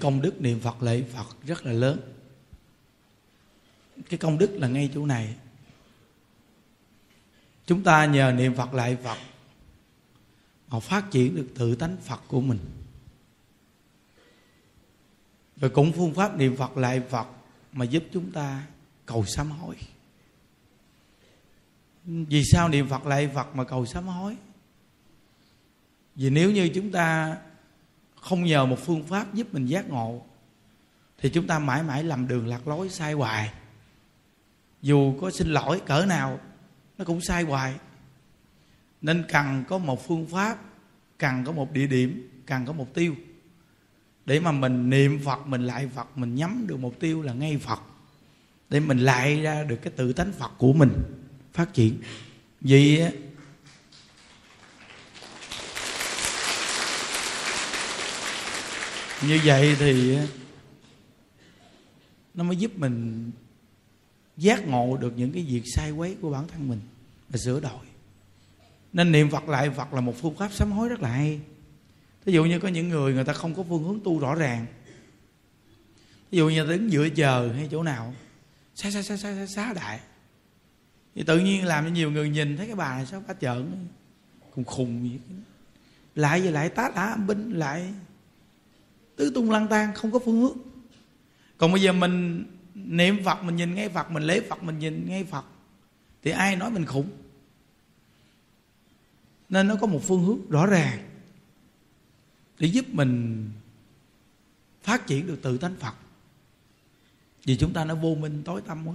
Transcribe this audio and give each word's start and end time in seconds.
công 0.00 0.22
đức 0.22 0.40
niệm 0.40 0.60
phật 0.60 0.82
lễ 0.82 1.02
phật 1.02 1.26
rất 1.46 1.66
là 1.66 1.72
lớn. 1.72 2.00
Cái 4.08 4.18
công 4.18 4.38
đức 4.38 4.50
là 4.52 4.68
ngay 4.68 4.90
chỗ 4.94 5.06
này. 5.06 5.34
Chúng 7.66 7.82
ta 7.82 8.06
nhờ 8.06 8.32
niệm 8.32 8.54
phật 8.54 8.74
lại 8.74 8.96
phật 8.96 9.18
mà 10.68 10.80
phát 10.80 11.10
triển 11.10 11.36
được 11.36 11.48
tự 11.54 11.74
tánh 11.74 11.96
phật 11.96 12.20
của 12.28 12.40
mình. 12.40 12.58
Rồi 15.56 15.70
cũng 15.70 15.92
phương 15.92 16.14
pháp 16.14 16.36
niệm 16.36 16.56
phật 16.56 16.76
lại 16.76 17.02
phật 17.10 17.26
mà 17.72 17.84
giúp 17.84 18.04
chúng 18.12 18.32
ta 18.32 18.66
cầu 19.06 19.24
sám 19.26 19.50
hối. 19.50 19.76
Vì 22.04 22.44
sao 22.44 22.68
niệm 22.68 22.88
phật 22.88 23.06
lại 23.06 23.30
phật 23.34 23.56
mà 23.56 23.64
cầu 23.64 23.86
sám 23.86 24.06
hối? 24.06 24.36
Vì 26.14 26.30
nếu 26.30 26.50
như 26.50 26.70
chúng 26.74 26.92
ta 26.92 27.36
không 28.28 28.44
nhờ 28.44 28.66
một 28.66 28.78
phương 28.78 29.02
pháp 29.02 29.34
giúp 29.34 29.54
mình 29.54 29.66
giác 29.66 29.88
ngộ, 29.88 30.22
thì 31.18 31.30
chúng 31.30 31.46
ta 31.46 31.58
mãi 31.58 31.82
mãi 31.82 32.04
làm 32.04 32.28
đường 32.28 32.46
lạc 32.46 32.68
lối, 32.68 32.88
sai 32.88 33.12
hoài. 33.12 33.52
Dù 34.82 35.18
có 35.20 35.30
xin 35.30 35.48
lỗi 35.48 35.80
cỡ 35.86 36.06
nào, 36.06 36.40
nó 36.98 37.04
cũng 37.04 37.20
sai 37.20 37.42
hoài. 37.42 37.74
Nên 39.02 39.24
cần 39.28 39.64
có 39.68 39.78
một 39.78 40.08
phương 40.08 40.26
pháp, 40.26 40.58
cần 41.18 41.44
có 41.44 41.52
một 41.52 41.72
địa 41.72 41.86
điểm, 41.86 42.42
cần 42.46 42.66
có 42.66 42.72
mục 42.72 42.94
tiêu. 42.94 43.14
Để 44.26 44.40
mà 44.40 44.52
mình 44.52 44.90
niệm 44.90 45.20
phật, 45.24 45.46
mình 45.46 45.66
lại 45.66 45.88
phật, 45.94 46.18
mình 46.18 46.34
nhắm 46.34 46.64
được 46.66 46.76
mục 46.76 47.00
tiêu 47.00 47.22
là 47.22 47.32
ngay 47.32 47.58
phật. 47.58 47.80
Để 48.70 48.80
mình 48.80 48.98
lại 48.98 49.42
ra 49.42 49.62
được 49.62 49.76
cái 49.76 49.92
tự 49.96 50.12
tánh 50.12 50.32
phật 50.32 50.50
của 50.58 50.72
mình 50.72 50.92
phát 51.52 51.74
triển. 51.74 51.98
Vì 52.60 53.02
như 59.22 59.40
vậy 59.44 59.76
thì 59.78 60.18
nó 62.34 62.44
mới 62.44 62.56
giúp 62.56 62.72
mình 62.76 63.30
giác 64.36 64.68
ngộ 64.68 64.96
được 64.96 65.12
những 65.16 65.32
cái 65.32 65.42
việc 65.42 65.62
sai 65.74 65.90
quấy 65.90 66.16
của 66.20 66.30
bản 66.30 66.48
thân 66.48 66.68
mình 66.68 66.80
và 67.28 67.38
sửa 67.38 67.60
đổi. 67.60 67.86
Nên 68.92 69.12
niệm 69.12 69.30
phật 69.30 69.48
lại, 69.48 69.70
phật 69.70 69.94
là 69.94 70.00
một 70.00 70.14
phương 70.20 70.36
pháp 70.36 70.52
sám 70.52 70.72
hối 70.72 70.88
rất 70.88 71.00
là 71.00 71.08
hay. 71.08 71.40
Ví 72.24 72.32
dụ 72.32 72.44
như 72.44 72.58
có 72.58 72.68
những 72.68 72.88
người 72.88 73.14
người 73.14 73.24
ta 73.24 73.32
không 73.32 73.54
có 73.54 73.64
phương 73.68 73.84
hướng 73.84 74.00
tu 74.04 74.18
rõ 74.18 74.34
ràng. 74.34 74.66
Ví 76.30 76.38
dụ 76.38 76.48
như 76.48 76.66
đứng 76.66 76.92
giữa 76.92 77.08
chờ 77.08 77.52
hay 77.52 77.68
chỗ 77.70 77.82
nào, 77.82 78.14
xá 78.74 78.90
xá 78.90 79.02
xá 79.02 79.16
xá 79.16 79.46
xá 79.46 79.72
đại. 79.72 80.00
Thì 81.14 81.22
tự 81.22 81.38
nhiên 81.38 81.64
làm 81.64 81.84
cho 81.84 81.90
nhiều 81.90 82.10
người 82.10 82.28
nhìn 82.28 82.56
thấy 82.56 82.66
cái 82.66 82.76
bà 82.76 82.96
này 82.96 83.06
sao 83.06 83.22
bà 83.28 83.34
trợn, 83.34 83.86
cũng 84.54 84.64
khùng 84.64 85.08
vậy. 85.08 85.36
Lại 86.14 86.40
về 86.40 86.50
lại 86.50 86.68
tá 86.68 86.90
tả 86.94 87.16
binh, 87.16 87.52
lại 87.52 87.94
tứ 89.18 89.30
tung 89.34 89.50
lang 89.50 89.66
tan 89.70 89.94
không 89.94 90.12
có 90.12 90.18
phương 90.18 90.40
hướng. 90.40 90.58
Còn 91.56 91.72
bây 91.72 91.82
giờ 91.82 91.92
mình 91.92 92.44
niệm 92.74 93.24
phật, 93.24 93.42
mình 93.42 93.56
nhìn 93.56 93.74
ngay 93.74 93.88
phật, 93.88 94.10
mình 94.10 94.22
lễ 94.22 94.40
phật, 94.48 94.62
mình 94.62 94.78
nhìn 94.78 95.08
ngay 95.08 95.24
phật, 95.24 95.44
thì 96.22 96.30
ai 96.30 96.56
nói 96.56 96.70
mình 96.70 96.84
khủng? 96.84 97.10
Nên 99.48 99.68
nó 99.68 99.76
có 99.76 99.86
một 99.86 100.00
phương 100.02 100.24
hướng 100.24 100.50
rõ 100.50 100.66
ràng 100.66 101.08
để 102.58 102.68
giúp 102.68 102.86
mình 102.92 103.44
phát 104.82 105.06
triển 105.06 105.26
được 105.26 105.38
tự 105.42 105.58
tánh 105.58 105.76
phật. 105.76 105.94
Vì 107.44 107.56
chúng 107.56 107.72
ta 107.72 107.84
nó 107.84 107.94
vô 107.94 108.14
minh 108.14 108.42
tối 108.44 108.62
tâm 108.66 108.88
quá, 108.88 108.94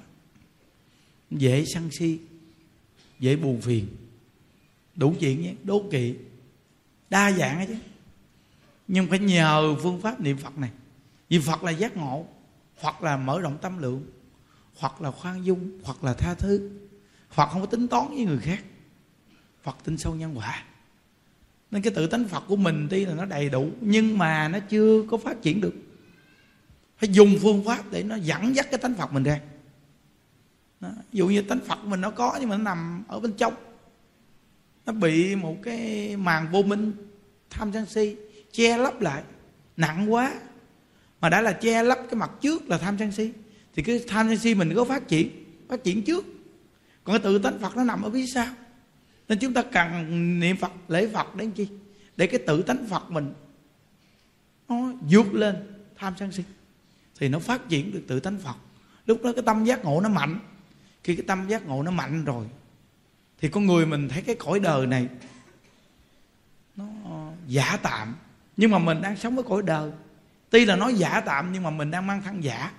dễ 1.32 1.66
sân 1.66 1.90
si, 1.92 2.20
dễ 3.20 3.36
buồn 3.36 3.62
phiền. 3.62 3.88
Đủ 4.96 5.16
chuyện 5.20 5.42
nhé, 5.42 5.54
đố 5.64 5.86
kỵ, 5.92 6.16
đa 7.10 7.32
dạng 7.32 7.58
ấy 7.58 7.68
chứ 7.68 7.76
nhưng 8.94 9.08
phải 9.08 9.20
nhờ 9.20 9.76
phương 9.84 10.02
pháp 10.02 10.22
niệm 10.22 10.38
phật 10.38 10.58
này. 10.58 10.70
Vì 11.30 11.40
phật 11.40 11.64
là 11.64 11.72
giác 11.72 11.98
ngộ, 11.98 12.26
hoặc 12.80 13.04
là 13.04 13.18
mở 13.18 13.40
rộng 13.40 13.58
tâm 13.62 13.82
lượng, 13.82 14.06
hoặc 14.78 15.02
là 15.02 15.12
khoan 15.12 15.46
dung, 15.46 15.80
hoặc 15.84 16.04
là 16.04 16.14
tha 16.14 16.34
thứ. 16.34 16.70
Phật 17.32 17.46
không 17.46 17.62
có 17.62 17.68
tính 17.68 17.88
toán 17.88 18.08
với 18.08 18.26
người 18.26 18.38
khác. 18.38 18.64
Phật 19.64 19.78
tin 19.84 19.98
sâu 19.98 20.16
nhân 20.16 20.38
quả. 20.38 20.64
Nên 21.72 21.82
cái 21.82 21.94
tự 21.94 22.08
tánh 22.08 22.28
phật 22.28 22.44
của 22.48 22.56
mình 22.56 22.88
tuy 22.90 23.06
là 23.06 23.14
nó 23.14 23.26
đầy 23.26 23.50
đủ, 23.50 23.70
nhưng 23.82 24.18
mà 24.18 24.48
nó 24.48 24.60
chưa 24.60 25.04
có 25.12 25.18
phát 25.18 25.42
triển 25.42 25.62
được. 25.62 25.74
Phải 26.98 27.10
dùng 27.10 27.36
phương 27.42 27.64
pháp 27.66 27.84
để 27.92 28.04
nó 28.04 28.16
dẫn 28.16 28.56
dắt 28.56 28.68
cái 28.72 28.78
tánh 28.78 28.96
phật 28.96 29.14
mình 29.14 29.24
ra. 29.24 29.40
Đó. 30.80 30.90
ví 31.12 31.18
dụ 31.18 31.28
như 31.28 31.42
tánh 31.42 31.60
phật 31.68 31.86
mình 31.86 32.02
nó 32.02 32.12
có 32.12 32.38
nhưng 32.40 32.50
mà 32.50 32.58
nó 32.58 32.64
nằm 32.64 33.04
ở 33.08 33.20
bên 33.20 33.34
trong. 33.34 33.54
Nó 34.86 34.94
bị 34.94 35.36
một 35.36 35.56
cái 35.64 36.18
màn 36.18 36.52
vô 36.52 36.64
minh 36.64 36.92
tham 37.50 37.74
sân 37.74 37.86
si 37.86 38.16
che 38.54 38.78
lấp 38.78 39.02
lại, 39.02 39.24
nặng 39.78 40.14
quá. 40.14 40.34
Mà 41.22 41.30
đã 41.30 41.42
là 41.42 41.52
che 41.52 41.84
lấp 41.84 42.00
cái 42.10 42.16
mặt 42.16 42.32
trước 42.42 42.70
là 42.70 42.78
tham 42.78 42.98
sân 43.00 43.12
si, 43.12 43.32
thì 43.76 43.84
cái 43.84 44.04
tham 44.08 44.28
sân 44.28 44.38
si 44.38 44.56
mình 44.56 44.74
có 44.76 44.86
phát 44.86 45.08
triển 45.08 45.30
phát 45.70 45.84
triển 45.84 46.04
trước. 46.04 46.26
Còn 47.04 47.14
cái 47.14 47.24
tự 47.24 47.40
tánh 47.40 47.60
phật 47.60 47.78
nó 47.78 47.84
nằm 47.84 48.02
ở 48.02 48.10
phía 48.10 48.26
sau. 48.26 48.48
Nên 49.28 49.40
chúng 49.40 49.54
ta 49.54 49.62
cần 49.72 50.40
niệm 50.40 50.58
phật, 50.58 50.72
lễ 50.88 51.08
phật 51.14 51.36
đến 51.36 51.52
chi? 51.52 51.68
Để 52.18 52.28
cái 52.28 52.40
tự 52.48 52.62
tánh 52.62 52.88
phật 52.90 53.12
mình 53.12 53.34
nó 54.68 54.76
vượt 55.10 55.34
lên 55.34 55.56
tham 55.96 56.14
sân 56.20 56.32
si, 56.32 56.44
thì 57.20 57.30
nó 57.30 57.40
phát 57.40 57.70
triển 57.70 57.92
được 57.92 58.04
tự 58.08 58.20
tánh 58.20 58.38
phật. 58.38 58.56
Lúc 59.06 59.24
đó 59.24 59.32
cái 59.36 59.44
tâm 59.46 59.66
giác 59.66 59.86
ngộ 59.86 60.02
nó 60.02 60.10
mạnh. 60.10 60.40
Khi 61.04 61.16
cái 61.16 61.26
tâm 61.28 61.48
giác 61.48 61.68
ngộ 61.68 61.84
nó 61.84 61.92
mạnh 61.92 62.26
rồi, 62.26 62.46
thì 63.40 63.50
con 63.50 63.66
người 63.66 63.86
mình 63.86 64.10
thấy 64.10 64.22
cái 64.22 64.36
cõi 64.36 64.60
đời 64.60 64.88
này 64.88 65.08
nó 66.76 66.86
giả 67.48 67.78
tạm 67.82 68.16
nhưng 68.58 68.72
mà 68.72 68.80
mình 68.80 69.02
đang 69.02 69.18
sống 69.18 69.36
với 69.36 69.44
cõi 69.44 69.62
đời. 69.62 69.92
Tuy 70.50 70.66
là 70.66 70.76
nói 70.76 70.94
giả 70.94 71.22
tạm, 71.26 71.54
nhưng 71.54 71.64
mà 71.64 71.70
mình 71.70 71.92
đang 71.92 72.08
mang 72.08 72.22
thân 72.22 72.44
giả. 72.44 72.72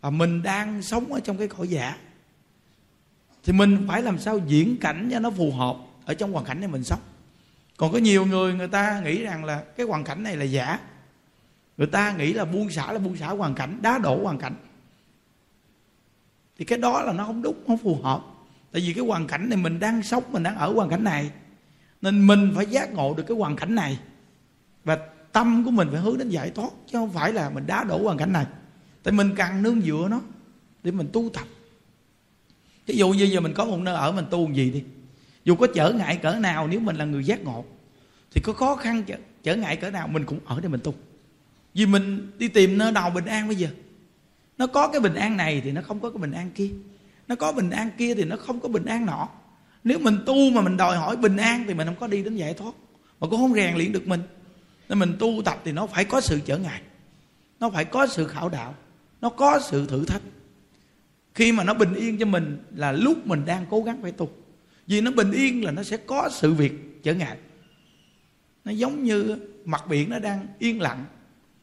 Và 0.00 0.10
mình 0.10 0.42
đang 0.42 0.82
sống 0.82 1.12
ở 1.12 1.20
trong 1.20 1.36
cái 1.38 1.48
cõi 1.48 1.68
giả. 1.68 1.96
Thì 3.44 3.52
mình 3.52 3.84
phải 3.88 4.02
làm 4.02 4.18
sao 4.18 4.38
diễn 4.38 4.76
cảnh 4.80 5.08
cho 5.12 5.18
nó 5.18 5.30
phù 5.30 5.52
hợp 5.52 5.76
ở 6.04 6.14
trong 6.14 6.32
hoàn 6.32 6.44
cảnh 6.44 6.60
này 6.60 6.68
mình 6.68 6.84
sống. 6.84 7.00
Còn 7.76 7.92
có 7.92 7.98
nhiều 7.98 8.26
người 8.26 8.54
người 8.54 8.68
ta 8.68 9.00
nghĩ 9.00 9.22
rằng 9.22 9.44
là 9.44 9.62
cái 9.76 9.86
hoàn 9.86 10.04
cảnh 10.04 10.22
này 10.22 10.36
là 10.36 10.44
giả. 10.44 10.78
Người 11.76 11.86
ta 11.86 12.12
nghĩ 12.12 12.32
là 12.32 12.44
buông 12.44 12.70
xả 12.70 12.92
là 12.92 12.98
buông 12.98 13.16
xả 13.16 13.28
hoàn 13.28 13.54
cảnh, 13.54 13.78
đá 13.82 13.98
đổ 13.98 14.22
hoàn 14.22 14.38
cảnh. 14.38 14.54
Thì 16.58 16.64
cái 16.64 16.78
đó 16.78 17.02
là 17.02 17.12
nó 17.12 17.24
không 17.24 17.42
đúng 17.42 17.64
không 17.66 17.78
phù 17.78 18.02
hợp. 18.02 18.22
Tại 18.72 18.82
vì 18.82 18.92
cái 18.92 19.04
hoàn 19.04 19.26
cảnh 19.26 19.48
này 19.48 19.56
mình 19.56 19.78
đang 19.78 20.02
sống, 20.02 20.24
mình 20.28 20.42
đang 20.42 20.56
ở 20.56 20.72
hoàn 20.72 20.88
cảnh 20.88 21.04
này. 21.04 21.30
Nên 22.02 22.26
mình 22.26 22.52
phải 22.56 22.66
giác 22.66 22.92
ngộ 22.92 23.14
được 23.14 23.24
cái 23.28 23.36
hoàn 23.36 23.56
cảnh 23.56 23.74
này 23.74 23.98
và 24.84 24.98
tâm 25.32 25.64
của 25.64 25.70
mình 25.70 25.88
phải 25.92 26.00
hướng 26.00 26.18
đến 26.18 26.28
giải 26.28 26.50
thoát 26.50 26.70
chứ 26.86 26.98
không 26.98 27.12
phải 27.12 27.32
là 27.32 27.50
mình 27.50 27.66
đá 27.66 27.84
đổ 27.84 28.02
hoàn 28.02 28.18
cảnh 28.18 28.32
này. 28.32 28.46
Tại 29.02 29.12
mình 29.12 29.34
cần 29.36 29.62
nương 29.62 29.80
dựa 29.80 30.06
nó 30.10 30.20
để 30.82 30.90
mình 30.90 31.08
tu 31.12 31.28
tập. 31.28 31.46
Ví 32.86 32.96
dụ 32.96 33.08
như 33.08 33.24
giờ 33.24 33.40
mình 33.40 33.54
có 33.54 33.64
một 33.64 33.78
nơi 33.78 33.94
ở 33.94 34.12
mình 34.12 34.24
tu 34.30 34.52
gì 34.52 34.70
đi. 34.70 34.84
Dù 35.44 35.56
có 35.56 35.66
trở 35.74 35.92
ngại 35.92 36.16
cỡ 36.16 36.34
nào 36.34 36.68
nếu 36.68 36.80
mình 36.80 36.96
là 36.96 37.04
người 37.04 37.24
giác 37.24 37.44
ngộ 37.44 37.64
thì 38.34 38.40
có 38.44 38.52
khó 38.52 38.76
khăn 38.76 39.02
trở, 39.06 39.16
trở 39.42 39.56
ngại 39.56 39.76
cỡ 39.76 39.90
nào 39.90 40.08
mình 40.08 40.24
cũng 40.24 40.38
ở 40.44 40.60
để 40.60 40.68
mình 40.68 40.80
tu. 40.84 40.94
Vì 41.74 41.86
mình 41.86 42.30
đi 42.38 42.48
tìm 42.48 42.78
nơi 42.78 42.92
nào 42.92 43.10
bình 43.10 43.24
an 43.24 43.48
bây 43.48 43.56
giờ. 43.56 43.68
Nó 44.58 44.66
có 44.66 44.88
cái 44.88 45.00
bình 45.00 45.14
an 45.14 45.36
này 45.36 45.60
thì 45.64 45.72
nó 45.72 45.82
không 45.82 46.00
có 46.00 46.10
cái 46.10 46.18
bình 46.18 46.32
an 46.32 46.50
kia. 46.54 46.70
Nó 47.28 47.36
có 47.36 47.52
bình 47.52 47.70
an 47.70 47.90
kia 47.98 48.14
thì 48.14 48.24
nó 48.24 48.36
không 48.36 48.60
có 48.60 48.68
bình 48.68 48.84
an 48.84 49.06
nọ. 49.06 49.28
Nếu 49.84 49.98
mình 49.98 50.18
tu 50.26 50.50
mà 50.50 50.60
mình 50.60 50.76
đòi 50.76 50.96
hỏi 50.96 51.16
bình 51.16 51.36
an 51.36 51.64
thì 51.68 51.74
mình 51.74 51.86
không 51.86 51.96
có 52.00 52.06
đi 52.06 52.22
đến 52.22 52.36
giải 52.36 52.54
thoát. 52.54 52.74
Mà 53.20 53.26
cũng 53.28 53.40
không 53.40 53.54
rèn 53.54 53.76
luyện 53.76 53.92
được 53.92 54.06
mình 54.06 54.20
nên 54.90 54.98
mình 54.98 55.16
tu 55.18 55.42
tập 55.44 55.60
thì 55.64 55.72
nó 55.72 55.86
phải 55.86 56.04
có 56.04 56.20
sự 56.20 56.40
trở 56.46 56.58
ngại. 56.58 56.82
Nó 57.60 57.70
phải 57.70 57.84
có 57.84 58.06
sự 58.06 58.26
khảo 58.26 58.48
đạo. 58.48 58.74
Nó 59.20 59.28
có 59.28 59.60
sự 59.70 59.86
thử 59.86 60.04
thách. 60.04 60.22
Khi 61.34 61.52
mà 61.52 61.64
nó 61.64 61.74
bình 61.74 61.94
yên 61.94 62.18
cho 62.18 62.26
mình 62.26 62.58
là 62.74 62.92
lúc 62.92 63.26
mình 63.26 63.44
đang 63.44 63.66
cố 63.70 63.82
gắng 63.82 64.02
phải 64.02 64.12
tu. 64.12 64.30
Vì 64.86 65.00
nó 65.00 65.10
bình 65.10 65.32
yên 65.32 65.64
là 65.64 65.70
nó 65.70 65.82
sẽ 65.82 65.96
có 65.96 66.28
sự 66.32 66.52
việc 66.52 67.02
trở 67.02 67.14
ngại. 67.14 67.36
Nó 68.64 68.72
giống 68.72 69.04
như 69.04 69.36
mặt 69.64 69.84
biển 69.88 70.10
nó 70.10 70.18
đang 70.18 70.46
yên 70.58 70.80
lặng. 70.80 71.04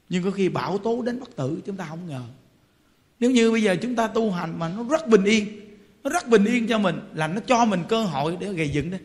Nhưng 0.09 0.23
có 0.23 0.31
khi 0.31 0.49
bão 0.49 0.77
tố 0.77 1.01
đến 1.01 1.19
bất 1.19 1.35
tử, 1.35 1.61
chúng 1.65 1.75
ta 1.75 1.85
không 1.89 2.07
ngờ. 2.07 2.21
Nếu 3.19 3.31
như 3.31 3.51
bây 3.51 3.63
giờ 3.63 3.75
chúng 3.81 3.95
ta 3.95 4.07
tu 4.07 4.31
hành 4.31 4.59
mà 4.59 4.69
nó 4.69 4.83
rất 4.83 5.07
bình 5.07 5.23
yên, 5.23 5.47
nó 6.03 6.09
rất 6.09 6.27
bình 6.27 6.45
yên 6.45 6.67
cho 6.67 6.79
mình, 6.79 6.99
là 7.13 7.27
nó 7.27 7.41
cho 7.47 7.65
mình 7.65 7.83
cơ 7.89 8.03
hội 8.03 8.37
để 8.39 8.53
gây 8.53 8.69
dựng 8.69 8.91
đấy 8.91 8.99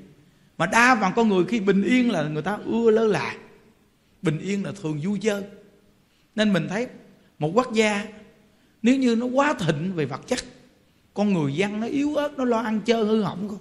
mà 0.59 0.67
đa 0.67 0.99
phần 1.01 1.13
con 1.17 1.29
người 1.29 1.45
khi 1.45 1.61
bình 1.61 1.83
yên 1.83 2.11
là 2.11 2.23
người 2.23 2.43
ta 2.43 2.59
ưa 2.65 2.91
lơ 2.91 3.07
là 3.07 3.37
bình 4.23 4.39
yên 4.39 4.65
là 4.65 4.73
thường 4.73 5.01
vui 5.03 5.19
chơi 5.23 5.43
nên 6.35 6.53
mình 6.53 6.67
thấy 6.69 6.87
một 7.39 7.51
quốc 7.55 7.73
gia, 7.75 8.07
nếu 8.83 8.97
như 8.97 9.17
nó 9.17 9.27
quá 9.27 9.55
thịnh 9.55 9.93
về 9.95 10.05
vật 10.05 10.21
chất, 10.27 10.39
con 11.15 11.33
người 11.33 11.55
dân 11.55 11.81
nó 11.81 11.87
yếu 11.87 12.15
ớt, 12.15 12.39
nó 12.39 12.45
lo 12.45 12.59
ăn 12.59 12.81
chơi 12.85 13.05
hư 13.05 13.23
hỏng 13.23 13.49
không? 13.49 13.59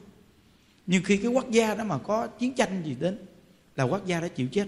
Nhưng 0.86 1.04
khi 1.04 1.18
cái 1.18 1.32
quốc 1.32 1.52
gia 1.52 1.76
đó 1.76 1.84
mà 1.84 1.98
có 1.98 2.28
chiến 2.28 2.54
tranh 2.54 2.82
gì 2.86 2.96
đến, 3.00 3.18
là 3.76 3.84
quốc 3.84 4.06
gia 4.06 4.20
đã 4.20 4.28
chịu 4.28 4.48
chết. 4.48 4.68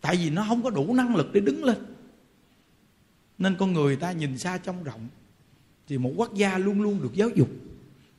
Tại 0.00 0.16
vì 0.16 0.30
nó 0.30 0.44
không 0.48 0.62
có 0.62 0.70
đủ 0.70 0.94
năng 0.94 1.16
lực 1.16 1.32
để 1.32 1.40
đứng 1.40 1.64
lên. 1.64 1.76
Nên 3.38 3.56
con 3.58 3.72
người 3.72 3.96
ta 3.96 4.12
nhìn 4.12 4.38
xa 4.38 4.58
trông 4.58 4.84
rộng, 4.84 5.08
thì 5.86 5.98
một 5.98 6.12
quốc 6.16 6.34
gia 6.34 6.58
luôn 6.58 6.82
luôn 6.82 7.02
được 7.02 7.14
giáo 7.14 7.28
dục. 7.28 7.48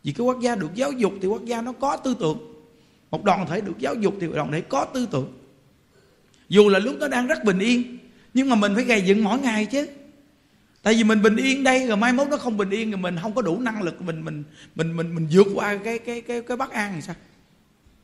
Vì 0.03 0.11
cái 0.11 0.25
quốc 0.25 0.39
gia 0.41 0.55
được 0.55 0.75
giáo 0.75 0.91
dục 0.91 1.13
thì 1.21 1.27
quốc 1.27 1.45
gia 1.45 1.61
nó 1.61 1.73
có 1.73 1.97
tư 1.97 2.15
tưởng. 2.19 2.37
Một 3.11 3.23
đoàn 3.23 3.47
thể 3.47 3.61
được 3.61 3.79
giáo 3.79 3.95
dục 3.95 4.15
thì 4.19 4.27
đoàn 4.27 4.51
thể 4.51 4.61
có 4.61 4.85
tư 4.85 5.07
tưởng 5.11 5.38
dù 6.49 6.69
là 6.69 6.79
lúc 6.79 6.95
nó 6.99 7.07
đang 7.07 7.27
rất 7.27 7.43
bình 7.43 7.59
yên, 7.59 7.97
nhưng 8.33 8.49
mà 8.49 8.55
mình 8.55 8.75
phải 8.75 8.83
gầy 8.83 9.01
dựng 9.01 9.23
mỗi 9.23 9.39
ngày 9.39 9.65
chứ. 9.65 9.87
Tại 10.83 10.93
vì 10.93 11.03
mình 11.03 11.21
bình 11.21 11.35
yên 11.35 11.63
đây, 11.63 11.87
rồi 11.87 11.97
mai 11.97 12.13
mốt 12.13 12.27
nó 12.27 12.37
không 12.37 12.57
bình 12.57 12.69
yên 12.69 12.91
rồi 12.91 12.97
mình 12.97 13.15
không 13.21 13.33
có 13.33 13.41
đủ 13.41 13.59
năng 13.59 13.81
lực 13.81 14.01
mình 14.01 14.25
mình 14.25 14.43
mình 14.75 14.95
mình 14.95 15.15
mình 15.15 15.27
vượt 15.31 15.47
qua 15.53 15.77
cái 15.83 15.99
cái 15.99 16.21
cái 16.21 16.41
cái 16.41 16.57
bất 16.57 16.71
an 16.71 16.91
thì 16.95 17.01
sao? 17.01 17.15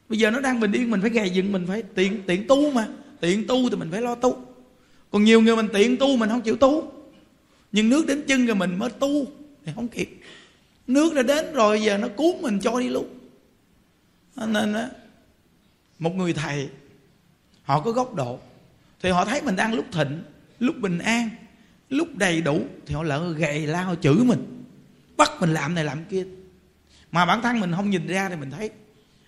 Bây 0.10 0.20
giờ 0.20 0.32
nó 0.32 0.40
đang 0.40 0.60
bình 0.60 0.72
yên, 0.72 0.92
mình 0.92 1.02
phải 1.02 1.10
gầy 1.10 1.30
dựng, 1.30 1.52
mình 1.52 1.66
phải 1.68 1.84
tiện 1.96 2.22
tiện 2.28 2.48
tu 2.48 2.72
mà. 2.72 2.88
Tiện 3.20 3.48
tu 3.48 3.70
thì 3.70 3.76
mình 3.76 3.92
phải 3.92 4.02
lo 4.02 4.16
tu. 4.16 4.46
Còn 5.12 5.24
nhiều 5.24 5.42
người 5.42 5.56
mình 5.56 5.68
tiện 5.74 5.98
tu, 5.98 6.18
mình 6.18 6.30
không 6.30 6.42
chịu 6.42 6.56
tu. 6.56 6.92
Nhưng 7.72 7.90
nước 7.90 8.08
đến 8.08 8.24
chân 8.28 8.46
rồi 8.46 8.56
mình 8.56 8.80
mới 8.80 8.90
tu 8.90 9.26
thì 9.66 9.72
không 9.76 9.88
kịp. 9.88 10.10
Nước 10.88 11.14
đã 11.14 11.24
đến 11.24 11.54
rồi, 11.54 11.82
giờ 11.82 11.98
nó 11.98 12.08
cuốn 12.08 12.42
mình 12.42 12.60
cho 12.60 12.80
đi 12.80 12.90
luôn. 12.90 13.08
Nên 14.36 14.74
á, 14.74 14.90
một 16.00 16.16
người 16.16 16.34
thầy 16.34 16.70
họ 17.66 17.82
có 17.82 17.92
góc 17.92 18.16
độ. 18.16 18.40
Thì 19.02 19.10
họ 19.10 19.26
thấy 19.26 19.42
mình 19.42 19.56
đang 19.56 19.74
lúc 19.74 19.86
thịnh, 19.92 20.24
lúc 20.60 20.76
bình 20.82 21.00
an, 21.00 21.30
lúc 21.90 22.08
đầy 22.16 22.42
đủ, 22.42 22.62
thì 22.86 22.96
họ 22.96 23.04
lỡ 23.04 23.34
gầy 23.38 23.68
la, 23.68 23.84
họ 23.84 23.96
chửi 23.96 24.16
mình. 24.16 24.64
Bắt 25.18 25.32
mình 25.40 25.54
làm 25.54 25.76
này 25.76 25.84
làm 25.84 26.06
kia. 26.06 26.26
Mà 27.12 27.26
bản 27.26 27.42
thân 27.42 27.60
mình 27.60 27.72
không 27.76 27.90
nhìn 27.90 28.08
ra 28.08 28.30
thì 28.30 28.36
mình 28.36 28.52
thấy 28.52 28.70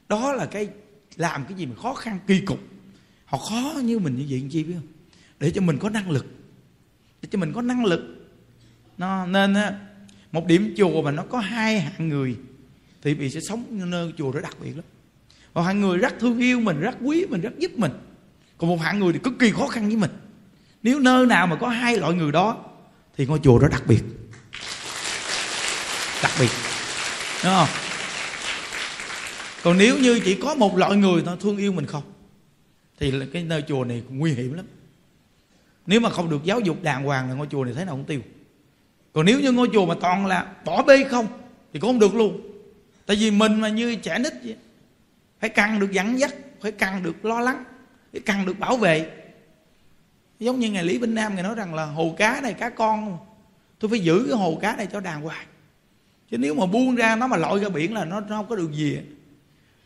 đó 0.10 0.34
là 0.34 0.46
cái 0.46 0.68
làm 1.16 1.46
cái 1.46 1.58
gì 1.58 1.66
mà 1.66 1.76
khó 1.76 1.94
khăn, 1.94 2.20
kỳ 2.28 2.40
cục. 2.40 2.60
Họ 3.26 3.38
khó 3.38 3.80
như 3.84 4.00
mình 4.00 4.16
như 4.16 4.26
vậy 4.30 4.44
chi 4.52 4.64
biết 4.64 4.74
không? 4.74 4.88
Để 5.40 5.52
cho 5.52 5.62
mình 5.62 5.78
có 5.78 5.90
năng 5.90 6.12
lực. 6.12 6.26
Để 7.22 7.30
cho 7.32 7.40
mình 7.40 7.54
có 7.54 7.62
năng 7.62 7.86
lực. 7.86 8.02
Nó 8.98 9.26
nên 9.26 9.56
một 10.32 10.46
điểm 10.46 10.74
chùa 10.78 11.02
mà 11.02 11.12
nó 11.12 11.24
có 11.24 11.40
hai 11.40 11.80
hạng 11.80 12.10
người 12.10 12.36
thì 13.02 13.16
bị 13.16 13.30
sẽ 13.30 13.40
sống 13.40 13.90
nơi 13.90 14.14
chùa 14.18 14.32
đó 14.32 14.40
đặc 14.40 14.58
biệt 14.62 14.72
lắm. 14.76 14.86
Một 15.54 15.62
hạng 15.62 15.82
người 15.82 15.98
rất 15.98 16.14
thương 16.20 16.40
yêu 16.40 16.60
mình, 16.60 16.80
rất 16.80 16.96
quý 17.02 17.26
mình, 17.30 17.42
rất 17.42 17.60
giúp 17.60 17.72
mình 17.76 17.92
còn 18.58 18.70
một 18.70 18.82
hạng 18.82 19.00
người 19.00 19.14
thì 19.14 19.20
cực 19.24 19.34
kỳ 19.40 19.52
khó 19.52 19.68
khăn 19.68 19.88
với 19.88 19.96
mình. 19.96 20.12
Nếu 20.84 21.00
nơi 21.00 21.26
nào 21.26 21.48
mà 21.48 21.56
có 21.56 21.68
hai 21.68 21.98
loại 21.98 22.14
người 22.14 22.32
đó, 22.32 22.58
thì 23.18 23.26
ngôi 23.26 23.40
chùa 23.44 23.60
đó 23.60 23.68
đặc 23.68 23.84
biệt. 23.88 24.04
Đặc 26.24 26.32
biệt. 26.40 26.50
Đúng 27.44 27.54
không? 27.54 27.68
Còn 29.64 29.78
nếu 29.78 29.98
như 29.98 30.20
chỉ 30.26 30.36
có 30.36 30.56
một 30.56 30.78
loại 30.78 30.96
người 30.96 31.22
nó 31.26 31.36
thương 31.36 31.58
yêu 31.58 31.72
mình 31.72 31.86
không? 31.86 32.04
Thì 33.00 33.14
cái 33.34 33.44
nơi 33.44 33.64
chùa 33.68 33.84
này 33.84 34.04
nguy 34.10 34.34
hiểm 34.34 34.54
lắm. 34.54 34.66
Nếu 35.86 36.00
mà 36.00 36.10
không 36.10 36.30
được 36.30 36.44
giáo 36.44 36.60
dục 36.60 36.84
đàng 36.84 37.04
hoàng 37.04 37.30
là 37.30 37.36
ngôi 37.36 37.48
chùa 37.52 37.64
này 37.64 37.74
thế 37.74 37.86
nào 37.86 37.96
cũng 37.96 38.06
tiêu. 38.06 38.22
Còn 39.14 39.26
nếu 39.26 39.40
như 39.40 39.52
ngôi 39.52 39.70
chùa 39.74 39.86
mà 39.86 39.96
toàn 40.02 40.26
là 40.26 40.54
bỏ 40.66 40.84
bê 40.84 41.04
không, 41.04 41.28
thì 41.74 41.80
cũng 41.80 41.90
không 41.90 42.00
được 42.00 42.16
luôn. 42.16 42.42
Tại 43.06 43.18
vì 43.18 43.32
mình 43.32 43.62
mà 43.62 43.70
như 43.70 43.96
trẻ 43.96 44.20
nít 44.20 44.34
vậy, 44.44 44.56
phải 45.40 45.50
cần 45.50 45.80
được 45.80 45.92
dẫn 45.92 46.20
dắt, 46.20 46.34
phải 46.62 46.72
cần 46.72 47.04
được 47.04 47.26
lo 47.26 47.40
lắng 47.40 47.64
cái 48.14 48.22
cần 48.26 48.46
được 48.46 48.60
bảo 48.60 48.78
vệ. 48.78 49.12
Giống 50.40 50.60
như 50.60 50.72
ngày 50.72 50.84
lý 50.84 50.98
Vinh 50.98 51.16
nam 51.16 51.36
ngài 51.36 51.44
nói 51.44 51.56
rằng 51.56 51.76
là 51.76 51.86
hồ 51.86 52.16
cá 52.18 52.42
này 52.42 52.54
cá 52.54 52.70
con. 52.70 53.18
Tôi 53.80 53.90
phải 53.90 54.00
giữ 54.00 54.26
cái 54.30 54.38
hồ 54.38 54.58
cá 54.62 54.76
này 54.76 54.88
cho 54.92 55.00
đàng 55.00 55.22
hoàng. 55.22 55.48
Chứ 56.32 56.38
nếu 56.38 56.54
mà 56.56 56.66
buông 56.66 56.96
ra 56.96 57.16
nó 57.16 57.28
mà 57.28 57.38
lội 57.38 57.60
ra 57.60 57.70
biển 57.70 57.94
là 57.94 58.06
nó, 58.06 58.20
nó 58.20 58.28
không 58.28 58.48
có 58.50 58.56
được 58.56 58.72
gì. 58.72 59.00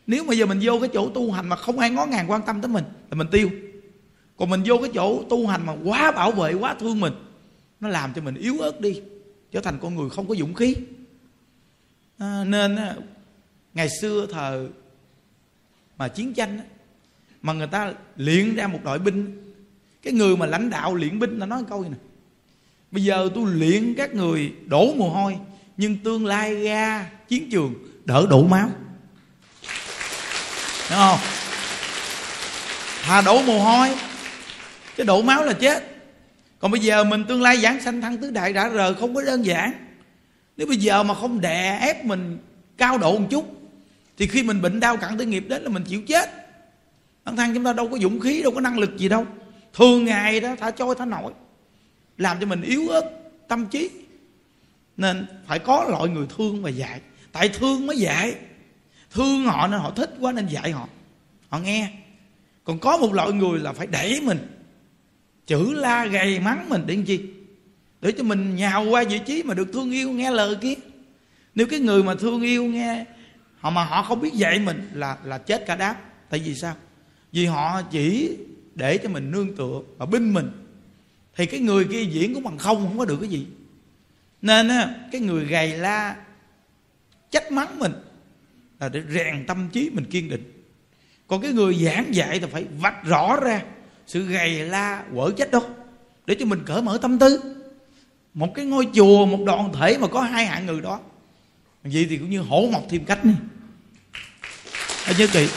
Nếu 0.06 0.24
mà 0.24 0.34
giờ 0.34 0.46
mình 0.46 0.58
vô 0.62 0.78
cái 0.80 0.88
chỗ 0.92 1.10
tu 1.10 1.32
hành 1.32 1.48
mà 1.48 1.56
không 1.56 1.78
ai 1.78 1.90
ngó 1.90 2.06
ngàng 2.06 2.30
quan 2.30 2.42
tâm 2.42 2.60
tới 2.60 2.68
mình 2.68 2.84
là 3.10 3.16
mình 3.16 3.26
tiêu. 3.30 3.50
Còn 4.36 4.50
mình 4.50 4.62
vô 4.66 4.78
cái 4.78 4.90
chỗ 4.94 5.24
tu 5.28 5.46
hành 5.46 5.66
mà 5.66 5.76
quá 5.84 6.12
bảo 6.12 6.32
vệ 6.32 6.52
quá 6.52 6.74
thương 6.80 7.00
mình 7.00 7.12
nó 7.80 7.88
làm 7.88 8.12
cho 8.14 8.22
mình 8.22 8.34
yếu 8.34 8.58
ớt 8.58 8.80
đi 8.80 9.02
trở 9.52 9.60
thành 9.60 9.78
con 9.82 9.94
người 9.94 10.10
không 10.10 10.28
có 10.28 10.34
dũng 10.34 10.54
khí. 10.54 10.76
À, 12.18 12.44
nên 12.46 12.78
ngày 13.74 13.88
xưa 14.00 14.26
thời 14.32 14.68
mà 15.96 16.08
chiến 16.08 16.34
tranh 16.34 16.60
mà 17.42 17.52
người 17.52 17.66
ta 17.66 17.92
luyện 18.16 18.54
ra 18.54 18.66
một 18.66 18.78
đội 18.84 18.98
binh. 18.98 19.38
Cái 20.02 20.12
người 20.12 20.36
mà 20.36 20.46
lãnh 20.46 20.70
đạo 20.70 20.94
luyện 20.94 21.18
binh 21.18 21.38
là 21.38 21.46
nói 21.46 21.62
câu 21.68 21.82
gì 21.82 21.88
nè? 21.88 21.96
Bây 22.90 23.04
giờ 23.04 23.28
tôi 23.34 23.52
luyện 23.52 23.94
các 23.94 24.14
người 24.14 24.52
đổ 24.66 24.94
mồ 24.94 25.08
hôi, 25.08 25.36
nhưng 25.76 25.96
tương 25.96 26.26
lai 26.26 26.64
ra 26.64 27.06
chiến 27.28 27.48
trường 27.50 27.74
đỡ 28.04 28.26
đổ 28.30 28.42
máu. 28.46 28.70
Đúng 30.90 30.98
không? 30.98 31.18
Thà 33.02 33.20
đổ 33.20 33.42
mồ 33.42 33.58
hôi 33.58 33.88
cái 34.96 35.06
đổ 35.06 35.22
máu 35.22 35.44
là 35.44 35.52
chết. 35.52 35.88
Còn 36.58 36.70
bây 36.70 36.80
giờ 36.80 37.04
mình 37.04 37.24
tương 37.28 37.42
lai 37.42 37.56
giảng 37.56 37.80
sanh 37.80 38.00
thăng 38.00 38.18
tứ 38.18 38.30
đại 38.30 38.52
đã 38.52 38.70
rờ 38.70 38.94
không 38.94 39.14
có 39.14 39.22
đơn 39.22 39.46
giản. 39.46 39.72
Nếu 40.56 40.66
bây 40.66 40.76
giờ 40.76 41.02
mà 41.02 41.14
không 41.14 41.40
đè 41.40 41.78
ép 41.80 42.04
mình 42.04 42.38
cao 42.78 42.98
độ 42.98 43.18
một 43.18 43.26
chút, 43.30 43.60
thì 44.18 44.26
khi 44.26 44.42
mình 44.42 44.62
bệnh 44.62 44.80
đau 44.80 44.96
cặn 44.96 45.16
tới 45.16 45.26
nghiệp 45.26 45.44
đến 45.48 45.62
là 45.62 45.68
mình 45.68 45.84
chịu 45.84 46.02
chết 46.08 46.41
bản 47.24 47.36
thân 47.36 47.54
chúng 47.54 47.64
ta 47.64 47.72
đâu 47.72 47.88
có 47.88 47.98
dũng 47.98 48.20
khí, 48.20 48.42
đâu 48.42 48.52
có 48.52 48.60
năng 48.60 48.78
lực 48.78 48.96
gì 48.96 49.08
đâu. 49.08 49.26
Thường 49.74 50.04
ngày 50.04 50.40
đó, 50.40 50.56
thả 50.60 50.70
trôi, 50.70 50.94
thả 50.94 51.04
nổi. 51.04 51.32
Làm 52.18 52.40
cho 52.40 52.46
mình 52.46 52.62
yếu 52.62 52.88
ớt 52.88 53.10
tâm 53.48 53.66
trí. 53.66 53.90
Nên 54.96 55.26
phải 55.46 55.58
có 55.58 55.84
loại 55.88 56.08
người 56.08 56.26
thương 56.36 56.62
và 56.62 56.70
dạy. 56.70 57.00
Tại 57.32 57.48
thương 57.48 57.86
mới 57.86 57.98
dạy. 57.98 58.34
Thương 59.10 59.44
họ 59.44 59.66
nên 59.66 59.80
họ 59.80 59.90
thích 59.90 60.14
quá 60.20 60.32
nên 60.32 60.46
dạy 60.46 60.70
họ. 60.70 60.88
Họ 61.48 61.58
nghe. 61.58 61.90
Còn 62.64 62.78
có 62.78 62.96
một 62.96 63.12
loại 63.12 63.32
người 63.32 63.58
là 63.58 63.72
phải 63.72 63.86
đẩy 63.86 64.20
mình. 64.20 64.38
Chữ 65.46 65.74
la 65.74 66.06
gầy 66.06 66.40
mắng 66.40 66.68
mình 66.68 66.82
để 66.86 66.94
làm 66.94 67.04
chi? 67.04 67.20
Để 68.00 68.12
cho 68.12 68.24
mình 68.24 68.56
nhào 68.56 68.84
qua 68.90 69.04
vị 69.04 69.20
trí 69.26 69.42
mà 69.42 69.54
được 69.54 69.68
thương 69.72 69.90
yêu, 69.90 70.10
nghe 70.10 70.30
lời 70.30 70.56
kia. 70.60 70.74
Nếu 71.54 71.66
cái 71.66 71.80
người 71.80 72.02
mà 72.02 72.14
thương 72.14 72.42
yêu 72.42 72.64
nghe, 72.64 73.04
họ 73.58 73.70
mà 73.70 73.84
họ 73.84 74.02
không 74.02 74.20
biết 74.20 74.32
dạy 74.32 74.58
mình 74.58 74.90
là 74.94 75.16
là 75.24 75.38
chết 75.38 75.66
cả 75.66 75.76
đám. 75.76 75.96
Tại 76.30 76.40
vì 76.40 76.54
sao? 76.54 76.74
Vì 77.32 77.46
họ 77.46 77.82
chỉ 77.82 78.36
để 78.74 78.98
cho 78.98 79.08
mình 79.08 79.30
nương 79.30 79.56
tựa 79.56 79.80
và 79.98 80.06
binh 80.06 80.34
mình. 80.34 80.50
Thì 81.36 81.46
cái 81.46 81.60
người 81.60 81.84
kia 81.84 82.02
diễn 82.02 82.34
cũng 82.34 82.42
bằng 82.42 82.58
không 82.58 82.76
không 82.76 82.98
có 82.98 83.04
được 83.04 83.16
cái 83.20 83.28
gì. 83.28 83.46
Nên 84.42 84.68
á, 84.68 84.94
cái 85.12 85.20
người 85.20 85.44
gầy 85.44 85.78
la, 85.78 86.16
trách 87.30 87.52
mắng 87.52 87.78
mình 87.78 87.92
là 88.80 88.88
để 88.88 89.02
rèn 89.10 89.46
tâm 89.46 89.68
trí 89.72 89.90
mình 89.90 90.04
kiên 90.04 90.28
định. 90.28 90.52
Còn 91.26 91.42
cái 91.42 91.52
người 91.52 91.74
giảng 91.74 92.14
dạy 92.14 92.38
thì 92.38 92.46
phải 92.50 92.64
vạch 92.78 93.04
rõ 93.04 93.36
ra 93.36 93.62
sự 94.06 94.26
gầy 94.26 94.50
la, 94.50 95.04
quở 95.14 95.30
trách 95.36 95.50
đó, 95.50 95.62
để 96.26 96.36
cho 96.38 96.46
mình 96.46 96.62
cởi 96.66 96.82
mở 96.82 96.98
tâm 97.02 97.18
tư. 97.18 97.40
Một 98.34 98.54
cái 98.54 98.64
ngôi 98.64 98.88
chùa, 98.94 99.26
một 99.26 99.44
đoàn 99.46 99.72
thể 99.72 99.98
mà 99.98 100.08
có 100.08 100.20
hai 100.20 100.46
hạng 100.46 100.66
người 100.66 100.80
đó. 100.80 101.00
Vậy 101.84 102.06
thì 102.10 102.16
cũng 102.16 102.30
như 102.30 102.40
hổ 102.40 102.68
mọc 102.72 102.82
thêm 102.90 103.04
cách 103.04 103.24
này. 103.24 103.34
Anh 105.06 105.16
nhớ 105.18 105.26
kỹ. 105.32 105.48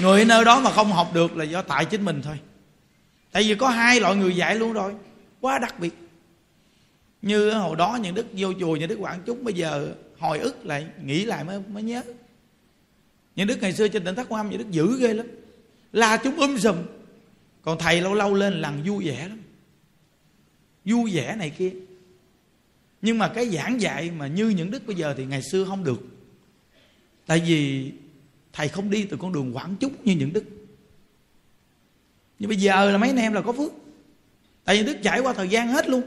Người 0.00 0.20
ở 0.20 0.24
nơi 0.24 0.44
đó 0.44 0.60
mà 0.60 0.70
không 0.70 0.92
học 0.92 1.10
được 1.14 1.36
là 1.36 1.44
do 1.44 1.62
tại 1.62 1.84
chính 1.84 2.04
mình 2.04 2.22
thôi. 2.22 2.38
Tại 3.32 3.42
vì 3.42 3.54
có 3.54 3.68
hai 3.68 4.00
loại 4.00 4.16
người 4.16 4.36
dạy 4.36 4.56
luôn 4.56 4.72
rồi. 4.72 4.94
Quá 5.40 5.58
đặc 5.58 5.80
biệt. 5.80 5.94
Như 7.22 7.50
hồi 7.50 7.76
đó 7.76 7.98
những 8.02 8.14
đức 8.14 8.26
vô 8.32 8.52
chùa 8.60 8.76
những 8.76 8.88
đức 8.88 8.96
quảng 9.00 9.22
chúng 9.26 9.44
bây 9.44 9.54
giờ 9.54 9.94
hồi 10.18 10.38
ức 10.38 10.66
lại, 10.66 10.86
nghĩ 11.04 11.24
lại 11.24 11.44
mới 11.44 11.60
mới 11.68 11.82
nhớ. 11.82 12.02
Những 13.36 13.46
đức 13.46 13.58
ngày 13.60 13.72
xưa 13.72 13.88
trên 13.88 14.04
tỉnh 14.04 14.14
thất 14.14 14.26
quan 14.28 14.50
những 14.50 14.58
đức 14.58 14.70
dữ 14.70 14.98
ghê 15.00 15.14
lắm. 15.14 15.26
La 15.92 16.16
chúng 16.16 16.36
um 16.36 16.58
sùm. 16.58 16.76
Còn 17.62 17.78
thầy 17.78 18.00
lâu 18.00 18.14
lâu 18.14 18.34
lên 18.34 18.60
lần 18.60 18.82
vui 18.86 19.06
vẻ 19.06 19.28
lắm. 19.28 19.42
Vui 20.84 21.10
vẻ 21.14 21.36
này 21.36 21.50
kia. 21.50 21.70
Nhưng 23.02 23.18
mà 23.18 23.28
cái 23.28 23.48
giảng 23.48 23.80
dạy 23.80 24.10
mà 24.10 24.26
như 24.26 24.48
những 24.48 24.70
đức 24.70 24.86
bây 24.86 24.96
giờ 24.96 25.14
thì 25.16 25.24
ngày 25.24 25.42
xưa 25.42 25.64
không 25.64 25.84
được. 25.84 26.02
Tại 27.26 27.42
vì 27.46 27.92
thầy 28.52 28.68
không 28.68 28.90
đi 28.90 29.04
từ 29.04 29.16
con 29.16 29.32
đường 29.32 29.56
quảng 29.56 29.76
chúc 29.76 30.06
như 30.06 30.14
những 30.14 30.32
đức. 30.32 30.44
Nhưng 32.38 32.48
bây 32.48 32.58
giờ 32.58 32.90
là 32.90 32.98
mấy 32.98 33.10
anh 33.10 33.16
em 33.16 33.32
là 33.32 33.40
có 33.42 33.52
phước. 33.52 33.72
Tại 34.64 34.76
vì 34.76 34.84
đức 34.84 34.98
trải 35.02 35.20
qua 35.20 35.32
thời 35.32 35.48
gian 35.48 35.68
hết 35.68 35.88
luôn. 35.88 36.02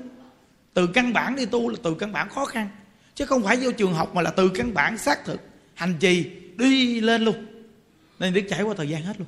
Từ 0.73 0.87
căn 0.87 1.13
bản 1.13 1.35
đi 1.35 1.45
tu 1.45 1.69
là 1.69 1.77
từ 1.83 1.95
căn 1.95 2.11
bản 2.11 2.29
khó 2.29 2.45
khăn. 2.45 2.69
Chứ 3.15 3.25
không 3.25 3.43
phải 3.43 3.57
vô 3.57 3.71
trường 3.71 3.93
học 3.93 4.15
mà 4.15 4.21
là 4.21 4.31
từ 4.31 4.49
căn 4.49 4.73
bản 4.73 4.97
xác 4.97 5.25
thực. 5.25 5.41
Hành 5.73 5.95
trì, 5.99 6.29
đi 6.57 7.01
lên 7.01 7.23
luôn. 7.23 7.45
Nên 8.19 8.33
đức 8.33 8.41
trải 8.49 8.63
qua 8.63 8.73
thời 8.77 8.89
gian 8.89 9.03
hết 9.03 9.19
luôn. 9.19 9.27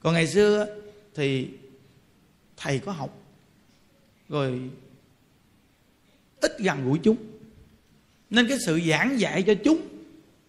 Còn 0.00 0.14
ngày 0.14 0.26
xưa 0.26 0.66
thì 1.14 1.48
thầy 2.56 2.78
có 2.78 2.92
học. 2.92 3.22
Rồi 4.28 4.60
ít 6.40 6.58
gần 6.58 6.84
gũi 6.84 6.98
chúng. 7.02 7.16
Nên 8.30 8.48
cái 8.48 8.58
sự 8.66 8.80
giảng 8.88 9.20
dạy 9.20 9.42
cho 9.42 9.54
chúng 9.64 9.80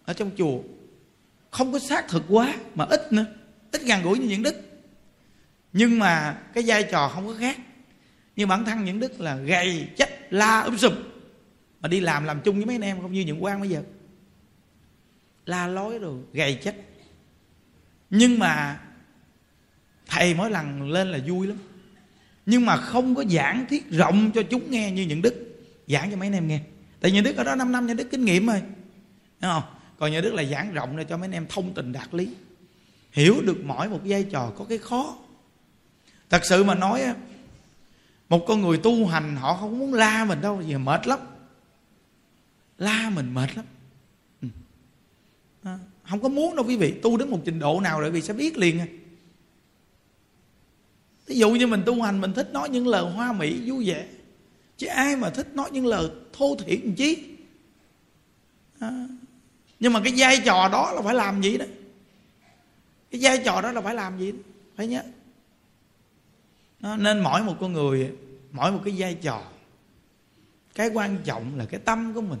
ở 0.04 0.12
trong 0.12 0.30
chùa 0.36 0.58
không 1.54 1.72
có 1.72 1.78
xác 1.78 2.08
thực 2.08 2.22
quá, 2.28 2.54
mà 2.74 2.84
ít 2.84 3.12
nữa, 3.12 3.26
ít 3.72 3.82
gần 3.82 4.02
gũi 4.02 4.18
như 4.18 4.28
những 4.28 4.42
đức. 4.42 4.54
Nhưng 5.72 5.98
mà 5.98 6.38
cái 6.54 6.64
vai 6.66 6.82
trò 6.90 7.08
không 7.08 7.26
có 7.26 7.34
khác. 7.38 7.56
Nhưng 8.36 8.48
bản 8.48 8.64
thân 8.64 8.84
những 8.84 9.00
đức 9.00 9.20
là 9.20 9.36
gầy 9.36 9.88
chết 9.96 10.32
la 10.32 10.60
um 10.60 10.72
úp 10.72 10.80
sụp 10.80 10.92
mà 11.80 11.88
đi 11.88 12.00
làm 12.00 12.24
làm 12.24 12.40
chung 12.40 12.56
với 12.56 12.66
mấy 12.66 12.74
anh 12.74 12.82
em 12.84 13.00
không 13.00 13.12
như 13.12 13.20
những 13.20 13.44
quan 13.44 13.60
bây 13.60 13.70
giờ. 13.70 13.82
La 15.46 15.66
lối 15.66 15.98
rồi, 15.98 16.20
gầy 16.32 16.58
chết 16.62 16.74
nhưng 18.10 18.38
mà 18.38 18.80
thầy 20.06 20.34
mỗi 20.34 20.50
lần 20.50 20.90
lên 20.90 21.08
là 21.08 21.18
vui 21.26 21.46
lắm. 21.46 21.58
Nhưng 22.46 22.66
mà 22.66 22.76
không 22.76 23.14
có 23.14 23.24
giảng 23.24 23.66
thiết 23.68 23.90
rộng 23.90 24.30
cho 24.34 24.42
chúng 24.42 24.70
nghe 24.70 24.90
như 24.90 25.02
những 25.02 25.22
đức. 25.22 25.64
Giảng 25.88 26.10
cho 26.10 26.16
mấy 26.16 26.26
anh 26.28 26.34
em 26.34 26.48
nghe. 26.48 26.60
Tại 27.00 27.10
những 27.10 27.24
đức 27.24 27.36
ở 27.36 27.44
đó 27.44 27.54
5 27.54 27.72
năm 27.72 27.86
những 27.86 27.96
đức 27.96 28.08
kinh 28.10 28.24
nghiệm 28.24 28.46
rồi. 28.46 28.62
Đúng 29.40 29.50
không? 29.50 29.73
Còn 30.04 30.12
nhà 30.12 30.20
đức 30.20 30.34
là 30.34 30.44
giảng 30.44 30.72
rộng 30.72 30.96
để 30.96 31.04
cho 31.04 31.16
mấy 31.16 31.24
anh 31.26 31.32
em 31.32 31.46
thông 31.48 31.74
tình 31.74 31.92
đạt 31.92 32.14
lý. 32.14 32.28
Hiểu 33.12 33.42
được 33.42 33.56
mỗi 33.64 33.88
một 33.88 34.00
vai 34.04 34.24
trò 34.30 34.52
có 34.56 34.64
cái 34.68 34.78
khó. 34.78 35.16
Thật 36.30 36.44
sự 36.44 36.64
mà 36.64 36.74
nói 36.74 37.02
một 38.28 38.44
con 38.46 38.62
người 38.62 38.78
tu 38.78 39.06
hành 39.06 39.36
họ 39.36 39.56
không 39.56 39.78
muốn 39.78 39.94
la 39.94 40.24
mình 40.24 40.40
đâu 40.40 40.56
vì 40.56 40.76
mệt 40.76 41.06
lắm. 41.06 41.18
La 42.78 43.10
mình 43.14 43.34
mệt 43.34 43.56
lắm. 43.56 43.64
Ừ. 44.42 44.48
À, 45.62 45.78
không 46.08 46.20
có 46.20 46.28
muốn 46.28 46.56
đâu 46.56 46.64
quý 46.68 46.76
vị 46.76 46.94
tu 47.02 47.16
đến 47.16 47.30
một 47.30 47.40
trình 47.44 47.58
độ 47.58 47.80
nào 47.80 48.00
rồi 48.00 48.10
vì 48.10 48.22
sẽ 48.22 48.34
biết 48.34 48.56
liền 48.56 48.80
à. 48.80 48.86
ví 51.26 51.38
dụ 51.38 51.50
như 51.50 51.66
mình 51.66 51.82
tu 51.86 52.02
hành 52.02 52.20
mình 52.20 52.32
thích 52.32 52.50
nói 52.52 52.68
những 52.68 52.86
lời 52.86 53.12
hoa 53.12 53.32
mỹ 53.32 53.70
vui 53.70 53.88
vẻ. 53.88 54.06
Chứ 54.76 54.86
ai 54.86 55.16
mà 55.16 55.30
thích 55.30 55.54
nói 55.54 55.70
những 55.72 55.86
lời 55.86 56.08
thô 56.32 56.56
thiện 56.66 56.94
chí 56.94 57.24
à, 58.78 59.06
nhưng 59.80 59.92
mà 59.92 60.00
cái 60.04 60.12
vai 60.16 60.42
trò 60.44 60.68
đó 60.72 60.92
là 60.92 61.02
phải 61.02 61.14
làm 61.14 61.42
gì 61.42 61.58
đó? 61.58 61.64
Cái 63.10 63.20
vai 63.24 63.42
trò 63.44 63.60
đó 63.60 63.72
là 63.72 63.80
phải 63.80 63.94
làm 63.94 64.18
gì 64.18 64.32
đó? 64.32 64.38
Phải 64.76 64.86
nhớ. 64.86 65.02
Đó, 66.80 66.96
nên 66.96 67.20
mỗi 67.20 67.42
một 67.42 67.56
con 67.60 67.72
người 67.72 68.12
mỗi 68.52 68.72
một 68.72 68.80
cái 68.84 68.94
vai 68.98 69.14
trò 69.14 69.42
cái 70.74 70.88
quan 70.88 71.18
trọng 71.24 71.58
là 71.58 71.64
cái 71.64 71.80
tâm 71.84 72.14
của 72.14 72.20
mình. 72.20 72.40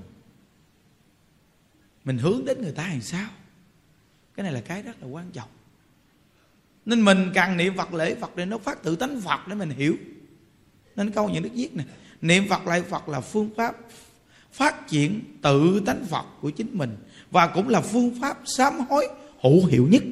Mình 2.04 2.18
hướng 2.18 2.44
đến 2.44 2.62
người 2.62 2.72
ta 2.72 2.88
làm 2.88 3.00
sao? 3.00 3.28
Cái 4.36 4.44
này 4.44 4.52
là 4.52 4.60
cái 4.60 4.82
rất 4.82 5.02
là 5.02 5.08
quan 5.08 5.30
trọng. 5.30 5.48
Nên 6.84 7.04
mình 7.04 7.30
càng 7.34 7.56
niệm 7.56 7.76
phật 7.76 7.94
lễ 7.94 8.14
phật 8.14 8.36
để 8.36 8.44
nó 8.46 8.58
phát 8.58 8.82
tự 8.82 8.96
tánh 8.96 9.20
phật 9.20 9.48
để 9.48 9.54
mình 9.54 9.70
hiểu. 9.70 9.96
Nên 10.96 11.10
câu 11.10 11.28
những 11.28 11.42
đức 11.42 11.50
viết 11.54 11.74
này 11.74 11.86
niệm 12.20 12.48
phật 12.48 12.66
lại 12.66 12.82
phật 12.82 13.08
là 13.08 13.20
phương 13.20 13.50
pháp 13.56 13.76
phát 14.52 14.88
triển 14.88 15.20
tự 15.42 15.82
tánh 15.86 16.04
phật 16.04 16.26
của 16.40 16.50
chính 16.50 16.78
mình 16.78 16.96
và 17.34 17.46
cũng 17.46 17.68
là 17.68 17.80
phương 17.80 18.14
pháp 18.20 18.36
sám 18.44 18.80
hối 18.88 19.08
hữu 19.42 19.66
hiệu 19.66 19.88
nhất. 19.90 20.02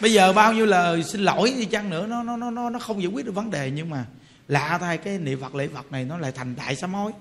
Bây 0.00 0.12
giờ 0.12 0.32
bao 0.32 0.52
nhiêu 0.52 0.66
lời 0.66 1.04
xin 1.04 1.20
lỗi 1.20 1.54
đi 1.58 1.64
chăng 1.64 1.90
nữa, 1.90 2.06
nó 2.06 2.22
nó 2.22 2.36
nó 2.36 2.70
nó 2.70 2.78
không 2.78 3.02
giải 3.02 3.10
quyết 3.12 3.26
được 3.26 3.34
vấn 3.34 3.50
đề. 3.50 3.70
Nhưng 3.70 3.90
mà 3.90 4.04
lạ 4.48 4.78
thay 4.80 4.98
cái 4.98 5.18
niệm 5.18 5.40
phật, 5.40 5.54
lễ 5.54 5.68
phật 5.74 5.92
này 5.92 6.04
nó 6.04 6.18
lại 6.18 6.32
thành 6.32 6.54
đại 6.56 6.76
sám 6.76 6.94
hối. 6.94 7.12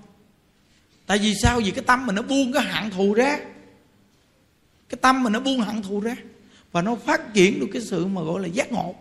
Tại 1.06 1.18
vì 1.18 1.34
sao? 1.44 1.60
Vì 1.60 1.72
cái 1.72 1.84
tâm 1.88 2.06
mình 2.06 2.16
nó 2.16 2.22
buông 2.22 2.54
cái 2.54 2.64
hạng 2.64 2.90
thù 2.90 3.14
ra. 3.14 3.38
Cái 4.90 4.98
tâm 5.02 5.24
mình 5.24 5.34
nó 5.34 5.40
buông 5.40 5.60
hận 5.60 5.82
thù 5.82 6.00
ra. 6.00 6.16
Và 6.72 6.82
nó 6.82 6.96
phát 6.96 7.34
triển 7.34 7.60
được 7.60 7.68
cái 7.74 7.82
sự 7.82 8.06
mà 8.06 8.22
gọi 8.22 8.42
là 8.42 8.48
giác 8.48 8.72
ngộ. 8.72 8.96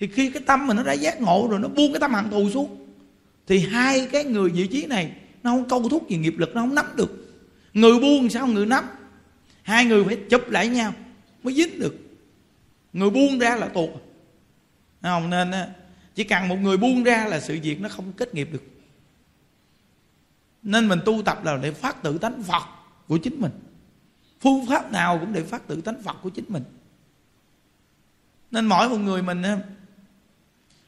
Thì 0.00 0.06
khi 0.06 0.30
cái 0.30 0.42
tâm 0.46 0.66
mình 0.66 0.76
nó 0.76 0.82
đã 0.82 0.92
giác 0.92 1.20
ngộ 1.20 1.48
rồi, 1.50 1.60
nó 1.60 1.68
buông 1.68 1.92
cái 1.92 2.00
tâm 2.00 2.14
hận 2.14 2.30
thù 2.30 2.50
xuống 2.50 2.79
thì 3.50 3.58
hai 3.58 4.08
cái 4.12 4.24
người 4.24 4.50
vị 4.50 4.66
trí 4.66 4.86
này, 4.86 5.16
nó 5.42 5.50
không 5.50 5.68
câu 5.68 5.88
thúc 5.88 6.08
gì 6.08 6.16
nghiệp 6.16 6.34
lực, 6.38 6.54
nó 6.54 6.60
không 6.60 6.74
nắm 6.74 6.86
được. 6.96 7.42
Người 7.74 8.00
buông 8.00 8.30
sao 8.30 8.46
người 8.46 8.66
nắm? 8.66 8.84
Hai 9.62 9.84
người 9.84 10.04
phải 10.04 10.18
chụp 10.30 10.50
lại 10.50 10.68
nhau 10.68 10.94
mới 11.42 11.54
dính 11.54 11.80
được. 11.80 11.96
Người 12.92 13.10
buông 13.10 13.38
ra 13.38 13.56
là 13.56 13.68
tuột 13.68 13.90
không? 15.02 15.30
Nên 15.30 15.50
chỉ 16.14 16.24
cần 16.24 16.48
một 16.48 16.56
người 16.56 16.76
buông 16.76 17.02
ra 17.02 17.26
là 17.26 17.40
sự 17.40 17.58
việc 17.62 17.80
nó 17.80 17.88
không 17.88 18.12
kết 18.12 18.34
nghiệp 18.34 18.48
được. 18.52 18.62
Nên 20.62 20.88
mình 20.88 21.00
tu 21.04 21.22
tập 21.24 21.44
là 21.44 21.56
để 21.56 21.72
phát 21.72 22.02
tự 22.02 22.18
tánh 22.18 22.42
phật 22.42 22.62
của 23.08 23.18
chính 23.18 23.40
mình. 23.40 23.52
Phương 24.40 24.66
pháp 24.66 24.92
nào 24.92 25.18
cũng 25.18 25.32
để 25.32 25.42
phát 25.42 25.66
tự 25.66 25.80
tánh 25.80 26.02
phật 26.02 26.16
của 26.22 26.30
chính 26.30 26.44
mình. 26.48 26.64
Nên 28.50 28.66
mỗi 28.66 28.88
một 28.88 28.98
người 28.98 29.22
mình 29.22 29.42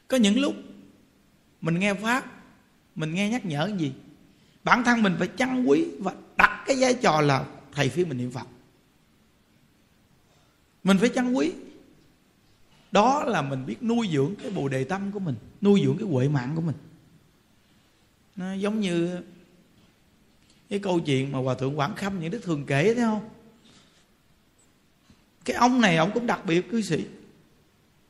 có 0.07 0.17
những 0.17 0.39
lúc 0.39 0.55
mình 1.61 1.79
nghe 1.79 1.93
pháp 1.93 2.32
mình 2.95 3.13
nghe 3.13 3.29
nhắc 3.29 3.45
nhở 3.45 3.71
gì? 3.77 3.93
Bản 4.63 4.83
thân 4.83 5.03
mình 5.03 5.15
phải 5.19 5.29
trân 5.37 5.65
quý 5.65 5.85
và 5.99 6.13
đặt 6.37 6.63
cái 6.65 6.77
vai 6.79 6.93
trò 6.93 7.21
là 7.21 7.45
thầy 7.71 7.89
phía 7.89 8.05
mình 8.05 8.17
niệm 8.17 8.31
phật. 8.31 8.47
Mình 10.83 10.97
phải 10.97 11.09
trân 11.15 11.33
quý. 11.33 11.51
Đó 12.91 13.23
là 13.23 13.41
mình 13.41 13.65
biết 13.65 13.83
nuôi 13.83 14.09
dưỡng 14.11 14.35
cái 14.41 14.51
bồ 14.51 14.67
đề 14.67 14.83
tâm 14.83 15.11
của 15.11 15.19
mình, 15.19 15.35
nuôi 15.61 15.81
dưỡng 15.85 15.97
cái 15.97 16.07
huệ 16.07 16.27
mạng 16.27 16.51
của 16.55 16.61
mình. 16.61 16.75
Nó 18.35 18.53
giống 18.53 18.79
như 18.79 19.21
cái 20.69 20.79
câu 20.79 20.99
chuyện 20.99 21.31
mà 21.31 21.39
hòa 21.39 21.55
thượng 21.55 21.79
quảng 21.79 21.95
khâm, 21.95 22.19
những 22.19 22.31
đức 22.31 22.43
thường 22.43 22.65
kể, 22.65 22.93
thấy 22.93 23.03
không? 23.03 23.29
Cái 25.45 25.55
ông 25.55 25.81
này 25.81 25.97
ông 25.97 26.11
cũng 26.13 26.27
đặc 26.27 26.45
biệt, 26.45 26.69
cư 26.69 26.81
sĩ. 26.81 27.05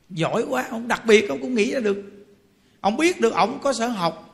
Giỏi 0.10 0.46
quá, 0.50 0.68
ông 0.70 0.88
đặc 0.88 1.06
biệt, 1.06 1.30
ông 1.30 1.42
cũng 1.42 1.56
nghĩ 1.56 1.72
ra 1.72 1.80
được. 1.80 2.04
Ông 2.80 2.98
biết 2.98 3.22
được 3.22 3.34
ông 3.34 3.60
có 3.64 3.74
sở 3.74 3.88
học 3.88 4.33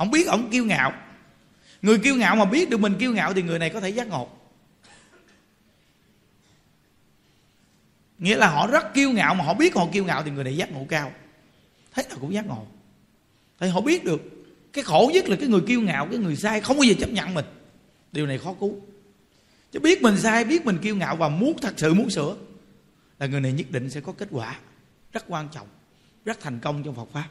ông 0.00 0.10
biết 0.10 0.26
ông 0.26 0.50
kiêu 0.50 0.64
ngạo. 0.64 0.92
Người 1.82 1.98
kiêu 1.98 2.16
ngạo 2.16 2.36
mà 2.36 2.44
biết 2.44 2.70
được 2.70 2.80
mình 2.80 2.94
kiêu 2.98 3.12
ngạo 3.12 3.34
thì 3.34 3.42
người 3.42 3.58
này 3.58 3.70
có 3.70 3.80
thể 3.80 3.88
giác 3.88 4.08
ngộ. 4.08 4.28
Nghĩa 8.18 8.36
là 8.36 8.48
họ 8.48 8.66
rất 8.66 8.94
kiêu 8.94 9.10
ngạo 9.10 9.34
mà 9.34 9.44
họ 9.44 9.54
biết 9.54 9.74
họ 9.74 9.86
kiêu 9.92 10.04
ngạo 10.04 10.22
thì 10.22 10.30
người 10.30 10.44
này 10.44 10.56
giác 10.56 10.72
ngộ 10.72 10.86
cao. 10.88 11.12
Thế 11.94 12.02
nào 12.08 12.18
cũng 12.20 12.34
giác 12.34 12.46
ngộ. 12.46 12.66
Thì 13.58 13.68
họ 13.68 13.80
biết 13.80 14.04
được, 14.04 14.22
cái 14.72 14.84
khổ 14.84 15.10
nhất 15.14 15.28
là 15.28 15.36
cái 15.36 15.48
người 15.48 15.60
kiêu 15.66 15.80
ngạo, 15.80 16.06
cái 16.10 16.18
người 16.18 16.36
sai 16.36 16.60
không 16.60 16.76
bao 16.76 16.84
giờ 16.84 16.94
chấp 17.00 17.10
nhận 17.10 17.34
mình. 17.34 17.44
Điều 18.12 18.26
này 18.26 18.38
khó 18.38 18.54
cứu. 18.60 18.80
Chứ 19.72 19.80
biết 19.80 20.02
mình 20.02 20.18
sai, 20.18 20.44
biết 20.44 20.66
mình 20.66 20.78
kiêu 20.78 20.96
ngạo 20.96 21.16
và 21.16 21.28
muốn 21.28 21.56
thật 21.62 21.74
sự 21.76 21.94
muốn 21.94 22.10
sửa, 22.10 22.36
là 23.18 23.26
người 23.26 23.40
này 23.40 23.52
nhất 23.52 23.66
định 23.70 23.90
sẽ 23.90 24.00
có 24.00 24.12
kết 24.12 24.28
quả 24.30 24.58
rất 25.12 25.24
quan 25.28 25.48
trọng, 25.52 25.68
rất 26.24 26.40
thành 26.40 26.58
công 26.58 26.82
trong 26.82 26.94
Phật 26.94 27.08
pháp 27.12 27.28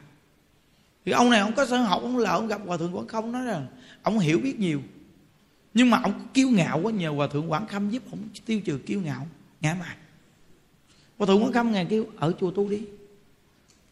thì 1.06 1.12
ông 1.12 1.30
này 1.30 1.40
ông 1.40 1.56
có 1.56 1.66
sở 1.66 1.78
học, 1.78 2.02
ông 2.02 2.18
là 2.18 2.32
ông 2.32 2.48
gặp 2.48 2.62
hòa 2.66 2.78
thượng 2.78 2.96
quảng 2.96 3.08
không, 3.08 3.32
nói 3.32 3.46
rằng 3.46 3.68
ông 4.04 4.20
hiểu 4.20 4.40
biết 4.40 4.60
nhiều. 4.60 4.82
Nhưng 5.74 5.90
mà 5.90 6.00
ông 6.04 6.28
kiêu 6.34 6.50
ngạo 6.50 6.80
quá, 6.84 6.92
nhờ 6.92 7.10
hòa 7.10 7.28
thượng 7.28 7.52
quảng 7.52 7.68
khâm 7.68 7.90
giúp 7.90 8.04
ông 8.12 8.30
tiêu 8.46 8.62
trừ 8.66 8.80
kiêu 8.86 9.02
ngạo, 9.02 9.28
ngã 9.62 9.74
mạn. 9.74 9.98
Hòa 11.18 11.28
thượng 11.28 11.44
quảng 11.44 11.54
khâm 11.54 11.72
ngài 11.72 11.86
kêu, 11.90 12.06
ở 12.18 12.34
chùa 12.40 12.52
tu 12.52 12.70
đi. 12.70 12.82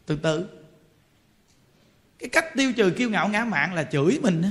Từ 0.06 0.16
từ. 0.22 0.46
Cái 2.18 2.28
cách 2.28 2.44
tiêu 2.56 2.72
trừ 2.72 2.90
kiêu 2.90 3.10
ngạo, 3.10 3.28
ngã 3.28 3.44
mạn 3.44 3.74
là 3.74 3.84
chửi 3.84 4.20
mình 4.22 4.42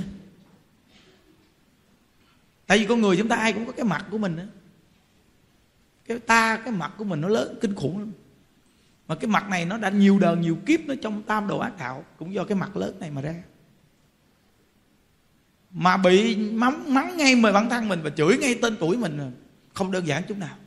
tại 2.67 2.77
vì 2.77 2.85
con 2.85 3.01
người 3.01 3.17
chúng 3.17 3.27
ta 3.27 3.35
ai 3.35 3.53
cũng 3.53 3.65
có 3.65 3.71
cái 3.71 3.85
mặt 3.85 4.05
của 4.11 4.17
mình 4.17 4.37
cái 6.07 6.19
ta, 6.19 6.57
cái 6.57 6.73
mặt 6.73 6.93
của 6.97 7.03
mình 7.03 7.21
nó 7.21 7.27
lớn, 7.27 7.57
kinh 7.61 7.75
khủng 7.75 7.99
lắm 7.99 8.11
mà 9.07 9.15
cái 9.15 9.27
mặt 9.27 9.49
này 9.49 9.65
nó 9.65 9.77
đã 9.77 9.89
nhiều 9.89 10.19
đời 10.19 10.37
nhiều 10.37 10.57
kiếp 10.65 10.79
nó 10.79 10.93
trong 11.01 11.23
tam 11.23 11.47
đồ 11.47 11.59
ác 11.59 11.73
đạo, 11.79 12.05
cũng 12.17 12.33
do 12.33 12.43
cái 12.43 12.57
mặt 12.57 12.77
lớn 12.77 12.99
này 12.99 13.11
mà 13.11 13.21
ra. 13.21 13.35
Mà 15.71 15.97
bị 15.97 16.35
mắng 16.35 16.93
mắng 16.93 17.17
ngay 17.17 17.35
mời 17.35 17.53
bản 17.53 17.69
thân 17.69 17.89
mình 17.89 17.99
và 18.03 18.09
chửi 18.09 18.37
ngay 18.37 18.59
tên 18.61 18.77
tuổi 18.79 18.97
mình, 18.97 19.31
không 19.73 19.91
đơn 19.91 20.07
giản 20.07 20.23
chút 20.27 20.37
nào. 20.37 20.57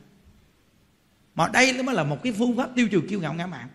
Mà 1.35 1.47
đây 1.47 1.83
mới 1.83 1.95
là 1.95 2.03
một 2.03 2.23
cái 2.23 2.33
phương 2.33 2.57
pháp 2.57 2.69
tiêu 2.75 2.87
trừ 2.91 3.01
kiêu 3.09 3.21
ngạo 3.21 3.33
ngã 3.33 3.47
mạn. 3.47 3.67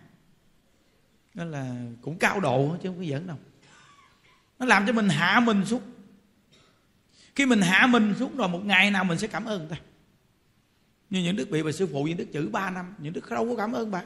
Đó 1.33 1.43
là 1.43 1.75
cũng 2.01 2.17
cao 2.17 2.39
độ 2.39 2.77
chứ 2.83 2.89
không 2.89 2.97
có 2.97 3.05
giỡn 3.05 3.27
đâu. 3.27 3.37
Nó 4.59 4.65
làm 4.65 4.87
cho 4.87 4.93
mình 4.93 5.09
hạ 5.09 5.39
mình 5.39 5.65
xuống. 5.65 5.81
Khi 7.35 7.45
mình 7.45 7.61
hạ 7.61 7.87
mình 7.87 8.15
xuống 8.19 8.37
rồi 8.37 8.47
một 8.47 8.65
ngày 8.65 8.91
nào 8.91 9.03
mình 9.03 9.17
sẽ 9.17 9.27
cảm 9.27 9.45
ơn 9.45 9.59
người 9.59 9.69
ta. 9.69 9.77
Như 11.09 11.23
những 11.23 11.35
đức 11.35 11.49
bị 11.49 11.63
bà 11.63 11.71
sư 11.71 11.87
phụ, 11.91 12.03
những 12.03 12.17
đức 12.17 12.27
chữ 12.33 12.49
ba 12.49 12.69
năm, 12.69 12.95
những 12.97 13.13
đức 13.13 13.29
đâu 13.29 13.45
có 13.49 13.55
cảm 13.55 13.71
ơn 13.71 13.91
bà 13.91 14.03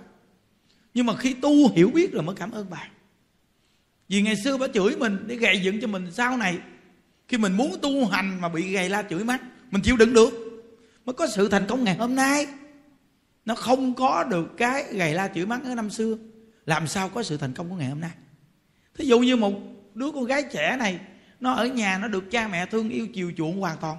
nhưng 0.93 1.05
mà 1.05 1.15
khi 1.15 1.33
tu 1.33 1.69
hiểu 1.69 1.91
biết 1.93 2.11
rồi 2.11 2.23
mới 2.23 2.35
cảm 2.35 2.51
ơn 2.51 2.67
bà 2.69 2.87
vì 4.11 4.21
ngày 4.21 4.35
xưa 4.35 4.57
bà 4.57 4.67
chửi 4.67 4.95
mình 4.95 5.17
để 5.27 5.35
gầy 5.35 5.59
dựng 5.61 5.81
cho 5.81 5.87
mình 5.87 6.11
sau 6.11 6.37
này. 6.37 6.57
Khi 7.27 7.37
mình 7.37 7.53
muốn 7.53 7.75
tu 7.81 8.05
hành 8.05 8.41
mà 8.41 8.49
bị 8.49 8.71
gầy 8.73 8.89
la 8.89 9.03
chửi 9.09 9.23
mắt 9.23 9.41
mình 9.71 9.81
chịu 9.81 9.97
đựng 9.97 10.13
được. 10.13 10.29
Mới 11.05 11.13
có 11.13 11.27
sự 11.27 11.49
thành 11.49 11.65
công 11.67 11.83
ngày 11.83 11.95
hôm 11.95 12.15
nay. 12.15 12.47
Nó 13.45 13.55
không 13.55 13.93
có 13.93 14.23
được 14.23 14.57
cái 14.57 14.83
gầy 14.93 15.13
la 15.13 15.27
chửi 15.27 15.45
mắt 15.45 15.61
ở 15.63 15.75
năm 15.75 15.89
xưa. 15.89 16.17
Làm 16.65 16.87
sao 16.87 17.09
có 17.09 17.23
sự 17.23 17.37
thành 17.37 17.53
công 17.53 17.69
của 17.69 17.75
ngày 17.75 17.89
hôm 17.89 17.99
nay? 17.99 18.11
Thí 18.97 19.05
dụ 19.05 19.19
như 19.19 19.35
một 19.35 19.53
đứa 19.93 20.11
con 20.11 20.25
gái 20.25 20.43
trẻ 20.53 20.75
này, 20.79 20.99
nó 21.39 21.53
ở 21.53 21.65
nhà, 21.65 21.97
nó 21.97 22.07
được 22.07 22.31
cha 22.31 22.47
mẹ 22.47 22.65
thương 22.65 22.89
yêu, 22.89 23.07
chiều 23.13 23.31
chuộng 23.37 23.59
hoàn 23.59 23.77
toàn. 23.77 23.97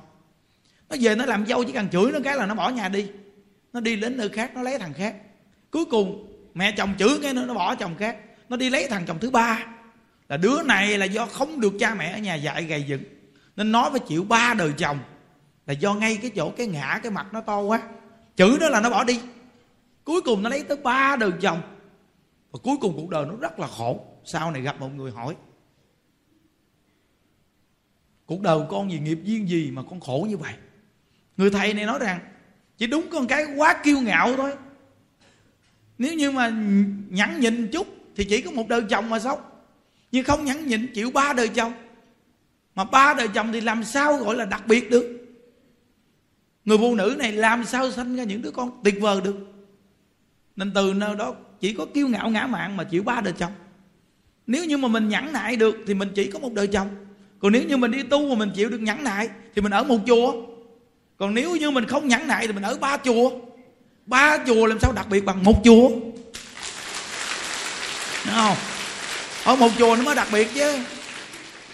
Nó 0.88 0.96
về 1.00 1.14
nó 1.14 1.26
làm 1.26 1.46
dâu 1.46 1.64
chỉ 1.64 1.72
cần 1.72 1.88
chửi 1.92 2.12
nó 2.12 2.18
cái 2.24 2.36
là 2.36 2.46
nó 2.46 2.54
bỏ 2.54 2.68
nhà 2.70 2.88
đi. 2.88 3.06
Nó 3.72 3.80
đi 3.80 3.96
đến 3.96 4.16
nơi 4.16 4.28
khác, 4.28 4.54
nó 4.54 4.62
lấy 4.62 4.78
thằng 4.78 4.94
khác. 4.94 5.16
Cuối 5.70 5.84
cùng 5.84 6.31
mẹ 6.54 6.72
chồng 6.72 6.94
chửi 6.98 7.18
cái 7.22 7.34
nữa 7.34 7.44
nó 7.46 7.54
bỏ 7.54 7.74
chồng 7.74 7.94
khác. 7.98 8.16
Nó 8.48 8.56
đi 8.56 8.70
lấy 8.70 8.86
thằng 8.90 9.04
chồng 9.06 9.18
thứ 9.18 9.30
ba. 9.30 9.66
Là 10.28 10.36
đứa 10.36 10.62
này 10.62 10.98
là 10.98 11.06
do 11.06 11.26
không 11.26 11.60
được 11.60 11.72
cha 11.78 11.94
mẹ 11.94 12.12
ở 12.12 12.18
nhà 12.18 12.34
dạy 12.34 12.64
gầy 12.64 12.82
dựng. 12.82 13.02
Nên 13.56 13.72
nó 13.72 13.90
phải 13.90 14.00
chịu 14.00 14.24
ba 14.24 14.54
đời 14.54 14.72
chồng. 14.78 14.98
Là 15.66 15.72
do 15.72 15.94
ngay 15.94 16.18
cái 16.22 16.30
chỗ 16.36 16.50
cái 16.50 16.66
ngã, 16.66 17.00
cái 17.02 17.12
mặt 17.12 17.26
nó 17.32 17.40
to 17.40 17.60
quá. 17.60 17.82
Chửi 18.36 18.56
nó 18.60 18.68
là 18.68 18.80
nó 18.80 18.90
bỏ 18.90 19.04
đi. 19.04 19.20
Cuối 20.04 20.20
cùng 20.20 20.42
nó 20.42 20.50
lấy 20.50 20.62
tới 20.62 20.76
ba 20.76 21.16
đời 21.16 21.30
chồng. 21.40 21.60
Và 22.50 22.58
cuối 22.62 22.76
cùng 22.80 22.96
cuộc 22.96 23.08
đời 23.08 23.26
nó 23.26 23.34
rất 23.36 23.58
là 23.58 23.66
khổ. 23.66 24.00
Sau 24.24 24.50
này 24.50 24.62
gặp 24.62 24.80
một 24.80 24.88
người 24.88 25.10
hỏi, 25.10 25.36
cuộc 28.26 28.40
đời 28.40 28.58
con 28.70 28.90
gì 28.90 28.98
nghiệp 28.98 29.18
duyên 29.22 29.48
gì 29.48 29.70
mà 29.70 29.82
con 29.90 30.00
khổ 30.00 30.26
như 30.28 30.36
vậy? 30.36 30.52
Người 31.36 31.50
thầy 31.50 31.74
này 31.74 31.86
nói 31.86 31.98
rằng, 31.98 32.20
chỉ 32.78 32.86
đúng 32.86 33.06
con 33.12 33.26
cái 33.26 33.44
quá 33.56 33.80
kiêu 33.84 34.00
ngạo 34.00 34.36
thôi 34.36 34.52
nếu 35.98 36.14
như 36.14 36.30
mà 36.30 36.48
nhẫn 37.10 37.40
nhịn 37.40 37.68
chút 37.72 37.86
thì 38.16 38.24
chỉ 38.24 38.40
có 38.40 38.50
một 38.50 38.68
đời 38.68 38.82
chồng 38.90 39.10
mà 39.10 39.18
sống. 39.18 39.38
Nhưng 40.12 40.24
không 40.24 40.44
nhẫn 40.44 40.66
nhịn, 40.66 40.92
chịu 40.94 41.10
ba 41.10 41.32
đời 41.32 41.48
chồng. 41.48 41.72
Mà 42.74 42.84
ba 42.84 43.14
đời 43.14 43.28
chồng 43.28 43.52
thì 43.52 43.60
làm 43.60 43.84
sao 43.84 44.16
gọi 44.16 44.36
là 44.36 44.44
đặc 44.44 44.66
biệt 44.66 44.90
được? 44.90 45.18
Người 46.64 46.78
phụ 46.78 46.94
nữ 46.94 47.16
này 47.18 47.32
làm 47.32 47.64
sao 47.64 47.90
sanh 47.90 48.16
ra 48.16 48.24
những 48.24 48.42
đứa 48.42 48.50
con 48.50 48.80
tuyệt 48.84 48.94
vời 49.00 49.20
được? 49.24 49.36
Nên 50.56 50.72
từ 50.74 50.94
nơi 50.94 51.16
đó 51.16 51.34
chỉ 51.60 51.72
có 51.72 51.86
kiêu 51.94 52.08
ngạo 52.08 52.30
ngã 52.30 52.46
mạn 52.46 52.76
mà 52.76 52.84
chịu 52.84 53.02
ba 53.02 53.20
đời 53.20 53.34
chồng. 53.38 53.52
Nếu 54.46 54.64
như 54.64 54.76
mà 54.76 54.88
mình 54.88 55.08
nhẫn 55.08 55.32
nại 55.32 55.56
được 55.56 55.76
thì 55.86 55.94
mình 55.94 56.08
chỉ 56.14 56.30
có 56.30 56.38
một 56.38 56.52
đời 56.52 56.66
chồng. 56.66 56.88
Còn 57.38 57.52
nếu 57.52 57.62
như 57.64 57.76
mình 57.76 57.90
đi 57.90 58.02
tu 58.02 58.28
mà 58.28 58.34
mình 58.34 58.50
chịu 58.54 58.68
được 58.68 58.80
nhẫn 58.80 59.04
nại 59.04 59.28
thì 59.54 59.62
mình 59.62 59.72
ở 59.72 59.84
một 59.84 59.98
chùa. 60.06 60.34
Còn 61.16 61.34
nếu 61.34 61.56
như 61.56 61.70
mình 61.70 61.86
không 61.86 62.08
nhẫn 62.08 62.26
nại 62.26 62.46
thì 62.46 62.52
mình 62.52 62.62
ở 62.62 62.78
ba 62.80 62.96
chùa 62.96 63.30
ba 64.06 64.38
chùa 64.46 64.66
làm 64.66 64.80
sao 64.80 64.92
đặc 64.92 65.06
biệt 65.10 65.24
bằng 65.24 65.44
một 65.44 65.60
chùa? 65.64 65.88
Đúng 68.24 68.34
không? 68.34 68.56
Ở 69.44 69.56
một 69.56 69.70
chùa 69.78 69.96
nó 69.96 70.02
mới 70.02 70.14
đặc 70.14 70.28
biệt 70.32 70.48
chứ. 70.54 70.78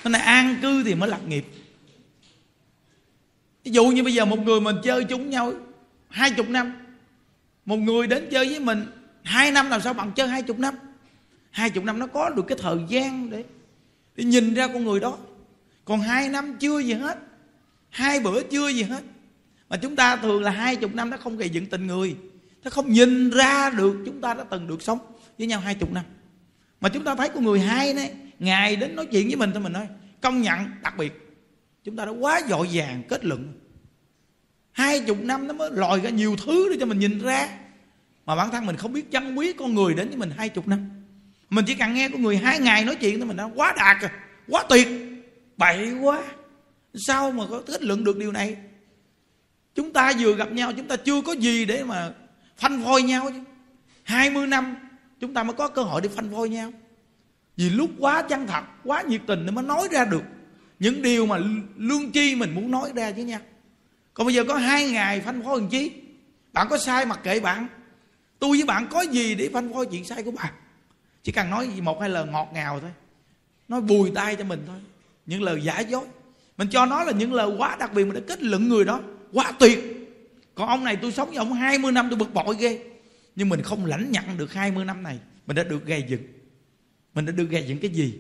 Nên 0.05 0.13
là 0.13 0.19
an 0.19 0.59
cư 0.63 0.83
thì 0.85 0.95
mới 0.95 1.09
lập 1.09 1.21
nghiệp. 1.27 1.45
Ví 3.65 3.71
dụ 3.71 3.85
như 3.85 4.03
bây 4.03 4.15
giờ 4.15 4.25
một 4.25 4.39
người 4.39 4.61
mình 4.61 4.77
chơi 4.85 5.05
chung 5.05 5.31
nhau 5.31 5.53
hai 6.09 6.31
chục 6.31 6.49
năm. 6.49 6.73
Một 7.65 7.77
người 7.77 8.07
đến 8.07 8.29
chơi 8.31 8.49
với 8.49 8.61
mình 8.61 8.87
hai 9.23 9.51
năm 9.51 9.71
làm 9.71 9.81
sao 9.81 9.95
bằng 9.95 10.13
chơi 10.13 10.29
hai 10.29 10.43
chục 10.43 10.59
năm? 10.59 10.75
Hai 11.51 11.71
chục 11.71 11.85
năm 11.85 11.99
nó 11.99 12.07
có 12.07 12.31
được 12.31 12.45
cái 12.49 12.59
thời 12.63 12.77
gian 12.89 13.31
để 13.31 13.45
để 14.17 14.25
nhìn 14.25 14.55
ra 14.55 14.67
con 14.67 14.85
người 14.85 15.01
đó. 15.01 15.17
Còn 15.85 16.01
hai 16.01 16.29
năm 16.29 16.57
chưa 16.61 16.79
gì 16.79 16.93
hết. 16.93 17.19
Hai 17.91 18.21
bữa 18.21 18.43
chưa 18.43 18.69
gì 18.69 18.83
hết 18.83 19.03
mà 19.69 19.77
chúng 19.77 19.97
ta 19.97 20.17
thường 20.17 20.43
là 20.43 20.51
hai 20.51 20.77
chục 20.77 20.95
năm 20.95 21.11
nó 21.11 21.17
không 21.17 21.37
gây 21.37 21.49
dựng 21.49 21.67
tình 21.67 21.87
người. 21.87 22.17
Nó 22.65 22.71
không 22.71 22.93
nhìn 22.93 23.31
ra 23.31 23.71
được 23.71 23.97
chúng 24.07 24.21
ta 24.21 24.35
đã 24.35 24.45
từng 24.45 24.67
được 24.67 24.83
sống 24.83 24.99
với 25.39 25.47
nhau 25.47 25.61
hai 25.61 25.75
chục 25.75 25.93
năm. 25.93 26.05
Mà 26.81 26.89
chúng 26.89 27.05
ta 27.05 27.15
thấy 27.15 27.29
con 27.29 27.45
người 27.45 27.61
hai 27.61 27.95
này 27.95 28.15
ngày 28.39 28.77
đến 28.77 28.97
nói 28.97 29.07
chuyện 29.07 29.27
với 29.27 29.37
mình 29.37 29.51
thôi 29.53 29.63
mình 29.63 29.73
nói, 29.73 29.87
công 30.21 30.43
nhận 30.43 30.59
đặc 30.83 30.95
biệt, 30.99 31.13
chúng 31.85 31.97
ta 31.97 32.05
đã 32.05 32.11
quá 32.11 32.41
dội 32.49 32.69
vàng 32.73 33.03
kết 33.09 33.25
luận. 33.25 33.53
Hai 34.73 35.01
chục 35.01 35.21
năm 35.21 35.47
nó 35.47 35.55
mới 35.55 35.71
lòi 35.73 36.01
ra 36.01 36.11
nhiều 36.11 36.37
thứ 36.47 36.69
để 36.71 36.77
cho 36.81 36.87
mình 36.87 36.99
nhìn 36.99 37.19
ra. 37.19 37.49
Mà 38.27 38.37
bản 38.37 38.51
thân 38.51 38.67
mình 38.67 38.77
không 38.77 38.93
biết 38.93 39.13
trân 39.13 39.35
quý 39.35 39.53
con 39.53 39.75
người 39.75 39.95
đến 39.95 40.09
với 40.09 40.17
mình 40.17 40.31
hai 40.37 40.49
chục 40.49 40.69
năm. 40.69 40.91
Mình 41.51 41.65
chỉ 41.65 41.75
cần 41.75 41.95
nghe 41.95 42.09
con 42.09 42.23
người 42.23 42.37
hai 42.37 42.61
ngày 42.61 42.85
nói 42.85 42.95
chuyện 42.95 43.19
thôi 43.19 43.27
mình 43.27 43.37
đã 43.37 43.45
quá 43.55 43.75
đạt 43.77 43.97
rồi 44.01 44.11
quá 44.49 44.65
tuyệt, 44.69 44.89
bậy 45.57 45.93
quá. 46.01 46.23
Sao 47.07 47.31
mà 47.31 47.45
có 47.51 47.63
kết 47.67 47.83
luận 47.83 48.05
được 48.05 48.17
điều 48.19 48.33
này? 48.33 48.57
Chúng 49.79 49.93
ta 49.93 50.13
vừa 50.19 50.35
gặp 50.35 50.53
nhau, 50.53 50.73
chúng 50.77 50.89
ta 50.89 50.97
chưa 50.97 51.21
có 51.21 51.33
gì 51.33 51.65
để 51.65 51.85
mà 51.85 52.13
phanh 52.57 52.85
phôi 52.85 53.03
nhau 53.03 53.31
chứ. 53.31 53.41
20 54.03 54.47
năm, 54.47 54.77
chúng 55.21 55.35
ta 55.35 55.43
mới 55.43 55.55
có 55.55 55.69
cơ 55.69 55.83
hội 55.83 56.01
để 56.01 56.09
phanh 56.09 56.31
phôi 56.33 56.49
nhau. 56.49 56.73
Vì 57.57 57.71
lúc 57.71 57.91
quá 57.99 58.23
chân 58.23 58.47
thật, 58.47 58.63
quá 58.85 59.03
nhiệt 59.03 59.21
tình 59.27 59.47
nó 59.47 59.53
mới 59.53 59.65
nói 59.65 59.89
ra 59.91 60.05
được 60.05 60.23
những 60.79 61.03
điều 61.03 61.27
mà 61.27 61.39
lương 61.77 62.11
chi 62.13 62.35
mình 62.35 62.55
muốn 62.55 62.71
nói 62.71 62.93
ra 62.95 63.11
với 63.11 63.25
nhau 63.25 63.41
còn 64.15 64.27
bây 64.27 64.35
giờ 64.35 64.45
có 64.45 64.55
hai 64.55 64.91
ngày 64.91 65.21
phanh 65.21 65.43
phôi 65.43 65.61
làm 65.61 65.69
chi? 65.69 65.93
Bạn 66.53 66.67
có 66.71 66.79
sai 66.79 67.07
mặc 67.07 67.21
kệ 67.23 67.41
bạn. 67.41 67.67
Tôi 68.39 68.51
với 68.51 68.67
bạn 68.67 68.87
có 68.91 69.01
gì 69.03 69.35
để 69.35 69.51
phanh 69.53 69.73
phôi 69.73 69.87
chuyện 69.87 70.05
sai 70.05 70.23
của 70.23 70.31
bạn? 70.31 70.53
Chỉ 71.23 71.33
cần 71.33 71.51
nói 71.51 71.69
gì 71.69 71.81
một 71.81 72.01
hai 72.01 72.11
lời 72.11 72.27
ngọt 72.27 72.49
ngào 72.55 72.81
thôi. 72.81 72.91
Nói 73.69 73.81
bùi 73.81 74.11
tay 74.15 74.37
cho 74.37 74.45
mình 74.45 74.65
thôi. 74.67 74.77
Những 75.27 75.43
lời 75.43 75.61
giả 75.63 75.81
dối. 75.81 76.05
Mình 76.57 76.69
cho 76.71 76.87
nó 76.87 77.05
là 77.05 77.13
những 77.13 77.33
lời 77.33 77.51
quá 77.59 77.77
đặc 77.79 77.93
biệt 77.93 78.05
mình 78.05 78.15
đã 78.15 78.21
kết 78.29 78.43
luận 78.43 78.69
người 78.69 78.85
đó 78.85 79.01
quá 79.33 79.53
tuyệt. 79.59 79.79
Còn 80.55 80.69
ông 80.69 80.85
này 80.85 80.97
tôi 80.97 81.13
sống 81.13 81.29
với 81.29 81.37
ông 81.37 81.53
20 81.53 81.93
năm 81.93 82.07
tôi 82.11 82.19
bực 82.19 82.35
bội 82.35 82.57
ghê. 82.59 82.79
Nhưng 83.37 83.49
mình 83.49 83.63
không 83.63 83.87
lãnh 83.87 84.13
nhận 84.13 84.39
được 84.39 84.53
20 84.53 84.85
năm 84.85 85.03
này. 85.03 85.19
Mình 85.47 85.57
đã 85.57 85.65
được 85.65 85.87
gây 85.87 86.05
dựng. 86.09 86.23
Mình 87.15 87.27
đã 87.27 87.33
được 87.33 87.51
gây 87.51 87.65
dựng 87.69 87.79
cái 87.79 87.91
gì? 87.91 88.15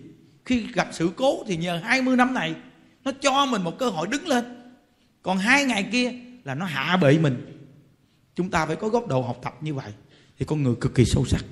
Khi 0.44 0.66
gặp 0.74 0.88
sự 0.92 1.10
cố 1.16 1.44
thì 1.46 1.56
nhờ 1.56 1.80
20 1.84 2.16
năm 2.16 2.34
này, 2.34 2.54
nó 3.04 3.12
cho 3.20 3.46
mình 3.46 3.62
một 3.62 3.78
cơ 3.78 3.88
hội 3.88 4.06
đứng 4.10 4.28
lên. 4.28 4.44
Còn 5.22 5.38
hai 5.38 5.64
ngày 5.64 5.88
kia 5.92 6.12
là 6.44 6.54
nó 6.54 6.66
hạ 6.66 6.96
bệ 6.96 7.18
mình. 7.18 7.64
Chúng 8.34 8.50
ta 8.50 8.66
phải 8.66 8.76
có 8.76 8.88
góc 8.88 9.06
độ 9.06 9.22
học 9.22 9.40
tập 9.42 9.54
như 9.60 9.74
vậy 9.74 9.92
thì 10.38 10.44
con 10.44 10.62
người 10.62 10.74
cực 10.80 10.94
kỳ 10.94 11.04
sâu 11.04 11.24
sắc. 11.26 11.44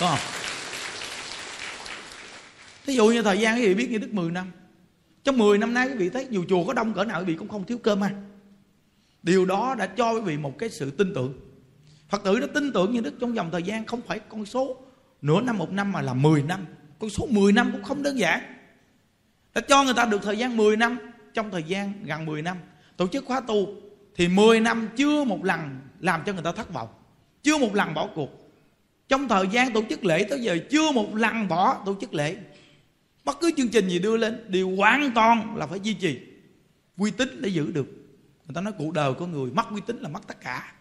Có 0.00 0.08
không? 0.08 0.18
Thí 2.86 2.94
dụ 2.94 3.06
như 3.06 3.22
thời 3.22 3.38
gian 3.38 3.56
quý 3.56 3.66
vị 3.66 3.74
biết 3.74 3.90
như 3.90 3.98
đức 3.98 4.14
10 4.14 4.30
năm 4.30 4.50
trong 5.24 5.38
10 5.38 5.58
năm 5.58 5.74
nay 5.74 5.88
quý 5.88 5.94
vị 5.94 6.08
thấy 6.08 6.26
dù 6.30 6.44
chùa 6.48 6.64
có 6.64 6.72
đông, 6.72 6.94
cỡ 6.94 7.04
nào 7.04 7.20
quý 7.20 7.24
vị 7.24 7.34
cũng 7.34 7.48
không 7.48 7.64
thiếu 7.64 7.78
cơm 7.78 8.04
ăn. 8.04 8.30
Điều 9.22 9.44
đó 9.44 9.74
đã 9.78 9.86
cho 9.86 10.12
quý 10.12 10.20
vị 10.20 10.36
một 10.36 10.58
cái 10.58 10.70
sự 10.70 10.90
tin 10.90 11.14
tưởng. 11.14 11.34
Phật 12.08 12.24
tử 12.24 12.38
nó 12.40 12.46
tin 12.46 12.72
tưởng 12.72 12.92
như 12.92 13.00
đức 13.00 13.14
trong 13.20 13.34
vòng 13.34 13.48
thời 13.52 13.62
gian 13.62 13.86
không 13.86 14.00
phải 14.06 14.18
con 14.18 14.46
số 14.46 14.76
nửa 15.22 15.40
năm, 15.40 15.58
một 15.58 15.72
năm 15.72 15.92
mà 15.92 16.02
là 16.02 16.14
10 16.14 16.42
năm. 16.42 16.66
Con 16.98 17.10
số 17.10 17.26
10 17.30 17.52
năm 17.52 17.70
cũng 17.72 17.82
không 17.82 18.02
đơn 18.02 18.18
giản. 18.18 18.40
Đã 19.54 19.60
cho 19.60 19.84
người 19.84 19.94
ta 19.94 20.04
được 20.04 20.22
thời 20.22 20.38
gian 20.38 20.56
10 20.56 20.76
năm, 20.76 20.98
trong 21.34 21.50
thời 21.50 21.62
gian 21.62 21.92
gần 22.04 22.26
10 22.26 22.42
năm, 22.42 22.56
tổ 22.96 23.06
chức 23.06 23.24
khóa 23.24 23.40
tu, 23.40 23.66
thì 24.16 24.28
10 24.28 24.60
năm 24.60 24.88
chưa 24.96 25.24
một 25.24 25.44
lần 25.44 25.80
làm 26.00 26.22
cho 26.26 26.32
người 26.32 26.42
ta 26.42 26.52
thất 26.52 26.72
vọng, 26.72 26.88
chưa 27.42 27.58
một 27.58 27.74
lần 27.74 27.94
bỏ 27.94 28.08
cuộc. 28.14 28.30
Trong 29.08 29.28
thời 29.28 29.46
gian 29.48 29.72
tổ 29.72 29.82
chức 29.88 30.04
lễ 30.04 30.26
tới 30.30 30.40
giờ 30.40 30.58
chưa 30.70 30.92
một 30.92 31.14
lần 31.14 31.48
bỏ 31.48 31.82
tổ 31.86 31.96
chức 32.00 32.14
lễ 32.14 32.36
bất 33.24 33.40
cứ 33.40 33.50
chương 33.56 33.68
trình 33.68 33.88
gì 33.88 33.98
đưa 33.98 34.16
lên 34.16 34.44
đều 34.48 34.76
hoàn 34.76 35.12
toàn 35.14 35.56
là 35.56 35.66
phải 35.66 35.80
duy 35.80 35.94
trì. 35.94 36.20
Uy 36.96 37.10
tín 37.10 37.42
để 37.42 37.48
giữ 37.48 37.72
được. 37.72 37.86
Người 38.46 38.54
ta 38.54 38.60
nói 38.60 38.72
cuộc 38.78 38.92
đời 38.92 39.14
của 39.14 39.26
người 39.26 39.50
mất 39.50 39.70
uy 39.70 39.80
tín 39.86 39.96
là 39.96 40.08
mất 40.08 40.26
tất 40.26 40.40
cả. 40.40 40.72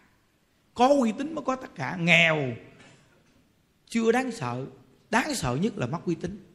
Có 0.73 0.87
uy 0.87 1.11
tín 1.11 1.35
mới 1.35 1.45
có 1.45 1.55
tất 1.55 1.75
cả. 1.75 1.97
Nghèo, 1.99 2.53
chưa 3.87 4.11
đáng 4.11 4.31
sợ. 4.31 4.65
Đáng 5.09 5.35
sợ 5.35 5.57
nhất 5.61 5.77
là 5.77 5.87
mất 5.87 5.99
uy 6.05 6.15
tín. 6.15 6.45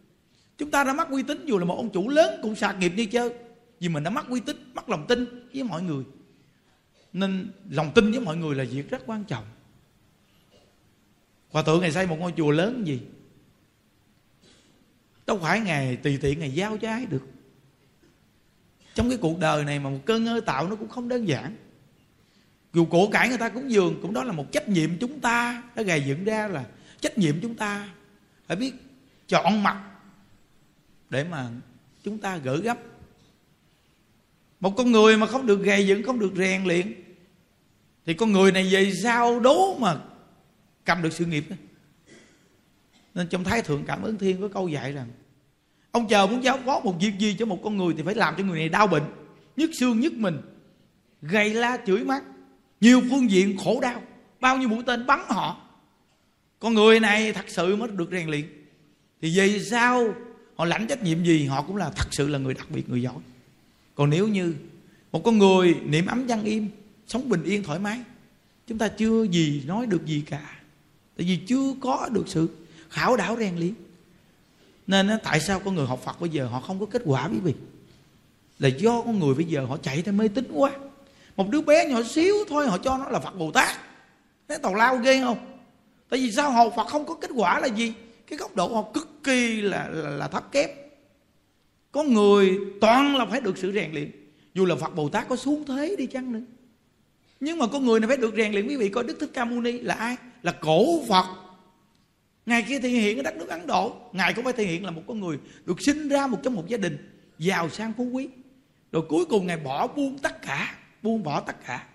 Chúng 0.58 0.70
ta 0.70 0.84
đã 0.84 0.92
mất 0.92 1.10
uy 1.10 1.22
tín, 1.22 1.46
dù 1.46 1.58
là 1.58 1.64
một 1.64 1.76
ông 1.76 1.90
chủ 1.90 2.08
lớn 2.08 2.40
cũng 2.42 2.54
sạc 2.54 2.78
nghiệp 2.78 2.92
như 2.96 3.06
chơi 3.06 3.32
vì 3.80 3.88
mình 3.88 4.04
đã 4.04 4.10
mất 4.10 4.28
uy 4.28 4.40
tín, 4.40 4.72
mất 4.74 4.88
lòng 4.88 5.06
tin 5.08 5.48
với 5.52 5.62
mọi 5.62 5.82
người. 5.82 6.04
Nên 7.12 7.52
lòng 7.70 7.92
tin 7.94 8.10
với 8.10 8.20
mọi 8.20 8.36
người 8.36 8.54
là 8.54 8.64
việc 8.64 8.90
rất 8.90 9.02
quan 9.06 9.24
trọng. 9.24 9.44
Hòa 11.50 11.62
thượng 11.62 11.80
ngày 11.80 11.92
xây 11.92 12.06
một 12.06 12.16
ngôi 12.20 12.32
chùa 12.36 12.50
lớn 12.50 12.86
gì? 12.86 13.00
Đâu 15.26 15.38
phải 15.42 15.60
ngày 15.60 15.96
tùy 15.96 16.18
tiện, 16.22 16.38
ngày 16.38 16.50
giao 16.50 16.78
cho 16.78 16.88
ai 16.88 17.06
được. 17.06 17.22
Trong 18.94 19.08
cái 19.08 19.18
cuộc 19.18 19.38
đời 19.38 19.64
này 19.64 19.78
mà 19.78 19.90
một 19.90 19.98
cơn 20.04 20.24
ngơ 20.24 20.40
tạo 20.46 20.68
nó 20.68 20.76
cũng 20.76 20.88
không 20.88 21.08
đơn 21.08 21.28
giản. 21.28 21.56
Dù 22.72 22.84
cổ 22.84 23.08
cải 23.10 23.28
người 23.28 23.38
ta 23.38 23.48
cũng 23.48 23.70
dường 23.70 23.98
cũng 24.02 24.14
đó 24.14 24.24
là 24.24 24.32
một 24.32 24.52
trách 24.52 24.68
nhiệm 24.68 24.90
chúng 24.98 25.20
ta. 25.20 25.62
Đã 25.74 25.82
gầy 25.82 26.02
dựng 26.06 26.24
ra 26.24 26.48
là 26.48 26.64
trách 27.00 27.18
nhiệm 27.18 27.40
chúng 27.42 27.54
ta. 27.54 27.88
Phải 28.46 28.56
biết 28.56 28.74
chọn 29.28 29.62
mặt 29.62 29.90
để 31.10 31.24
mà 31.24 31.48
chúng 32.02 32.18
ta 32.18 32.36
gỡ 32.36 32.56
gấp. 32.56 32.78
Một 34.60 34.74
con 34.76 34.92
người 34.92 35.16
mà 35.16 35.26
không 35.26 35.46
được 35.46 35.62
gầy 35.62 35.86
dựng, 35.86 36.02
không 36.02 36.18
được 36.18 36.32
rèn 36.36 36.64
luyện, 36.64 36.94
thì 38.06 38.14
con 38.14 38.32
người 38.32 38.52
này 38.52 38.68
về 38.72 38.92
sao 39.02 39.40
đố 39.40 39.78
mà 39.78 39.96
cầm 40.84 41.02
được 41.02 41.12
sự 41.12 41.24
nghiệp 41.24 41.44
nên 43.14 43.28
trong 43.28 43.44
thái 43.44 43.62
thượng 43.62 43.84
cảm 43.86 44.02
ứng 44.02 44.18
thiên 44.18 44.40
có 44.40 44.48
câu 44.48 44.68
dạy 44.68 44.92
rằng, 44.92 45.08
ông 45.90 46.08
chờ 46.08 46.26
muốn 46.26 46.44
giáo 46.44 46.58
phó 46.66 46.80
một 46.80 46.94
việc 47.00 47.12
gì 47.18 47.36
cho 47.38 47.46
một 47.46 47.60
con 47.64 47.76
người 47.76 47.94
thì 47.96 48.02
phải 48.02 48.14
làm 48.14 48.34
cho 48.38 48.44
người 48.44 48.58
này 48.58 48.68
đau 48.68 48.86
bệnh, 48.86 49.02
nhức 49.56 49.70
xương, 49.80 50.00
nhức 50.00 50.12
mình, 50.12 50.40
gầy 51.22 51.54
la, 51.54 51.78
chửi 51.86 52.04
mắt 52.04 52.24
nhiều 52.80 53.02
phương 53.10 53.30
diện 53.30 53.56
khổ 53.64 53.80
đau, 53.80 54.02
bao 54.40 54.58
nhiêu 54.58 54.68
mũi 54.68 54.82
tên 54.86 55.06
bắn 55.06 55.20
họ. 55.28 55.60
Con 56.58 56.74
người 56.74 57.00
này 57.00 57.32
thật 57.32 57.44
sự 57.48 57.76
mới 57.76 57.88
được 57.88 58.08
rèn 58.10 58.28
luyện. 58.28 58.44
Thì 59.22 59.32
vì 59.36 59.64
sao 59.64 60.14
họ 60.56 60.64
lãnh 60.64 60.86
trách 60.86 61.02
nhiệm 61.02 61.24
gì, 61.24 61.44
họ 61.44 61.62
cũng 61.62 61.76
là 61.76 61.90
thật 61.90 62.08
sự 62.10 62.28
là 62.28 62.38
người 62.38 62.54
đặc 62.54 62.70
biệt, 62.70 62.88
người 62.88 63.02
giỏi. 63.02 63.14
Còn 63.94 64.10
nếu 64.10 64.28
như 64.28 64.54
một 65.12 65.24
con 65.24 65.38
người 65.38 65.74
niệm 65.84 66.06
ấm 66.06 66.26
văn 66.26 66.44
im, 66.44 66.68
sống 67.06 67.28
bình 67.28 67.42
yên 67.42 67.62
thoải 67.62 67.78
mái, 67.78 68.00
chúng 68.66 68.78
ta 68.78 68.88
chưa 68.88 69.22
gì 69.22 69.62
nói 69.66 69.86
được 69.86 70.06
gì 70.06 70.22
cả, 70.26 70.60
tại 71.16 71.26
vì 71.26 71.36
chưa 71.36 71.74
có 71.80 72.08
được 72.12 72.24
sự 72.28 72.48
khảo 72.90 73.16
đảo 73.16 73.36
rèn 73.38 73.56
luyện. 73.56 73.74
Nên 74.86 75.10
tại 75.22 75.40
sao 75.40 75.60
con 75.60 75.74
người 75.74 75.86
học 75.86 76.00
phật 76.04 76.20
bây 76.20 76.30
giờ 76.30 76.46
họ 76.46 76.60
không 76.60 76.80
có 76.80 76.86
kết 76.86 77.02
quả 77.04 77.28
quý 77.32 77.38
vị 77.38 77.54
là 78.58 78.68
do 78.68 79.02
con 79.02 79.18
người 79.18 79.34
bây 79.34 79.44
giờ 79.44 79.64
họ 79.64 79.76
chạy 79.76 80.02
theo 80.02 80.14
mê 80.14 80.28
tín 80.28 80.44
quá. 80.54 80.70
Một 81.36 81.48
đứa 81.48 81.60
bé 81.60 81.88
nhỏ 81.88 82.02
xíu 82.02 82.34
thôi 82.48 82.66
họ 82.66 82.78
cho 82.78 82.98
nó 82.98 83.08
là 83.08 83.20
phật 83.20 83.38
bồ 83.38 83.50
tát. 83.50 83.76
Thấy 84.48 84.58
tàu 84.58 84.74
lao 84.74 84.96
ghê 84.96 85.20
không? 85.20 85.38
Tại 86.08 86.20
vì 86.20 86.32
sao 86.32 86.50
học 86.50 86.72
phật 86.76 86.86
không 86.86 87.06
có 87.06 87.14
kết 87.14 87.30
quả 87.34 87.60
là 87.60 87.66
gì? 87.66 87.92
Cái 88.26 88.38
góc 88.38 88.56
độ 88.56 88.74
họ 88.74 88.82
cực 88.94 89.08
kỳ 89.24 89.60
là, 89.60 89.88
là, 89.88 90.10
là 90.10 90.28
thấp 90.28 90.52
kém. 90.52 90.70
Có 91.92 92.02
người 92.02 92.58
toàn 92.80 93.16
là 93.16 93.26
phải 93.26 93.40
được 93.40 93.58
sự 93.58 93.72
rèn 93.72 93.92
luyện. 93.92 94.10
Dù 94.54 94.66
là 94.66 94.74
phật 94.76 94.94
bồ 94.94 95.08
tát 95.08 95.28
có 95.28 95.36
xuống 95.36 95.64
thế 95.64 95.96
đi 95.98 96.06
chăng 96.06 96.32
nữa. 96.32 96.40
Nhưng 97.40 97.58
mà 97.58 97.66
con 97.66 97.86
người 97.86 98.00
này 98.00 98.08
phải 98.08 98.16
được 98.16 98.34
rèn 98.36 98.52
luyện 98.52 98.68
quý 98.68 98.76
vị 98.76 98.88
coi 98.88 99.04
đức 99.04 99.16
thích 99.20 99.30
ca 99.32 99.44
mâu 99.44 99.60
ni 99.60 99.72
là 99.72 99.94
ai? 99.94 100.16
Là 100.42 100.52
cổ 100.52 101.04
phật 101.08 101.24
ngài 102.46 102.62
kia 102.62 102.80
thể 102.80 102.88
hiện 102.88 103.18
ở 103.18 103.22
đất 103.22 103.36
nước 103.36 103.48
ấn 103.48 103.66
độ. 103.66 103.96
Ngài 104.12 104.34
cũng 104.34 104.44
phải 104.44 104.52
thể 104.52 104.64
hiện 104.64 104.84
là 104.84 104.90
một 104.90 105.02
con 105.06 105.20
người 105.20 105.38
được 105.64 105.76
sinh 105.80 106.08
ra 106.08 106.26
một 106.26 106.38
trong 106.42 106.54
một 106.54 106.68
gia 106.68 106.76
đình 106.76 107.20
giàu 107.38 107.68
sang 107.68 107.92
phú 107.92 108.04
quý. 108.12 108.28
Rồi 108.92 109.02
cuối 109.08 109.24
cùng 109.24 109.46
ngài 109.46 109.56
bỏ 109.56 109.86
buông 109.86 110.18
tất 110.18 110.42
cả, 110.42 110.74
buông 111.02 111.22
bỏ 111.22 111.40
tất 111.40 111.56
cả. 111.66 111.86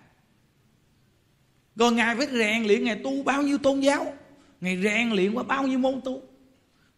Rồi 1.76 1.92
ngài 1.92 2.16
phải 2.16 2.26
rèn 2.26 2.64
luyện, 2.64 2.84
ngài 2.84 3.00
tu 3.04 3.22
bao 3.22 3.42
nhiêu 3.42 3.58
tôn 3.58 3.80
giáo, 3.80 4.14
ngài 4.60 4.82
rèn 4.82 5.10
luyện 5.10 5.34
qua 5.34 5.42
bao 5.42 5.66
nhiêu 5.66 5.78
môn 5.78 6.00
tu. 6.04 6.22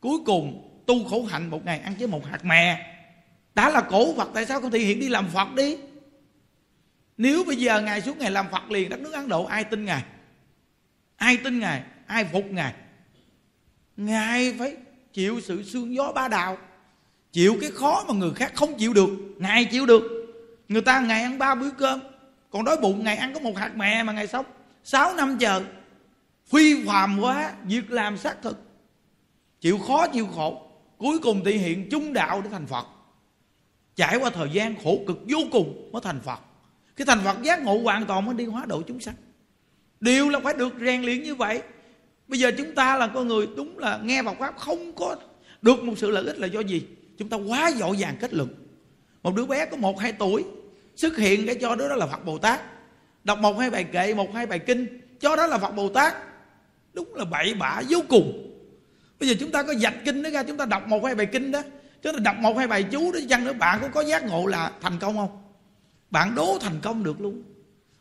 Cuối 0.01 0.19
cùng, 0.27 0.69
tu 0.87 1.05
khổ 1.05 1.23
hạnh 1.23 1.51
một 1.51 1.65
ngày 1.65 1.79
ăn 1.79 1.95
với 1.99 2.09
một 2.09 2.27
hạt 2.27 2.45
mè. 2.45 2.89
Đã 3.55 3.71
là 3.71 3.81
cổ 3.81 4.15
phật 4.15 4.31
tại 4.35 4.47
sao 4.47 4.61
không 4.61 4.71
thể 4.71 4.79
hiện 4.79 5.01
đi 5.01 5.09
làm 5.09 5.29
phật 5.29 5.55
đi? 5.55 5.77
Nếu 7.17 7.45
bây 7.45 7.57
giờ 7.57 7.81
ngài 7.83 8.01
xuống 8.01 8.19
ngài 8.19 8.31
làm 8.31 8.47
phật 8.51 8.71
liền, 8.71 8.89
đất 8.89 9.01
nước 9.01 9.13
ấn 9.13 9.29
độ 9.29 9.45
ai 9.45 9.65
tin 9.65 9.85
ngài? 9.85 10.03
Ai 11.17 11.37
tin 11.37 11.59
ngài? 11.59 11.83
Ai 12.07 12.25
phục 12.25 12.45
ngài? 12.51 12.75
Ngài 13.97 14.55
phải 14.59 14.77
chịu 15.13 15.41
sự 15.41 15.63
sương 15.63 15.95
gió 15.95 16.13
ba 16.13 16.29
đạo, 16.29 16.59
chịu 17.33 17.57
cái 17.61 17.71
khó 17.71 18.05
mà 18.09 18.15
người 18.15 18.33
khác 18.35 18.53
không 18.55 18.79
chịu 18.79 18.93
được, 18.93 19.11
ngài 19.39 19.65
chịu 19.65 19.87
được. 19.87 20.03
Người 20.69 20.83
ta 20.83 21.01
ngày 21.01 21.23
ăn 21.23 21.39
ba 21.39 21.55
bữa 21.55 21.71
cơm, 21.71 22.01
còn 22.51 22.65
đói 22.65 22.77
bụng 22.77 23.05
ngày 23.05 23.17
ăn 23.17 23.35
có 23.35 23.41
một 23.41 23.57
hạt 23.57 23.77
mè 23.77 24.03
mà 24.03 24.13
ngày 24.13 24.27
sống. 24.27 24.47
Sáu 24.85 25.15
năm 25.15 25.39
chờ, 25.39 25.63
phi 26.47 26.87
phàm 26.87 27.21
quá 27.21 27.53
việc 27.65 27.91
làm 27.91 28.19
xác 28.19 28.43
thực. 28.43 28.59
Chịu 29.61 29.79
khó, 29.79 30.07
chịu 30.07 30.27
khổ, 30.27 30.71
cuối 30.99 31.19
cùng 31.19 31.45
thể 31.45 31.53
hiện 31.53 31.89
trung 31.91 32.13
đạo 32.13 32.43
để 32.43 32.51
thành 32.51 32.67
phật. 32.67 32.87
Trải 33.97 34.17
qua 34.17 34.31
thời 34.31 34.51
gian 34.53 34.75
khổ 34.85 34.99
cực 35.07 35.19
vô 35.29 35.39
cùng 35.53 35.91
mới 35.93 36.03
thành 36.05 36.21
phật. 36.21 36.41
Cái 36.97 37.07
thành 37.07 37.21
phật 37.25 37.43
giác 37.43 37.63
ngộ 37.63 37.81
hoàn 37.83 38.07
toàn 38.07 38.27
mới 38.27 38.35
đi 38.35 38.45
hóa 38.45 38.65
độ 38.67 38.83
chúng 38.83 39.01
sanh. 39.01 39.15
Điều 40.01 40.29
là 40.29 40.41
phải 40.41 40.55
được 40.55 40.75
rèn 40.81 41.03
luyện 41.03 41.23
như 41.23 41.35
vậy 41.35 41.63
bây 42.33 42.39
giờ 42.39 42.51
chúng 42.59 42.75
ta 42.75 42.97
là 42.97 43.07
con 43.07 43.29
người, 43.29 43.49
đúng 43.57 43.79
là 43.79 44.01
nghe 44.03 44.23
vào 44.23 44.37
pháp 44.39 44.59
không 44.59 44.93
có 44.93 45.17
được 45.63 45.83
một 45.83 45.95
sự 45.97 46.11
lợi 46.11 46.25
ích 46.27 46.39
là 46.39 46.47
do 46.47 46.61
gì? 46.61 46.87
Chúng 47.19 47.29
ta 47.29 47.37
quá 47.37 47.73
dội 47.79 47.97
vàng 47.99 48.17
kết 48.21 48.35
luận. 48.35 48.49
Một 49.23 49.35
đứa 49.35 49.47
bé 49.47 49.67
có 49.67 49.77
một, 49.77 50.01
hai 50.01 50.13
tuổi 50.13 50.45
xuất 50.97 51.17
hiện 51.17 51.47
cái 51.47 51.55
cho 51.55 51.75
đứa 51.75 51.89
đó 51.89 51.95
là 51.95 52.07
phật 52.07 52.25
bồ 52.25 52.39
tát. 52.39 52.61
Đọc 53.25 53.39
một, 53.39 53.59
hai 53.59 53.71
bài 53.71 53.85
kệ, 53.85 54.15
một, 54.15 54.35
hai 54.35 54.47
bài 54.47 54.59
kinh, 54.59 55.01
cho 55.21 55.37
đó 55.37 55.47
là 55.47 55.59
phật 55.59 55.71
bồ 55.71 55.89
tát. 55.89 56.15
Đúng 56.93 57.15
là 57.15 57.25
bậy 57.25 57.55
bạ 57.55 57.83
vô 57.89 57.99
cùng. 58.09 58.55
Bây 59.21 59.29
giờ 59.29 59.35
chúng 59.41 59.51
ta 59.51 59.63
có 59.63 59.75
dạch 59.75 59.95
kinh 60.05 60.23
đó 60.23 60.31
ra, 60.31 60.43
chúng 60.43 60.57
ta 60.57 60.65
đọc 60.65 60.89
một, 60.89 61.05
hai 61.05 61.15
bài 61.15 61.27
kinh 61.27 61.53
đó. 61.53 61.63
Chứ 62.03 62.13
là 62.13 62.19
đọc 62.19 62.37
một, 62.39 62.57
hai 62.59 62.67
bài 62.67 62.83
chú 62.83 63.13
đó, 63.13 63.19
chăng 63.29 63.45
nữa 63.45 63.53
bạn 63.53 63.79
có 63.83 63.89
có 63.89 64.01
giác 64.01 64.25
ngộ 64.25 64.47
là 64.47 64.73
thành 64.81 64.99
công 65.01 65.17
không? 65.17 65.43
Bạn 66.11 66.35
đố 66.35 66.59
thành 66.61 66.81
công 66.83 67.05
được 67.05 67.21
luôn. 67.21 67.43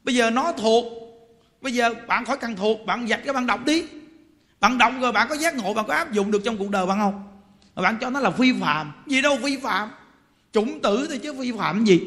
Bây 0.04 0.16
giờ 0.16 0.30
nó 0.30 0.52
thuộc. 0.52 0.86
Bây 1.62 1.74
giờ 1.74 1.94
bạn 2.08 2.26
khỏi 2.26 2.38
cần 2.38 2.56
thuộc, 2.56 2.86
bạn 2.86 3.08
dạch 3.08 3.22
cái 3.26 3.34
bạn 3.34 3.48
đọc 3.48 3.66
đi 3.66 3.84
bạn 4.62 4.78
đọc 4.78 4.94
rồi, 5.02 5.12
bạn 5.12 5.28
có 5.30 5.36
giác 5.36 5.56
ngộ, 5.56 5.74
bạn 5.74 5.86
có 5.88 5.94
áp 5.94 6.12
dụng 6.12 6.32
được 6.32 6.42
trong 6.46 6.58
cuộc 6.58 6.70
đời 6.70 6.86
bạn 6.86 7.00
không? 7.00 7.24
Mà 7.76 7.82
bạn 7.82 7.98
cho 8.02 8.10
nó 8.10 8.20
là 8.20 8.30
vi 8.30 8.54
phạm. 8.62 8.92
Gì 9.08 9.22
đâu 9.22 9.38
vi 9.38 9.58
phạm? 9.64 9.90
Chủng 10.54 10.82
tử 10.82 11.06
thôi 11.10 11.20
chứ 11.24 11.34
vi 11.34 11.52
phạm 11.58 11.86
gì? 11.86 12.02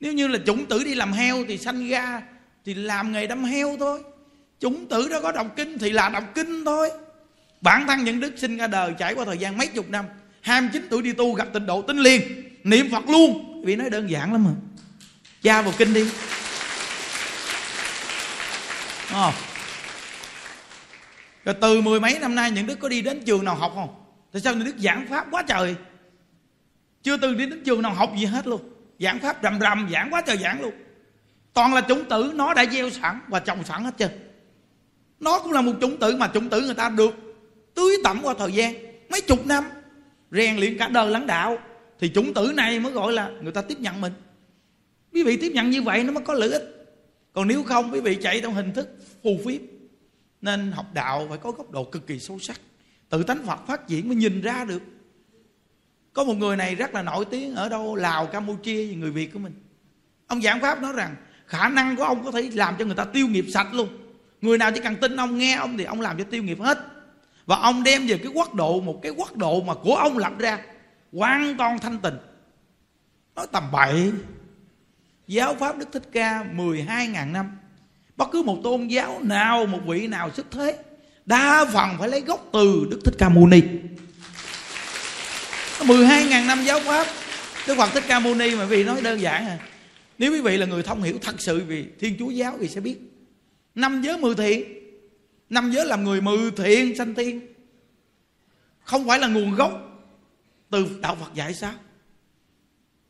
Nếu 0.00 0.12
như 0.12 0.28
là 0.28 0.38
chủng 0.46 0.66
tử 0.66 0.84
đi 0.84 0.94
làm 0.94 1.12
heo 1.12 1.44
thì 1.48 1.58
sanh 1.58 1.88
ra 1.88 2.22
thì 2.64 2.74
làm 2.74 3.12
nghề 3.12 3.26
đâm 3.26 3.44
heo 3.44 3.76
thôi. 3.78 4.00
Chủng 4.60 4.86
tử 4.86 5.08
đó 5.08 5.20
có 5.22 5.32
đọc 5.32 5.46
kinh 5.56 5.78
thì 5.78 5.90
là 5.90 6.08
đọc 6.08 6.24
kinh 6.34 6.64
thôi. 6.64 6.90
Bản 7.60 7.86
thân 7.86 8.04
những 8.04 8.20
đức 8.20 8.32
sinh 8.36 8.56
ra 8.56 8.66
đời 8.66 8.94
trải 8.98 9.14
qua 9.14 9.24
thời 9.24 9.38
gian 9.38 9.58
mấy 9.58 9.66
chục 9.66 9.90
năm 9.90 10.04
29 10.40 10.86
tuổi 10.90 11.02
đi 11.02 11.12
tu 11.12 11.34
gặp 11.34 11.48
tịnh 11.52 11.66
độ 11.66 11.82
tinh 11.82 11.98
liền, 11.98 12.22
niệm 12.64 12.90
phật 12.90 13.08
luôn. 13.08 13.62
Vì 13.64 13.76
nói 13.76 13.90
đơn 13.90 14.10
giản 14.10 14.32
lắm 14.32 14.44
mà. 14.44 14.50
Cha 15.42 15.62
vào 15.62 15.72
kinh 15.78 15.94
đi. 15.94 16.04
Oh 19.12 19.47
rồi 21.48 21.56
từ 21.60 21.80
mười 21.80 22.00
mấy 22.00 22.18
năm 22.18 22.34
nay, 22.34 22.50
những 22.50 22.66
đức 22.66 22.78
có 22.80 22.88
đi 22.88 23.02
đến 23.02 23.22
trường 23.24 23.44
nào 23.44 23.54
học 23.54 23.72
không? 23.74 23.88
Tại 24.32 24.42
sao 24.42 24.54
những 24.54 24.64
đức 24.64 24.78
giảng 24.78 25.06
pháp 25.10 25.26
quá 25.30 25.42
trời? 25.42 25.74
Chưa 27.02 27.16
từng 27.16 27.36
đi 27.36 27.46
đến 27.46 27.62
trường 27.64 27.82
nào 27.82 27.94
học 27.94 28.12
gì 28.18 28.24
hết 28.24 28.46
luôn. 28.46 28.60
Giảng 28.98 29.18
pháp 29.18 29.38
rầm 29.42 29.60
rầm, 29.60 29.88
giảng 29.92 30.08
quá 30.10 30.20
trời 30.20 30.36
giảng 30.36 30.62
luôn. 30.62 30.72
Toàn 31.54 31.74
là 31.74 31.80
chủng 31.80 32.04
tử, 32.04 32.32
nó 32.34 32.54
đã 32.54 32.66
gieo 32.66 32.90
sẵn 32.90 33.20
và 33.28 33.40
trồng 33.40 33.64
sẵn 33.64 33.84
hết 33.84 33.94
trơn. 33.98 34.10
Nó 35.20 35.38
cũng 35.38 35.52
là 35.52 35.60
một 35.60 35.72
chủng 35.80 35.96
tử 35.96 36.16
mà 36.16 36.30
chủng 36.34 36.48
tử 36.48 36.60
người 36.60 36.74
ta 36.74 36.88
được 36.88 37.14
tưới 37.74 37.96
tẩm 38.04 38.20
qua 38.22 38.34
thời 38.38 38.52
gian, 38.52 38.74
mấy 39.10 39.20
chục 39.20 39.46
năm. 39.46 39.64
Rèn 40.30 40.56
luyện 40.56 40.78
cả 40.78 40.88
đời 40.88 41.10
lãnh 41.10 41.26
đạo, 41.26 41.58
thì 42.00 42.10
chủng 42.14 42.34
tử 42.34 42.52
này 42.56 42.80
mới 42.80 42.92
gọi 42.92 43.12
là 43.12 43.30
người 43.42 43.52
ta 43.52 43.62
tiếp 43.62 43.80
nhận 43.80 44.00
mình. 44.00 44.12
Quý 45.12 45.22
vị 45.22 45.36
tiếp 45.36 45.52
nhận 45.54 45.70
như 45.70 45.82
vậy 45.82 46.04
nó 46.04 46.12
mới 46.12 46.24
có 46.24 46.34
lợi 46.34 46.50
ích. 46.50 46.88
Còn 47.32 47.48
nếu 47.48 47.62
không, 47.62 47.92
quý 47.92 48.00
vị 48.00 48.18
chạy 48.22 48.40
theo 48.40 48.50
hình 48.50 48.72
thức 48.72 48.88
phù 49.22 49.38
phiếm 49.44 49.77
nên 50.40 50.72
học 50.72 50.86
đạo 50.94 51.26
phải 51.28 51.38
có 51.38 51.50
góc 51.50 51.70
độ 51.70 51.84
cực 51.84 52.06
kỳ 52.06 52.18
sâu 52.18 52.38
sắc. 52.38 52.60
Tự 53.08 53.22
tánh 53.22 53.46
phật 53.46 53.66
phát 53.66 53.86
triển 53.86 54.08
mới 54.08 54.16
nhìn 54.16 54.40
ra 54.40 54.64
được. 54.64 54.82
Có 56.12 56.24
một 56.24 56.34
người 56.34 56.56
này 56.56 56.74
rất 56.74 56.94
là 56.94 57.02
nổi 57.02 57.24
tiếng 57.24 57.54
ở 57.54 57.68
đâu? 57.68 57.96
Lào, 57.96 58.26
campuchia 58.26 58.94
người 58.94 59.10
việt 59.10 59.32
của 59.32 59.38
mình. 59.38 59.52
Ông 60.26 60.42
giảng 60.42 60.60
pháp 60.60 60.82
nói 60.82 60.92
rằng, 60.92 61.16
khả 61.46 61.68
năng 61.68 61.96
của 61.96 62.04
ông 62.04 62.24
có 62.24 62.30
thể 62.30 62.50
làm 62.54 62.76
cho 62.78 62.84
người 62.84 62.94
ta 62.94 63.04
tiêu 63.04 63.28
nghiệp 63.28 63.46
sạch 63.48 63.74
luôn. 63.74 63.88
Người 64.40 64.58
nào 64.58 64.72
chỉ 64.74 64.80
cần 64.80 64.96
tin 64.96 65.16
ông 65.16 65.38
nghe 65.38 65.54
ông 65.54 65.78
thì 65.78 65.84
ông 65.84 66.00
làm 66.00 66.18
cho 66.18 66.24
tiêu 66.24 66.42
nghiệp 66.42 66.60
hết. 66.60 66.78
Và 67.46 67.56
ông 67.56 67.82
đem 67.82 68.06
về 68.06 68.18
cái 68.18 68.32
quốc 68.34 68.54
độ, 68.54 68.80
một 68.80 69.00
cái 69.02 69.12
quốc 69.12 69.36
độ 69.36 69.62
mà 69.62 69.74
của 69.74 69.96
ông 69.96 70.18
lập 70.18 70.32
ra, 70.38 70.58
hoàn 71.12 71.56
toàn 71.56 71.78
thanh 71.78 71.98
tịnh. 71.98 72.16
Nói 73.36 73.46
tầm 73.52 73.64
bậy. 73.72 74.12
Giáo 75.26 75.54
pháp 75.54 75.78
đức 75.78 75.88
thích 75.92 76.08
ca 76.12 76.44
12.000 76.56 77.32
năm 77.32 77.58
bất 78.18 78.28
cứ 78.32 78.42
một 78.42 78.58
tôn 78.64 78.88
giáo 78.88 79.20
nào, 79.22 79.66
một 79.66 79.80
vị 79.86 80.06
nào 80.06 80.30
xuất 80.30 80.46
thế, 80.50 80.78
đa 81.26 81.64
phần 81.72 81.90
phải 81.98 82.08
lấy 82.08 82.20
gốc 82.20 82.48
từ 82.52 82.86
đức 82.90 83.00
thích 83.04 83.14
ca 83.18 83.28
mâu 83.28 83.46
ni. 83.46 83.60
12.000 85.78 86.46
năm 86.46 86.64
giáo 86.64 86.80
pháp, 86.80 87.06
Đức 87.68 87.74
Phật 87.76 87.90
Thích 87.94 88.04
Ca 88.08 88.18
Mâu 88.18 88.34
Ni 88.34 88.56
mà 88.56 88.64
vì 88.64 88.84
nói 88.84 89.00
đơn 89.02 89.20
giản 89.20 89.46
à. 89.46 89.58
Nếu 90.18 90.32
quý 90.32 90.40
vị 90.40 90.56
là 90.56 90.66
người 90.66 90.82
thông 90.82 91.02
hiểu 91.02 91.18
thật 91.22 91.40
sự 91.40 91.64
về 91.64 91.86
Thiên 91.98 92.16
Chúa 92.18 92.30
Giáo 92.30 92.56
thì 92.60 92.68
sẽ 92.68 92.80
biết. 92.80 92.98
Năm 93.74 94.02
giới 94.02 94.18
mười 94.18 94.34
thiện 94.34 94.64
Năm 95.50 95.70
giới 95.70 95.86
làm 95.86 96.04
người 96.04 96.20
mười 96.20 96.50
thiện 96.50 96.96
sanh 96.96 97.14
thiên 97.14 97.40
Không 98.82 99.06
phải 99.06 99.18
là 99.18 99.26
nguồn 99.26 99.54
gốc 99.54 99.72
Từ 100.70 100.88
Đạo 101.00 101.16
Phật 101.20 101.34
dạy 101.34 101.54
sao? 101.54 101.72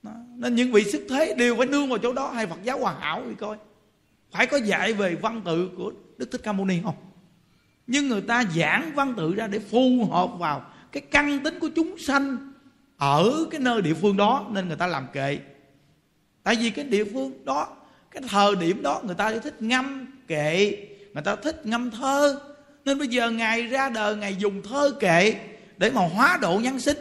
Đó. 0.02 0.12
Nên 0.36 0.54
những 0.54 0.72
vị 0.72 0.84
xuất 0.84 1.02
thế 1.08 1.34
đều 1.38 1.56
phải 1.56 1.66
nương 1.66 1.88
vào 1.88 1.98
chỗ 1.98 2.12
đó, 2.12 2.32
Hay 2.32 2.46
Phật 2.46 2.62
giáo 2.62 2.78
hoàn 2.78 3.00
hảo 3.00 3.22
thì 3.28 3.34
coi. 3.34 3.56
Phải 4.32 4.46
có 4.46 4.56
dạy 4.56 4.92
về 4.92 5.14
văn 5.14 5.42
tự 5.44 5.70
của 5.76 5.92
Đức 6.18 6.30
Thích 6.32 6.40
Ca 6.44 6.52
Mâu 6.52 6.66
Ni 6.66 6.80
không? 6.84 6.94
Nhưng 7.86 8.08
người 8.08 8.20
ta 8.20 8.44
giảng 8.56 8.92
văn 8.94 9.14
tự 9.16 9.34
ra 9.34 9.46
để 9.46 9.58
phù 9.58 10.08
hợp 10.10 10.30
vào 10.38 10.64
Cái 10.92 11.00
căn 11.00 11.40
tính 11.44 11.58
của 11.60 11.68
chúng 11.76 11.98
sanh 11.98 12.52
Ở 12.96 13.46
cái 13.50 13.60
nơi 13.60 13.82
địa 13.82 13.94
phương 13.94 14.16
đó 14.16 14.46
Nên 14.50 14.68
người 14.68 14.76
ta 14.76 14.86
làm 14.86 15.06
kệ. 15.12 15.38
Tại 16.42 16.56
vì 16.56 16.70
cái 16.70 16.84
địa 16.84 17.04
phương 17.04 17.44
đó, 17.44 17.76
Cái 18.10 18.22
thời 18.28 18.56
điểm 18.56 18.82
đó 18.82 19.00
người 19.04 19.14
ta 19.14 19.38
thích 19.38 19.62
ngâm 19.62 20.06
kệ, 20.28 20.76
Người 21.14 21.22
ta 21.22 21.36
thích 21.36 21.66
ngâm 21.66 21.90
thơ. 21.90 22.40
Nên 22.84 22.98
bây 22.98 23.08
giờ 23.08 23.30
Ngài 23.30 23.62
ra 23.62 23.88
đời 23.88 24.16
Ngài 24.16 24.36
dùng 24.36 24.62
thơ 24.62 24.90
kệ 25.00 25.34
Để 25.76 25.90
mà 25.90 26.08
hóa 26.08 26.38
độ 26.40 26.60
nhân 26.62 26.80
sinh. 26.80 26.96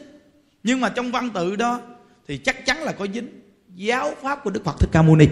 Nhưng 0.63 0.81
mà 0.81 0.89
trong 0.89 1.11
văn 1.11 1.29
tự 1.33 1.55
đó 1.55 1.81
thì 2.27 2.37
chắc 2.37 2.65
chắn 2.65 2.83
là 2.83 2.91
có 2.91 3.07
dính 3.13 3.41
giáo 3.75 4.13
pháp 4.21 4.43
của 4.43 4.49
đức 4.49 4.63
phật 4.63 4.79
thích 4.79 4.89
ca 4.91 5.01
mâu 5.01 5.15
ni 5.15 5.27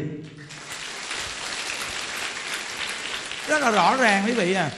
rất 3.48 3.62
là 3.62 3.72
rõ 3.72 3.98
ràng 3.98 4.24
quý 4.26 4.32
vị 4.32 4.54
à. 4.54 4.72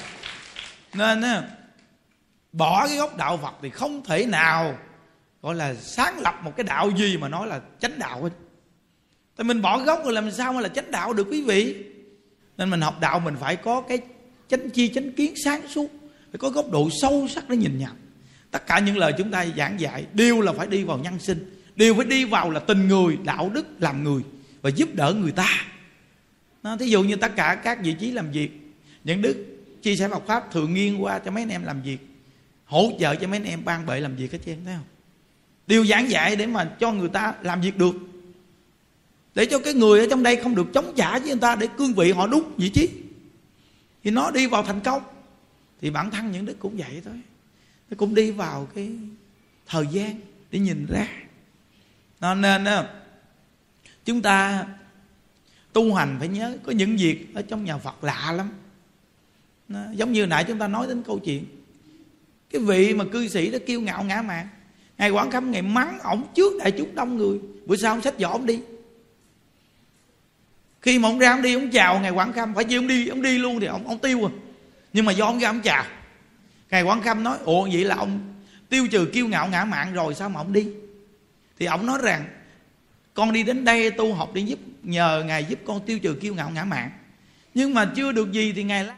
Nên 0.94 1.22
á, 1.22 1.44
bỏ 2.52 2.88
cái 2.88 2.98
gốc 2.98 3.18
đạo 3.18 3.38
phật 3.38 3.54
thì 3.62 3.70
không 3.70 4.04
thể 4.06 4.26
nào, 4.26 4.78
gọi 5.42 5.56
là, 5.56 5.74
sáng 5.74 6.20
lập 6.20 6.36
một 6.44 6.54
cái 6.58 6.64
đạo 6.64 6.92
gì 6.98 7.18
mà 7.18 7.30
nói 7.30 7.48
là 7.48 7.62
chánh 7.80 8.00
đạo 8.00 8.24
hết. 8.24 8.30
Tại 9.36 9.46
mình 9.46 9.62
bỏ 9.62 9.80
gốc 9.80 10.02
rồi 10.04 10.14
làm 10.14 10.32
sao 10.32 10.54
mà 10.54 10.62
là 10.62 10.70
chánh 10.70 10.92
đạo 10.92 11.14
được 11.14 11.28
quý 11.32 11.42
vị? 11.42 11.76
Nên 12.58 12.70
mình 12.70 12.82
học 12.82 13.00
đạo 13.00 13.20
mình 13.20 13.36
phải 13.40 13.56
có 13.56 13.82
cái 13.82 14.00
chánh 14.48 14.70
chi, 14.70 14.92
chánh 14.94 15.12
kiến 15.12 15.34
sáng 15.44 15.68
suốt, 15.68 15.88
phải 16.32 16.40
có 16.40 16.50
góc 16.50 16.72
độ 16.72 16.90
sâu 17.02 17.28
sắc 17.30 17.50
để 17.50 17.58
nhìn 17.58 17.78
nhận. 17.78 17.96
Tất 18.52 18.68
cả 18.68 18.80
những 18.80 18.98
lời 18.98 19.14
chúng 19.18 19.32
ta 19.32 19.46
giảng 19.58 19.80
dạy 19.80 20.06
đều 20.14 20.42
là 20.42 20.54
phải 20.54 20.68
đi 20.68 20.84
vào 20.84 20.98
nhân 20.98 21.20
sinh, 21.20 21.64
đều 21.76 21.96
phải 21.96 22.06
đi 22.06 22.26
vào 22.26 22.50
là 22.50 22.60
tình 22.60 22.88
người, 22.88 23.18
đạo 23.24 23.50
đức, 23.54 23.66
làm 23.80 24.04
người 24.04 24.22
và 24.62 24.70
giúp 24.70 24.90
đỡ 24.94 25.14
người 25.14 25.32
ta 25.32 25.66
nó, 26.68 26.78
thí 26.78 26.86
dụ 26.86 27.04
như 27.04 27.16
tất 27.16 27.36
cả 27.36 27.62
các 27.64 27.82
vị 27.82 27.96
trí 28.00 28.12
làm 28.12 28.32
việc 28.32 28.52
những 29.04 29.22
đức 29.22 29.46
chia 29.82 29.96
sẻ 29.96 30.10
Phật 30.10 30.28
pháp 30.28 30.52
thường 30.52 30.74
nghiêng 30.74 31.04
qua 31.04 31.20
cho 31.20 31.32
mấy 31.32 31.44
anh 31.44 31.50
em 31.50 31.64
làm 31.64 31.82
việc 31.82 31.98
hỗ 32.66 32.92
trợ 33.00 33.16
cho 33.16 33.28
mấy 33.28 33.40
anh 33.40 33.48
em 33.48 33.66
ban 33.66 33.86
bệ 33.86 34.00
làm 34.00 34.16
việc 34.16 34.32
hết 34.32 34.40
trơn 34.46 34.66
thấy 34.66 34.74
không? 34.76 34.86
Điều 35.68 35.86
giảng 35.86 36.10
dạy 36.10 36.36
để 36.36 36.48
mà 36.48 36.76
cho 36.80 36.92
người 36.92 37.10
ta 37.10 37.34
làm 37.42 37.62
việc 37.62 37.78
được. 37.78 37.96
Để 39.36 39.46
cho 39.46 39.60
cái 39.60 39.74
người 39.74 40.00
ở 40.00 40.08
trong 40.10 40.24
đây 40.24 40.36
không 40.36 40.56
được 40.56 40.68
chống 40.74 40.94
trả 40.96 41.20
với 41.20 41.30
người 41.30 41.40
ta 41.40 41.56
để 41.56 41.68
cương 41.78 41.94
vị 41.94 42.12
họ 42.12 42.28
đúng 42.28 42.52
vị 42.58 42.70
trí. 42.70 42.90
Thì 44.04 44.12
nó 44.12 44.32
đi 44.32 44.48
vào 44.48 44.64
thành 44.64 44.80
công. 44.80 45.02
Thì 45.82 45.90
bản 45.90 46.12
thân 46.12 46.32
những 46.32 46.46
đức 46.46 46.56
cũng 46.60 46.78
vậy 46.78 47.02
thôi. 47.06 47.22
Nó 47.90 47.96
cũng 47.98 48.16
đi 48.16 48.32
vào 48.32 48.68
cái 48.76 48.92
thời 49.68 49.86
gian 49.92 50.20
để 50.52 50.60
nhìn 50.60 50.86
ra. 50.90 51.08
Nó 52.20 52.36
nên 52.36 52.66
ờ, 52.66 52.90
chúng 54.06 54.22
ta 54.22 54.66
tu 55.78 55.94
hành 55.94 56.16
phải 56.20 56.28
nhớ 56.28 56.58
có 56.64 56.72
những 56.72 56.98
việc 56.98 57.36
ở 57.36 57.42
trong 57.42 57.64
nhà 57.64 57.78
Phật 57.78 58.04
lạ 58.04 58.34
lắm. 58.38 58.50
Nó, 59.68 59.80
giống 59.94 60.12
như 60.12 60.26
nãy 60.26 60.44
chúng 60.48 60.60
ta 60.60 60.68
nói 60.68 60.88
đến 60.88 61.04
câu 61.04 61.20
chuyện 61.20 61.46
cái 62.52 62.62
vị 62.62 62.94
mà 62.94 63.06
cư 63.12 63.28
sĩ 63.28 63.52
đó 63.52 63.60
kiêu 63.66 63.82
ngạo 63.82 64.04
ngã 64.04 64.22
mạn 64.22 64.48
ngày 64.98 65.10
quảng 65.10 65.32
khâm 65.32 65.52
ngày 65.52 65.62
mắng 65.62 66.00
ổng 66.00 66.28
trước 66.36 66.54
đại 66.60 66.72
chúng 66.72 66.96
đông 66.96 67.18
người 67.18 67.40
buổi 67.66 67.78
sau 67.78 67.94
ông 67.94 68.02
xách 68.02 68.20
vỏ 68.20 68.30
ông 68.30 68.46
đi. 68.46 68.60
Khi 70.82 71.00
mà 71.00 71.10
ông 71.10 71.20
ra 71.20 71.32
ông 71.32 71.42
đi 71.42 71.54
ông 71.54 71.70
chào 71.72 72.00
ngày 72.00 72.12
quảng 72.12 72.34
khâm 72.34 72.54
phải 72.54 72.64
chi 72.64 72.76
ông 72.76 72.88
đi 72.88 73.08
ông 73.08 73.22
đi 73.22 73.38
luôn 73.38 73.60
thì 73.60 73.68
ông 73.68 73.88
ông 73.88 74.00
tiêu 74.00 74.26
à. 74.26 74.32
Nhưng 74.94 75.06
mà 75.06 75.12
do 75.12 75.26
ông 75.26 75.40
ra 75.40 75.50
ông 75.50 75.62
chào. 75.62 75.86
Ngày 76.70 76.84
quảng 76.84 77.02
khâm 77.02 77.24
nói 77.24 77.38
ồ 77.44 77.68
vậy 77.74 77.84
là 77.84 77.96
ông 77.96 78.34
tiêu 78.70 78.88
trừ 78.92 79.06
kiêu 79.06 79.28
ngạo 79.28 79.48
ngã 79.48 79.66
mạn 79.66 79.94
rồi 79.94 80.14
sao 80.14 80.30
mà 80.30 80.40
ông 80.40 80.54
đi? 80.54 80.68
Thì 81.60 81.66
ông 81.66 81.86
nói 81.86 82.00
rằng 82.04 82.26
con 83.18 83.34
đi 83.34 83.44
đến 83.44 83.66
đây 83.66 83.92
tu 83.92 84.14
học 84.14 84.32
để 84.34 84.42
giúp, 84.42 84.60
nhờ 84.84 85.24
ngài 85.28 85.46
giúp 85.46 85.60
con 85.66 85.86
tiêu 85.86 86.00
trừ 86.00 86.18
kiêu 86.22 86.36
ngạo 86.36 86.50
ngã 86.50 86.64
mạn. 86.64 86.92
Nhưng 87.54 87.74
mà 87.74 87.92
chưa 87.96 88.12
được 88.12 88.32
gì 88.32 88.54
thì 88.54 88.64
ngài 88.64 88.84
lắc 88.84 88.98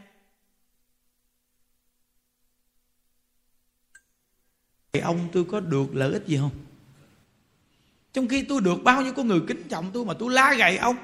thì 4.92 5.00
ông, 5.00 5.28
tôi 5.32 5.44
có 5.44 5.60
được 5.60 5.94
lợi 5.94 6.12
ích 6.12 6.26
gì 6.26 6.36
không? 6.36 6.50
Trong 8.12 8.28
khi 8.28 8.42
tôi 8.42 8.60
được 8.60 8.84
bao 8.84 9.02
nhiêu 9.02 9.12
con 9.12 9.28
người 9.28 9.40
kính 9.48 9.68
trọng 9.68 9.90
tôi 9.92 10.04
mà 10.04 10.14
tôi 10.14 10.32
la 10.32 10.54
gầy 10.54 10.76
ông, 10.76 10.96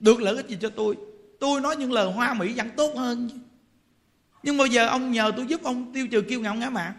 được 0.00 0.20
lợi 0.20 0.36
ích 0.36 0.48
gì 0.48 0.56
cho 0.60 0.70
tôi? 0.70 0.96
Tôi 1.40 1.60
nói 1.60 1.76
những 1.76 1.92
lời 1.92 2.12
hoa 2.12 2.34
mỹ 2.34 2.52
vẫn 2.56 2.70
tốt 2.76 2.92
hơn. 2.96 3.30
Nhưng 4.42 4.56
bây 4.56 4.68
giờ 4.68 4.88
ông 4.88 5.12
nhờ 5.12 5.32
tôi 5.36 5.46
giúp 5.46 5.62
ông 5.62 5.92
tiêu 5.92 6.08
trừ 6.08 6.22
kiêu 6.22 6.40
ngạo 6.40 6.54
ngã 6.54 6.70
mạn. 6.70 6.92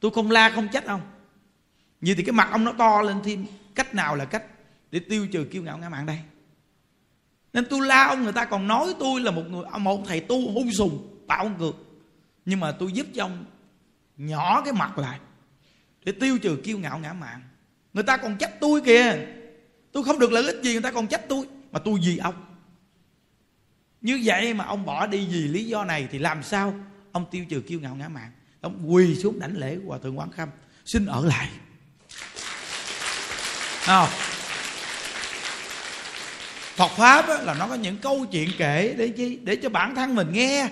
Tôi 0.00 0.10
không 0.10 0.30
la 0.30 0.50
không 0.50 0.68
trách 0.72 0.86
ông. 0.86 1.00
Như 2.00 2.14
thì 2.14 2.22
cái 2.22 2.32
mặt 2.32 2.48
ông 2.50 2.64
nó 2.64 2.72
to 2.78 3.02
lên 3.02 3.16
thêm 3.24 3.46
cách 3.74 3.94
nào 3.94 4.16
là 4.16 4.24
cách 4.24 4.44
để 4.90 4.98
tiêu 4.98 5.26
trừ 5.32 5.44
kiêu 5.44 5.62
ngạo 5.62 5.78
ngã 5.78 5.88
mạn 5.88 6.06
đây? 6.06 6.18
Nên 7.52 7.66
tôi 7.70 7.86
la 7.86 8.04
ông, 8.04 8.22
người 8.22 8.32
ta 8.32 8.44
còn 8.44 8.68
nói 8.68 8.94
tôi 8.98 9.20
là 9.20 9.30
một 9.30 9.42
người, 9.50 9.64
một 9.80 10.02
thầy 10.06 10.20
tu 10.20 10.52
hung 10.52 10.72
sùng 10.72 11.24
bạo 11.26 11.50
ngược. 11.58 11.72
Nhưng 12.44 12.60
mà 12.60 12.72
tôi 12.72 12.92
giúp 12.92 13.06
cho 13.14 13.24
ông 13.24 13.44
nhỏ 14.16 14.62
cái 14.64 14.72
mặt 14.72 14.98
lại 14.98 15.18
để 16.04 16.12
tiêu 16.12 16.38
trừ 16.38 16.56
kiêu 16.64 16.78
ngạo 16.78 16.98
ngã 16.98 17.12
mạn. 17.12 17.40
Người 17.92 18.04
ta 18.04 18.16
còn 18.16 18.36
trách 18.36 18.60
tôi 18.60 18.80
kìa. 18.80 19.26
Tôi 19.92 20.04
không 20.04 20.18
được 20.18 20.32
lợi 20.32 20.46
ích 20.46 20.62
gì, 20.62 20.72
người 20.72 20.82
ta 20.82 20.90
còn 20.90 21.06
trách 21.06 21.28
tôi. 21.28 21.46
Mà 21.72 21.78
tôi 21.78 22.00
vì 22.04 22.18
ông. 22.18 22.34
Như 24.00 24.20
vậy 24.24 24.54
mà 24.54 24.64
ông 24.64 24.84
bỏ 24.84 25.06
đi 25.06 25.26
vì 25.26 25.48
lý 25.48 25.64
do 25.64 25.84
này 25.84 26.08
thì 26.10 26.18
làm 26.18 26.42
sao 26.42 26.74
ông 27.12 27.26
tiêu 27.30 27.44
trừ 27.48 27.60
kiêu 27.60 27.80
ngạo 27.80 27.96
ngã 27.96 28.08
mạn? 28.08 28.30
Ông 28.60 28.94
quỳ 28.94 29.14
xuống 29.14 29.38
đảnh 29.38 29.56
lễ 29.56 29.78
hòa 29.86 29.98
thượng 29.98 30.18
quán 30.18 30.30
khâm. 30.30 30.48
Xin 30.84 31.06
ở 31.06 31.24
lại 31.24 31.50
à, 33.86 34.08
Phật 36.76 36.90
pháp 36.96 37.28
là 37.28 37.54
nó 37.54 37.68
có 37.68 37.74
những 37.74 37.96
câu 37.96 38.26
chuyện 38.30 38.48
kể 38.58 38.94
để 38.98 39.08
chi? 39.08 39.38
Để 39.42 39.56
cho 39.56 39.68
bản 39.68 39.94
thân 39.94 40.14
mình 40.14 40.32
nghe. 40.32 40.68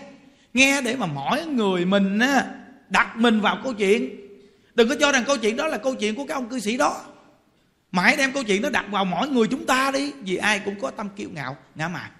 Nghe 0.54 0.80
để 0.80 0.96
mà 0.96 1.06
mỗi 1.06 1.46
người 1.46 1.84
mình 1.84 2.18
á, 2.18 2.44
đặt 2.88 3.16
mình 3.16 3.40
vào 3.40 3.58
câu 3.64 3.74
chuyện. 3.74 4.16
Đừng 4.74 4.88
có 4.88 4.94
cho 5.00 5.12
rằng 5.12 5.24
câu 5.26 5.36
chuyện 5.36 5.56
đó 5.56 5.66
là 5.66 5.78
câu 5.78 5.94
chuyện 5.94 6.14
của 6.14 6.24
các 6.26 6.34
ông 6.34 6.48
cư 6.48 6.60
sĩ 6.60 6.76
đó. 6.76 7.04
Mà 7.92 8.02
hãy 8.02 8.16
đem 8.16 8.32
câu 8.32 8.42
chuyện 8.42 8.62
đó 8.62 8.68
đặt 8.68 8.86
vào 8.90 9.04
mỗi 9.04 9.28
người 9.28 9.46
chúng 9.46 9.66
ta 9.66 9.90
đi 9.90 10.12
vì 10.12 10.36
ai 10.36 10.58
cũng 10.58 10.80
có 10.80 10.90
tâm 10.90 11.08
kiêu 11.08 11.28
ngạo 11.32 11.56
ngã 11.74 11.88
mạn. 11.88 12.10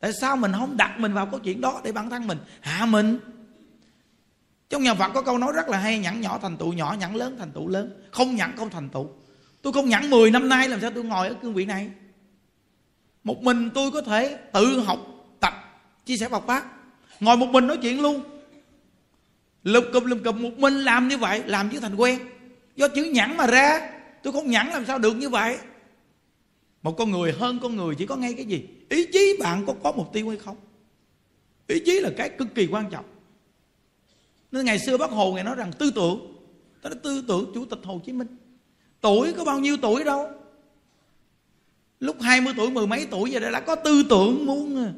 Tại 0.00 0.12
sao 0.20 0.36
mình 0.36 0.52
không 0.52 0.76
đặt 0.76 1.00
mình 1.00 1.14
vào 1.14 1.26
câu 1.26 1.40
chuyện 1.40 1.60
đó 1.60 1.80
để 1.84 1.92
bản 1.92 2.10
thân 2.10 2.26
mình 2.26 2.38
hạ 2.60 2.86
mình? 2.86 3.18
Trong 4.70 4.82
nhà 4.82 4.94
Phật 4.94 5.12
có 5.14 5.22
câu 5.22 5.38
nói 5.38 5.52
rất 5.52 5.68
là 5.68 5.78
hay 5.78 5.98
nhẫn 5.98 6.20
nhỏ 6.20 6.38
thành 6.42 6.56
tựu 6.56 6.72
nhỏ 6.72 6.96
nhẫn 7.00 7.16
lớn 7.16 7.36
thành 7.38 7.50
tựu 7.50 7.68
lớn. 7.68 8.02
Không 8.10 8.36
nhẫn 8.36 8.56
không 8.56 8.70
thành 8.70 8.88
tựu 8.88 9.10
tôi 9.64 9.72
không 9.72 9.88
nhẫn 9.88 10.10
10 10.10 10.30
năm 10.30 10.48
nay, 10.48 10.68
làm 10.68 10.80
sao 10.80 10.90
tôi 10.90 11.04
ngồi 11.04 11.28
ở 11.28 11.34
cương 11.34 11.54
vị 11.54 11.64
này? 11.64 11.90
Một 13.24 13.42
mình 13.42 13.70
tôi 13.74 13.90
có 13.90 14.02
thể 14.02 14.38
tự 14.52 14.80
học 14.80 14.98
tập, 15.40 15.54
chia 16.06 16.16
sẻ 16.16 16.28
bọc 16.28 16.46
pháp 16.46 16.64
ngồi 17.20 17.36
một 17.36 17.46
mình 17.46 17.66
nói 17.66 17.78
chuyện 17.82 18.02
luôn. 18.02 18.20
Lục 19.62 19.84
cụm 19.92 20.04
lục 20.04 20.18
cụm 20.24 20.42
một 20.42 20.58
mình 20.58 20.74
làm 20.74 21.08
như 21.08 21.18
vậy, 21.18 21.42
làm 21.46 21.70
chứ 21.70 21.80
thành 21.80 21.94
quen. 21.94 22.18
Do 22.76 22.88
chữ 22.88 23.04
nhẫn 23.04 23.36
mà 23.36 23.46
ra, 23.46 23.90
tôi 24.22 24.32
không 24.32 24.50
nhẫn 24.50 24.68
làm 24.68 24.86
sao 24.86 24.98
được 24.98 25.16
như 25.16 25.28
vậy. 25.28 25.58
Một 26.82 26.96
con 26.98 27.10
người 27.10 27.32
hơn 27.32 27.58
con 27.62 27.76
người 27.76 27.94
chỉ 27.94 28.06
có 28.06 28.16
ngay 28.16 28.34
cái 28.34 28.44
gì? 28.44 28.68
Ý 28.88 29.06
chí 29.12 29.36
bạn 29.40 29.66
có 29.66 29.74
có 29.82 29.92
mục 29.92 30.12
tiêu 30.12 30.28
hay 30.28 30.38
không? 30.38 30.56
Ý 31.66 31.82
chí 31.86 32.00
là 32.00 32.10
cái 32.16 32.28
cực 32.28 32.54
kỳ 32.54 32.66
quan 32.66 32.90
trọng. 32.90 33.04
Nên 34.52 34.64
ngày 34.64 34.78
xưa 34.78 34.96
bác 34.96 35.10
hồ 35.10 35.32
ngài 35.32 35.44
nói 35.44 35.54
rằng 35.54 35.72
tư 35.78 35.90
tưởng 35.94 36.34
đó 36.82 36.90
là 36.90 36.96
tư 37.02 37.24
tưởng 37.28 37.50
chủ 37.54 37.64
tịch 37.64 37.80
hồ 37.84 38.00
chí 38.06 38.12
minh 38.12 38.26
tuổi 39.04 39.32
có 39.32 39.44
bao 39.44 39.58
nhiêu 39.58 39.76
tuổi 39.82 40.04
đâu? 40.04 40.30
Lúc 42.00 42.16
20 42.20 42.54
tuổi, 42.56 42.70
mười 42.70 42.86
mấy 42.86 43.06
tuổi 43.10 43.30
giờ 43.30 43.50
đã 43.50 43.60
có 43.60 43.74
tư 43.74 44.04
tưởng 44.10 44.46
muốn 44.46 44.84
à, 44.84 44.92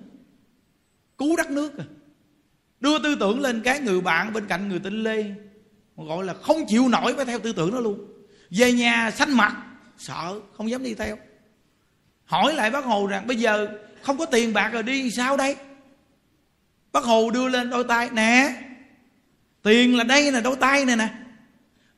cứu 1.18 1.36
đất 1.36 1.50
nước 1.50 1.78
à. 1.78 1.84
đưa 2.80 2.98
tư 2.98 3.14
tưởng 3.20 3.40
lên 3.40 3.60
cái 3.64 3.80
người 3.80 4.00
bạn 4.00 4.32
bên 4.32 4.46
cạnh 4.46 4.68
người 4.68 4.78
tên 4.78 5.02
lê 5.02 5.24
gọi 5.96 6.24
là 6.24 6.34
không 6.34 6.66
chịu 6.68 6.88
nổi 6.88 7.14
phải 7.16 7.24
theo 7.24 7.38
tư 7.38 7.52
tưởng 7.52 7.72
đó 7.72 7.80
luôn. 7.80 7.98
Về 8.50 8.72
nhà 8.72 9.10
xanh 9.10 9.36
mặt, 9.36 9.56
sợ, 9.98 10.40
không 10.56 10.70
dám 10.70 10.82
đi 10.82 10.94
theo. 10.94 11.16
Hỏi 12.24 12.54
lại 12.54 12.70
bác 12.70 12.84
hồ 12.84 13.06
rằng, 13.06 13.26
bây 13.26 13.36
giờ 13.36 13.68
không 14.02 14.18
có 14.18 14.26
tiền 14.26 14.52
bạc 14.52 14.68
rồi 14.68 14.82
đi 14.82 15.10
sao 15.10 15.36
đây? 15.36 15.56
Bác 16.92 17.04
hồ 17.04 17.30
đưa 17.30 17.48
lên 17.48 17.70
đôi 17.70 17.84
tay, 17.84 18.10
nè, 18.12 18.62
tiền 19.62 19.96
là 19.96 20.04
đây 20.04 20.30
nè, 20.32 20.40
đôi 20.40 20.56
tay 20.56 20.84
này 20.84 20.96
nè. 20.96 21.08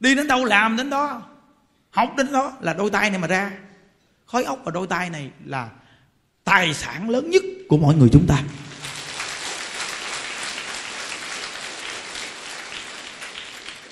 Đi 0.01 0.15
đến 0.15 0.27
đâu 0.27 0.45
làm 0.45 0.77
đến 0.77 0.91
đó? 0.91 1.23
Học 1.91 2.15
đến 2.17 2.33
đó 2.33 2.53
là 2.61 2.75
đôi 2.75 2.91
tay 2.91 3.11
này 3.11 3.19
mà 3.19 3.27
ra. 3.27 3.53
Khói 4.27 4.45
ốc 4.45 4.61
và 4.65 4.73
đôi 4.73 4.87
tay 4.87 5.11
này 5.11 5.31
là 5.45 5.69
tài 6.45 6.75
sản 6.75 7.11
lớn 7.11 7.31
nhất 7.31 7.43
của 7.69 7.77
mọi 7.77 7.95
người 7.95 8.09
chúng 8.13 8.27
ta. 8.27 8.43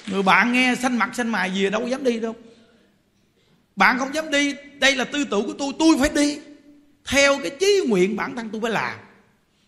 Người 0.06 0.22
bạn 0.22 0.52
nghe 0.52 0.74
xanh 0.74 0.98
mặt 0.98 1.10
xanh 1.14 1.28
mày 1.28 1.54
gì 1.54 1.70
đâu 1.70 1.88
dám 1.88 2.04
đi 2.04 2.20
đâu. 2.20 2.36
Bạn 3.76 3.98
không 3.98 4.14
dám 4.14 4.30
đi, 4.30 4.54
đây 4.78 4.96
là 4.96 5.04
tư 5.04 5.24
tưởng 5.24 5.46
của 5.46 5.54
tôi 5.58 5.72
tôi 5.78 5.96
phải 6.00 6.08
đi. 6.08 6.38
Theo 7.08 7.38
cái 7.38 7.50
chí 7.60 7.80
nguyện 7.88 8.16
bản 8.16 8.36
thân 8.36 8.50
tôi 8.50 8.60
phải 8.60 8.70
làm. 8.70 8.98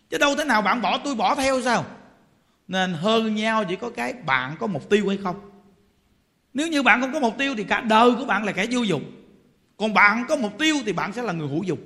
Chứ 0.09 0.17
đâu 0.17 0.35
thế 0.35 0.43
nào 0.43 0.61
bạn 0.61 0.81
bỏ, 0.81 0.97
tôi 0.97 1.15
bỏ 1.15 1.35
theo 1.35 1.61
sao? 1.61 1.85
Nên 2.67 2.93
hơn 2.93 3.35
nhau 3.35 3.65
chỉ 3.69 3.75
có 3.75 3.89
cái 3.89 4.13
bạn 4.13 4.55
có 4.59 4.67
mục 4.67 4.89
tiêu 4.89 5.07
hay 5.07 5.17
không 5.23 5.58
nếu 6.53 6.67
như 6.67 6.83
bạn 6.83 7.01
không 7.01 7.13
có 7.13 7.19
mục 7.19 7.37
tiêu 7.37 7.55
thì 7.57 7.63
cả 7.63 7.81
đời 7.81 8.11
của 8.11 8.25
bạn 8.25 8.43
là 8.43 8.51
kẻ 8.51 8.67
vô 8.71 8.81
dụng. 8.81 9.03
Còn 9.77 9.93
bạn 9.93 10.25
có 10.27 10.35
mục 10.35 10.57
tiêu 10.59 10.75
thì 10.85 10.93
bạn 10.93 11.13
sẽ 11.13 11.21
là 11.21 11.33
người 11.33 11.47
hữu 11.47 11.63
dụng. 11.63 11.79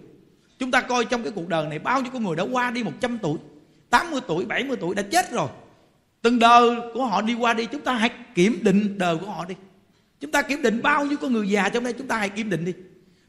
Chúng 0.60 0.72
ta 0.72 0.82
coi 0.82 1.06
trong 1.06 1.24
cái 1.24 1.32
cuộc 1.36 1.48
đời 1.48 1.68
này, 1.68 1.80
bao 1.80 2.02
nhiêu 2.02 2.12
con 2.14 2.24
người 2.24 2.36
đã 2.36 2.44
qua 2.44 2.72
đi 2.72 2.84
100 2.84 3.18
tuổi 3.22 3.38
80 3.94 4.22
tuổi 4.28 4.46
70 4.46 4.78
tuổi 4.78 4.96
đã 4.96 5.04
chết 5.04 5.32
rồi. 5.32 5.48
Từng 6.22 6.40
đời 6.40 6.76
của 6.94 7.06
họ 7.06 7.22
đi 7.22 7.34
qua 7.34 7.54
đi, 7.54 7.66
chúng 7.66 7.82
ta 7.82 7.94
hãy 7.94 8.10
kiểm 8.36 8.60
định 8.62 8.98
đời 8.98 9.18
của 9.18 9.26
họ 9.26 9.46
đi. 9.46 9.56
Chúng 10.20 10.32
ta 10.32 10.42
kiểm 10.42 10.62
định 10.62 10.82
bao 10.82 11.06
nhiêu 11.06 11.18
con 11.18 11.34
người 11.34 11.50
già 11.50 11.70
trong 11.70 11.84
đây, 11.84 11.94
chúng 11.94 12.08
ta 12.08 12.18
hãy 12.18 12.30
kiểm 12.30 12.50
định 12.50 12.66
đi. 12.66 12.74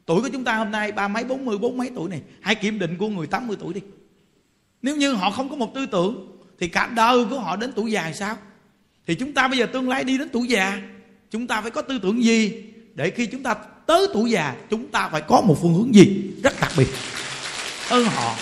Tuổi 0.05 0.21
của 0.21 0.29
chúng 0.33 0.43
ta 0.43 0.55
hôm 0.55 0.71
nay 0.71 0.91
ba 0.91 1.07
mấy, 1.07 1.23
bốn 1.23 1.45
mươi, 1.45 1.57
bốn 1.57 1.77
mấy 1.77 1.91
tuổi 1.95 2.09
này, 2.09 2.21
hãy 2.41 2.55
kiểm 2.55 2.79
định 2.79 2.97
của 2.97 3.09
người 3.09 3.27
80 3.27 3.57
tuổi 3.59 3.73
đi. 3.73 3.81
Nếu 4.81 4.95
như 4.95 5.13
họ 5.13 5.31
không 5.31 5.49
có 5.49 5.55
một 5.55 5.73
tư 5.73 5.85
tưởng, 5.85 6.37
thì 6.59 6.67
cả 6.67 6.91
đời 6.95 7.25
của 7.29 7.39
họ 7.39 7.55
đến 7.55 7.71
tuổi 7.75 7.91
già 7.91 8.11
sao? 8.13 8.37
Thì 9.07 9.15
chúng 9.15 9.33
ta 9.33 9.47
bây 9.47 9.57
giờ 9.57 9.65
tương 9.65 9.89
lai 9.89 10.03
đi 10.03 10.17
đến 10.17 10.29
tuổi 10.29 10.47
già 10.47 10.81
chúng 11.31 11.47
ta 11.47 11.61
phải 11.61 11.71
có 11.71 11.81
tư 11.81 11.99
tưởng 11.99 12.23
gì 12.23 12.63
để 12.95 13.09
khi 13.09 13.25
chúng 13.25 13.43
ta 13.43 13.53
tới 13.87 14.07
tuổi 14.13 14.31
già, 14.31 14.55
chúng 14.69 14.87
ta 14.87 15.09
phải 15.09 15.21
có 15.21 15.41
một 15.41 15.57
phương 15.61 15.73
hướng 15.73 15.95
gì 15.95 16.31
rất 16.43 16.53
đặc 16.61 16.71
biệt? 16.77 16.87
Hơn 17.87 18.05
họ. 18.05 18.35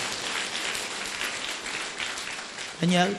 Hãy 2.79 2.89
nhớ, 2.89 3.13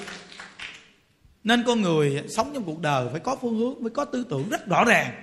nên 1.45 1.65
con 1.67 1.83
người 1.83 2.23
sống 2.29 2.51
trong 2.55 2.65
cuộc 2.65 2.81
đời 2.81 3.09
phải 3.11 3.21
có 3.21 3.37
phương 3.43 3.59
hướng, 3.59 3.83
phải 3.83 3.91
có 3.91 4.05
tư 4.05 4.25
tưởng 4.31 4.49
rất 4.49 4.67
rõ 4.67 4.85
ràng. 4.85 5.15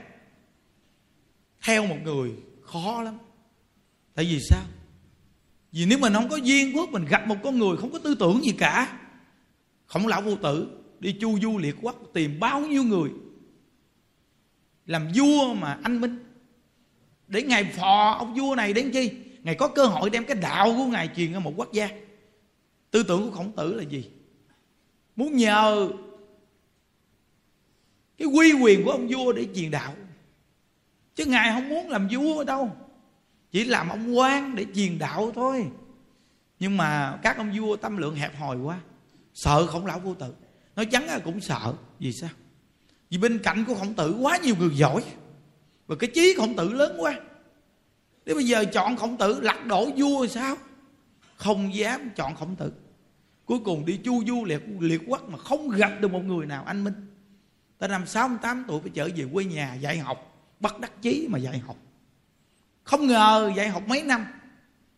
Theo 1.64 1.86
một 1.86 1.98
người 2.04 2.32
khó 2.62 3.02
lắm. 3.04 3.18
Tại 4.16 4.26
vì 4.26 4.40
sao? 4.50 4.62
Vì 5.72 5.86
nếu 5.86 5.98
mình 5.98 6.14
không 6.14 6.30
có 6.30 6.36
duyên 6.36 6.74
phước 6.76 6.90
mình 6.90 7.06
gặp 7.06 7.28
một 7.28 7.36
con 7.44 7.60
người 7.60 7.78
không 7.78 7.92
có 7.92 8.00
tư 8.00 8.16
tưởng 8.20 8.44
gì 8.44 8.52
cả 8.52 8.98
khổng 9.86 10.08
lão 10.08 10.22
vô 10.22 10.36
tử, 10.36 10.68
đi 11.00 11.16
chu 11.22 11.40
du 11.40 11.58
liệt 11.58 11.76
quốc, 11.82 11.96
tìm 12.14 12.40
bao 12.40 12.62
nhiêu 12.62 12.84
người 12.84 13.10
làm 14.86 15.08
vua 15.15 15.54
mà 15.54 15.80
anh 15.84 16.02
minh. 16.02 16.24
Để 17.28 17.44
ngài 17.44 17.63
phò 17.63 18.15
ông 18.20 18.34
vua 18.34 18.56
này 18.56 18.74
đến 18.74 18.91
chi? 18.91 19.12
Ngài 19.44 19.56
có 19.56 19.67
cơ 19.67 19.86
hội 19.86 20.10
đem 20.10 20.26
cái 20.26 20.36
đạo 20.36 20.74
của 20.78 20.86
ngài 20.86 21.10
truyền 21.15 21.34
ra 21.34 21.39
một 21.39 21.54
quốc 21.56 21.74
gia. 21.74 21.89
Tư 22.91 23.04
tưởng 23.04 23.30
của 23.30 23.38
khổng 23.38 23.52
tử 23.52 23.74
là 23.74 23.84
gì? 23.84 24.10
Muốn 25.15 25.36
nhờ 25.36 25.91
cái 28.17 28.28
quy 28.28 28.54
quyền 28.54 28.86
của 28.86 28.91
ông 28.91 29.08
vua 29.08 29.32
để 29.34 29.48
truyền 29.56 29.72
đạo. 29.72 29.94
Chứ 31.15 31.26
ngài 31.26 31.52
không 31.52 31.70
muốn 31.70 31.89
làm 31.89 32.08
vua 32.12 32.44
đâu. 32.44 32.72
Chỉ 33.52 33.63
làm 33.63 33.89
ông 33.89 34.17
quan 34.17 34.56
để 34.56 34.65
truyền 34.76 35.00
đạo 35.00 35.32
thôi. 35.36 35.67
Nhưng 36.60 36.78
mà 36.78 37.20
các 37.24 37.38
ông 37.38 37.52
vua 37.60 37.76
tâm 37.76 37.98
lượng 37.98 38.15
hẹp 38.15 38.36
hòi 38.39 38.58
quá. 38.58 38.80
Sợ 39.34 39.67
khổng 39.67 39.86
lão 39.86 40.00
vô 40.00 40.13
tử 40.13 40.34
nói 40.76 40.86
chắn 40.86 41.06
là 41.06 41.20
cũng 41.20 41.41
sợ. 41.41 41.74
Vì 42.00 42.13
sao? 42.13 42.30
Vì 43.12 43.17
bên 43.17 43.39
cạnh 43.39 43.65
của 43.67 43.76
khổng 43.76 43.93
tử 43.93 44.15
quá 44.21 44.38
nhiều 44.38 44.56
người 44.60 44.69
giỏi. 44.74 45.04
Và 45.88 45.95
cái 46.00 46.10
chí 46.13 46.34
khổng 46.38 46.56
tử 46.56 46.74
lớn 46.74 46.95
quá. 47.00 47.19
Nếu 48.26 48.36
bây 48.36 48.45
giờ 48.45 48.65
chọn 48.65 48.95
khổng 48.95 49.17
tử, 49.17 49.41
lật 49.41 49.65
đổ 49.65 49.89
vua 49.97 50.26
thì 50.26 50.34
sao? 50.34 50.56
Không 51.36 51.76
dám 51.76 52.10
chọn 52.15 52.36
khổng 52.36 52.56
tử. 52.56 52.74
Cuối 53.45 53.60
cùng 53.65 53.86
đi 53.86 53.97
chu 53.97 54.24
du 54.28 54.45
liệt 54.45 54.62
liệt 54.80 55.02
quốc 55.08 55.30
mà 55.30 55.38
không 55.38 55.69
gặp 55.69 55.91
được 56.00 56.12
một 56.12 56.24
người 56.24 56.45
nào 56.45 56.63
anh 56.63 56.84
minh. 56.84 56.93
Ta 57.78 57.88
năm 57.88 58.08
sáu 58.08 58.30
tám 58.41 58.65
tuổi, 58.67 58.82
phải 58.82 58.91
trở 58.93 59.10
về 59.15 59.26
quê 59.34 59.43
nhà 59.43 59.74
dạy 59.76 59.97
học. 59.97 60.47
Bắt 60.60 60.80
đắc 60.80 61.02
chí 61.02 61.28
mà 61.30 61.39
dạy 61.39 61.58
học. 61.58 61.78
Không 62.84 63.08
ngờ 63.08 63.52
dạy 63.56 63.69
học 63.69 63.84
mấy 63.88 64.04
năm, 64.04 64.26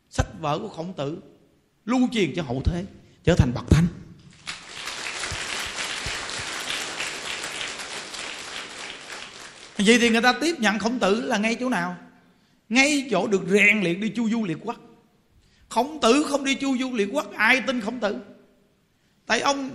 sách 0.10 0.28
vở 0.42 0.60
của 0.60 0.70
khổng 0.70 0.94
tử 0.94 1.22
lưu 1.86 2.00
truyền 2.12 2.34
cho 2.36 2.44
hậu 2.44 2.62
thế, 2.66 2.86
trở 3.24 3.36
thành 3.38 3.52
bậc 3.56 3.64
thánh. 3.70 3.86
Vậy 9.78 9.98
thì 10.00 10.10
người 10.10 10.22
ta 10.22 10.34
tiếp 10.34 10.56
nhận 10.60 10.80
khổng 10.80 11.00
tử 11.00 11.22
là 11.22 11.38
ngay 11.38 11.56
chỗ 11.60 11.70
nào? 11.70 11.98
Ngay 12.70 13.08
chỗ 13.12 13.28
được 13.28 13.42
rèn 13.50 13.82
luyện 13.82 14.02
đi 14.02 14.10
chu 14.10 14.30
du 14.30 14.44
liệt 14.44 14.58
quốc. 14.62 14.76
Khổng 15.70 16.00
tử 16.02 16.26
không 16.30 16.44
đi 16.44 16.56
chu 16.56 16.78
du 16.78 16.94
liệt 16.94 17.10
quốc, 17.12 17.34
ai 17.34 17.62
tin 17.62 17.82
khổng 17.82 18.00
tử? 18.00 18.18
Tại 19.26 19.40
ông 19.40 19.70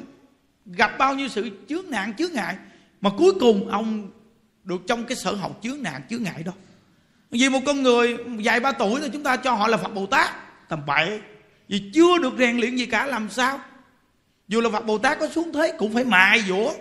gặp 0.67 0.99
bao 0.99 1.15
nhiêu 1.15 1.29
sự 1.29 1.51
chướng 1.69 1.91
nạn, 1.91 2.13
chướng 2.19 2.33
ngại, 2.33 2.57
mà 3.01 3.11
cuối 3.19 3.33
cùng 3.41 3.69
ông 3.69 4.11
được 4.65 4.81
trong 4.87 5.05
cái 5.05 5.17
sở 5.17 5.35
học 5.35 5.59
chướng 5.63 5.83
nạn, 5.83 6.03
chướng 6.11 6.23
ngại 6.23 6.43
đó. 6.43 6.53
Vì 7.31 7.49
một 7.49 7.61
con 7.67 7.83
người 7.83 8.17
vài 8.45 8.61
ba 8.61 8.73
tuổi 8.73 9.01
thì 9.01 9.09
chúng 9.13 9.23
ta 9.23 9.37
cho 9.37 9.55
họ 9.55 9.69
là 9.69 9.77
phật 9.77 9.95
bồ 9.95 10.07
tát. 10.07 10.31
Tầm 10.69 10.87
bậy. 10.87 11.21
Vì 11.69 11.91
chưa 11.95 12.19
được 12.19 12.33
rèn 12.39 12.57
luyện 12.59 12.77
gì 12.77 12.87
cả, 12.87 13.07
làm 13.07 13.31
sao? 13.31 13.61
Dù 14.49 14.61
là 14.61 14.71
phật 14.71 14.87
bồ 14.87 14.99
tát 14.99 15.19
có 15.21 15.29
xuống 15.29 15.53
thế, 15.53 15.73
cũng 15.79 15.95
phải 15.95 16.05
mài 16.05 16.43
dũa 16.43 16.73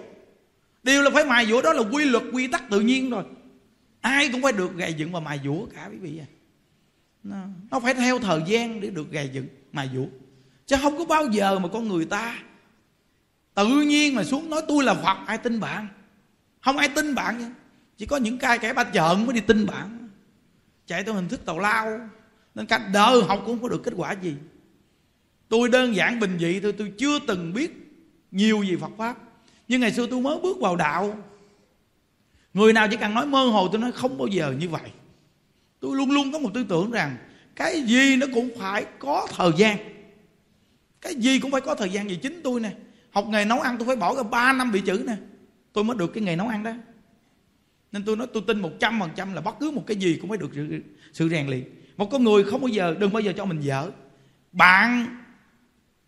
điều 0.88 1.02
là 1.02 1.10
phải 1.13 1.26
mài 1.26 1.45
dũa 1.45 1.62
đó 1.62 1.73
là 1.73 1.84
quy 1.91 2.06
luật 2.06 2.23
quy 2.32 2.47
tắc 2.47 2.69
tự 2.69 2.80
nhiên 2.80 3.10
rồi. 3.10 3.23
Ai 4.02 4.30
cũng 4.32 4.41
phải 4.41 4.52
được 4.54 4.76
gầy 4.76 4.93
dựng 4.93 5.12
và 5.12 5.19
mài 5.19 5.39
dũa 5.43 5.65
cả 5.65 5.89
quý 5.91 5.97
vị 5.97 6.19
à 6.19 6.28
nó, 7.23 7.38
nó 7.71 7.80
phải 7.80 7.93
theo 7.93 8.19
thời 8.19 8.41
gian 8.47 8.82
để 8.82 8.89
được 8.89 9.12
gầy 9.12 9.30
dựng 9.34 9.47
mài 9.71 9.89
dũa 9.93 10.06
chứ 10.65 10.76
không 10.82 10.97
có 10.97 11.06
bao 11.06 11.28
giờ 11.32 11.60
mà 11.60 11.69
con 11.73 11.88
người 11.88 12.06
ta 12.06 12.39
tự 13.56 13.67
nhiên 13.67 14.15
mà 14.15 14.23
xuống 14.23 14.50
nói 14.50 14.62
tôi 14.67 14.84
là 14.84 14.93
phật 14.93 15.17
ai 15.26 15.38
tin 15.38 15.60
bạn? 15.60 15.88
Không 16.62 16.78
ai 16.78 16.89
tin 16.89 17.15
bạn 17.15 17.38
nha. 17.38 17.52
Chỉ 17.97 18.06
có 18.06 18.17
những 18.17 18.38
cái 18.38 18.60
kẻ 18.60 18.73
ba 18.73 18.84
chợn 18.84 19.26
mới 19.26 19.34
đi 19.34 19.41
tin 19.41 19.65
bạn. 19.65 20.10
Chạy 20.88 21.04
theo 21.04 21.13
hình 21.13 21.28
thức 21.28 21.45
tàu 21.45 21.60
lao. 21.60 22.00
Nên 22.56 22.65
cả 22.65 22.89
đời 22.93 23.21
học 23.28 23.41
cũng 23.45 23.56
không 23.56 23.62
có 23.63 23.69
được 23.69 23.84
kết 23.84 23.93
quả 23.97 24.12
gì. 24.12 24.36
Tôi 25.50 25.69
đơn 25.69 25.95
giản 25.95 26.19
bình 26.19 26.38
dị 26.39 26.60
thôi 26.60 26.73
tôi 26.78 26.93
chưa 26.97 27.19
từng 27.28 27.54
biết 27.54 27.71
nhiều 28.32 28.63
gì 28.63 28.76
phật 28.76 28.91
pháp 28.97 29.17
nhưng 29.67 29.82
ngày 29.82 29.91
xưa 29.91 30.08
tôi 30.08 30.21
mới 30.21 30.39
bước 30.39 30.58
vào 30.60 30.75
đạo. 30.75 31.17
Người 32.53 32.73
nào 32.73 32.88
chỉ 32.91 32.97
cần 32.97 33.13
nói 33.13 33.25
mơ 33.25 33.45
hồ 33.45 33.67
tôi 33.71 33.82
nói 33.82 33.91
không 33.91 34.17
bao 34.17 34.27
giờ 34.27 34.53
như 34.60 34.69
vậy. 34.69 34.91
Tôi 35.80 35.97
luôn 35.97 36.12
luôn 36.12 36.32
có 36.32 36.39
một 36.39 36.49
tư 36.53 36.65
tưởng 36.69 36.91
rằng 36.91 37.17
cái 37.56 37.82
gì 37.82 38.15
nó 38.15 38.27
cũng 38.34 38.49
phải 38.60 38.86
có 38.99 39.27
thời 39.36 39.51
gian. 39.58 39.77
Cái 41.01 41.15
gì 41.15 41.39
cũng 41.39 41.51
phải 41.51 41.62
có 41.62 41.75
thời 41.75 41.89
gian. 41.89 42.10
Gì 42.10 42.15
chính 42.15 42.41
tôi 42.43 42.60
nè 42.60 42.71
học 43.12 43.27
nghề 43.27 43.45
nấu 43.45 43.60
ăn 43.60 43.77
tôi 43.77 43.88
phải 43.88 43.95
bỏ 43.95 44.15
ra 44.15 44.23
3 44.23 44.53
năm 44.53 44.71
bị 44.71 44.82
chữ 44.82 45.03
nè. 45.08 45.15
Tôi 45.73 45.84
mới 45.84 45.97
được 45.97 46.08
cái 46.08 46.23
nghề 46.23 46.36
nấu 46.36 46.47
ăn 46.47 46.63
đó. 46.63 46.71
Nên 47.91 48.06
tôi 48.06 48.15
nói 48.15 48.27
tôi 48.34 48.43
tin 48.47 48.60
một 48.60 48.71
trăm 48.80 48.99
phần 48.99 49.10
trăm 49.15 49.34
là 49.34 49.41
bất 49.41 49.56
cứ 49.60 49.71
một 49.71 49.84
cái 49.88 49.97
gì 49.97 50.17
cũng 50.21 50.30
phải 50.30 50.38
được 50.38 50.49
sự, 50.56 50.82
sự 51.13 51.30
rèn 51.30 51.47
luyện. 51.47 51.63
Một 51.97 52.10
con 52.12 52.23
người 52.23 52.43
không 52.43 52.62
bao 52.62 52.67
giờ 52.67 52.95
đừng 52.99 53.13
bao 53.13 53.21
giờ 53.21 53.34
cho 53.38 53.45
mình 53.45 53.62
dở. 53.62 53.91
Bạn 54.51 55.06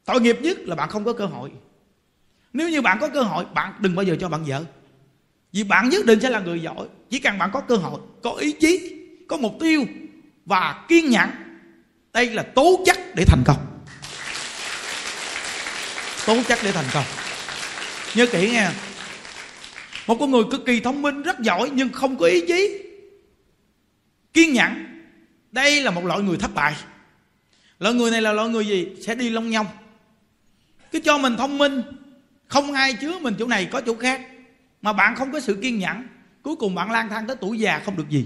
tội 0.06 0.22
nghiệp 0.22 0.38
nhất 0.41 0.60
là 0.60 0.76
bạn 0.76 0.89
không 0.89 1.04
có 1.06 1.13
cơ 1.13 1.26
hội 1.26 1.52
nếu 2.53 2.69
như 2.69 2.81
bạn 2.81 2.97
có 3.01 3.09
cơ 3.09 3.21
hội, 3.21 3.45
bạn 3.53 3.73
đừng 3.79 3.95
bao 3.95 4.03
giờ 4.03 4.15
cho 4.19 4.29
bạn 4.29 4.43
vợ. 4.47 4.63
Vì 5.53 5.63
bạn 5.63 5.89
nhất 5.89 6.05
định 6.05 6.19
sẽ 6.19 6.29
là 6.29 6.39
người 6.39 6.62
giỏi. 6.62 6.88
Chỉ 7.09 7.19
cần 7.19 7.38
bạn 7.38 7.49
có 7.53 7.62
cơ 7.62 7.75
hội, 7.75 7.99
có 8.23 8.31
ý 8.31 8.51
chí, 8.51 8.95
có 9.27 9.38
mục 9.38 9.57
tiêu 9.59 9.85
và 10.45 10.85
kiên 10.88 11.09
nhẫn, 11.09 11.29
đây 12.13 12.29
là 12.29 12.43
tố 12.43 12.83
chất 12.85 12.97
để 13.15 13.23
thành 13.27 13.43
công. 13.45 13.57
Tố 16.25 16.43
chất 16.47 16.59
để 16.63 16.71
thành 16.71 16.85
công. 16.93 17.05
Nhớ 18.15 18.25
kỹ 18.31 18.51
nghe 18.51 18.69
một 20.07 20.17
con 20.19 20.31
người 20.31 20.43
cực 20.51 20.65
kỳ 20.65 20.79
thông 20.79 21.01
minh, 21.01 21.21
rất 21.21 21.39
giỏi 21.39 21.69
nhưng 21.73 21.89
không 21.89 22.17
có 22.17 22.25
ý 22.25 22.41
chí, 22.47 22.83
kiên 24.33 24.53
nhẫn, 24.53 25.01
đây 25.51 25.81
là 25.81 25.91
một 25.91 26.05
loại 26.05 26.21
người 26.21 26.38
thất 26.38 26.53
bại. 26.53 26.75
Loại 27.79 27.95
người 27.95 28.12
này 28.12 28.21
là 28.21 28.33
loại 28.33 28.49
người 28.49 28.67
gì? 28.67 28.88
Sẽ 29.05 29.15
đi 29.15 29.29
long 29.29 29.49
nhông. 29.49 29.65
Cứ 30.91 30.99
cho 30.99 31.17
mình 31.17 31.38
thông 31.38 31.57
minh 31.57 31.81
không 32.49 32.73
ai 32.73 32.93
chứa 32.93 33.19
mình 33.19 33.35
chỗ 33.39 33.47
này, 33.47 33.65
có 33.65 33.81
chỗ 33.81 33.95
khác. 33.95 34.21
Mà 34.81 34.93
bạn 34.93 35.15
không 35.15 35.31
có 35.31 35.39
sự 35.39 35.59
kiên 35.62 35.79
nhẫn, 35.79 36.07
cuối 36.41 36.55
cùng 36.55 36.75
bạn 36.75 36.91
lang 36.91 37.09
thang 37.09 37.27
tới 37.27 37.35
tuổi 37.35 37.59
già 37.59 37.81
không 37.85 37.97
được 37.97 38.09
gì. 38.09 38.25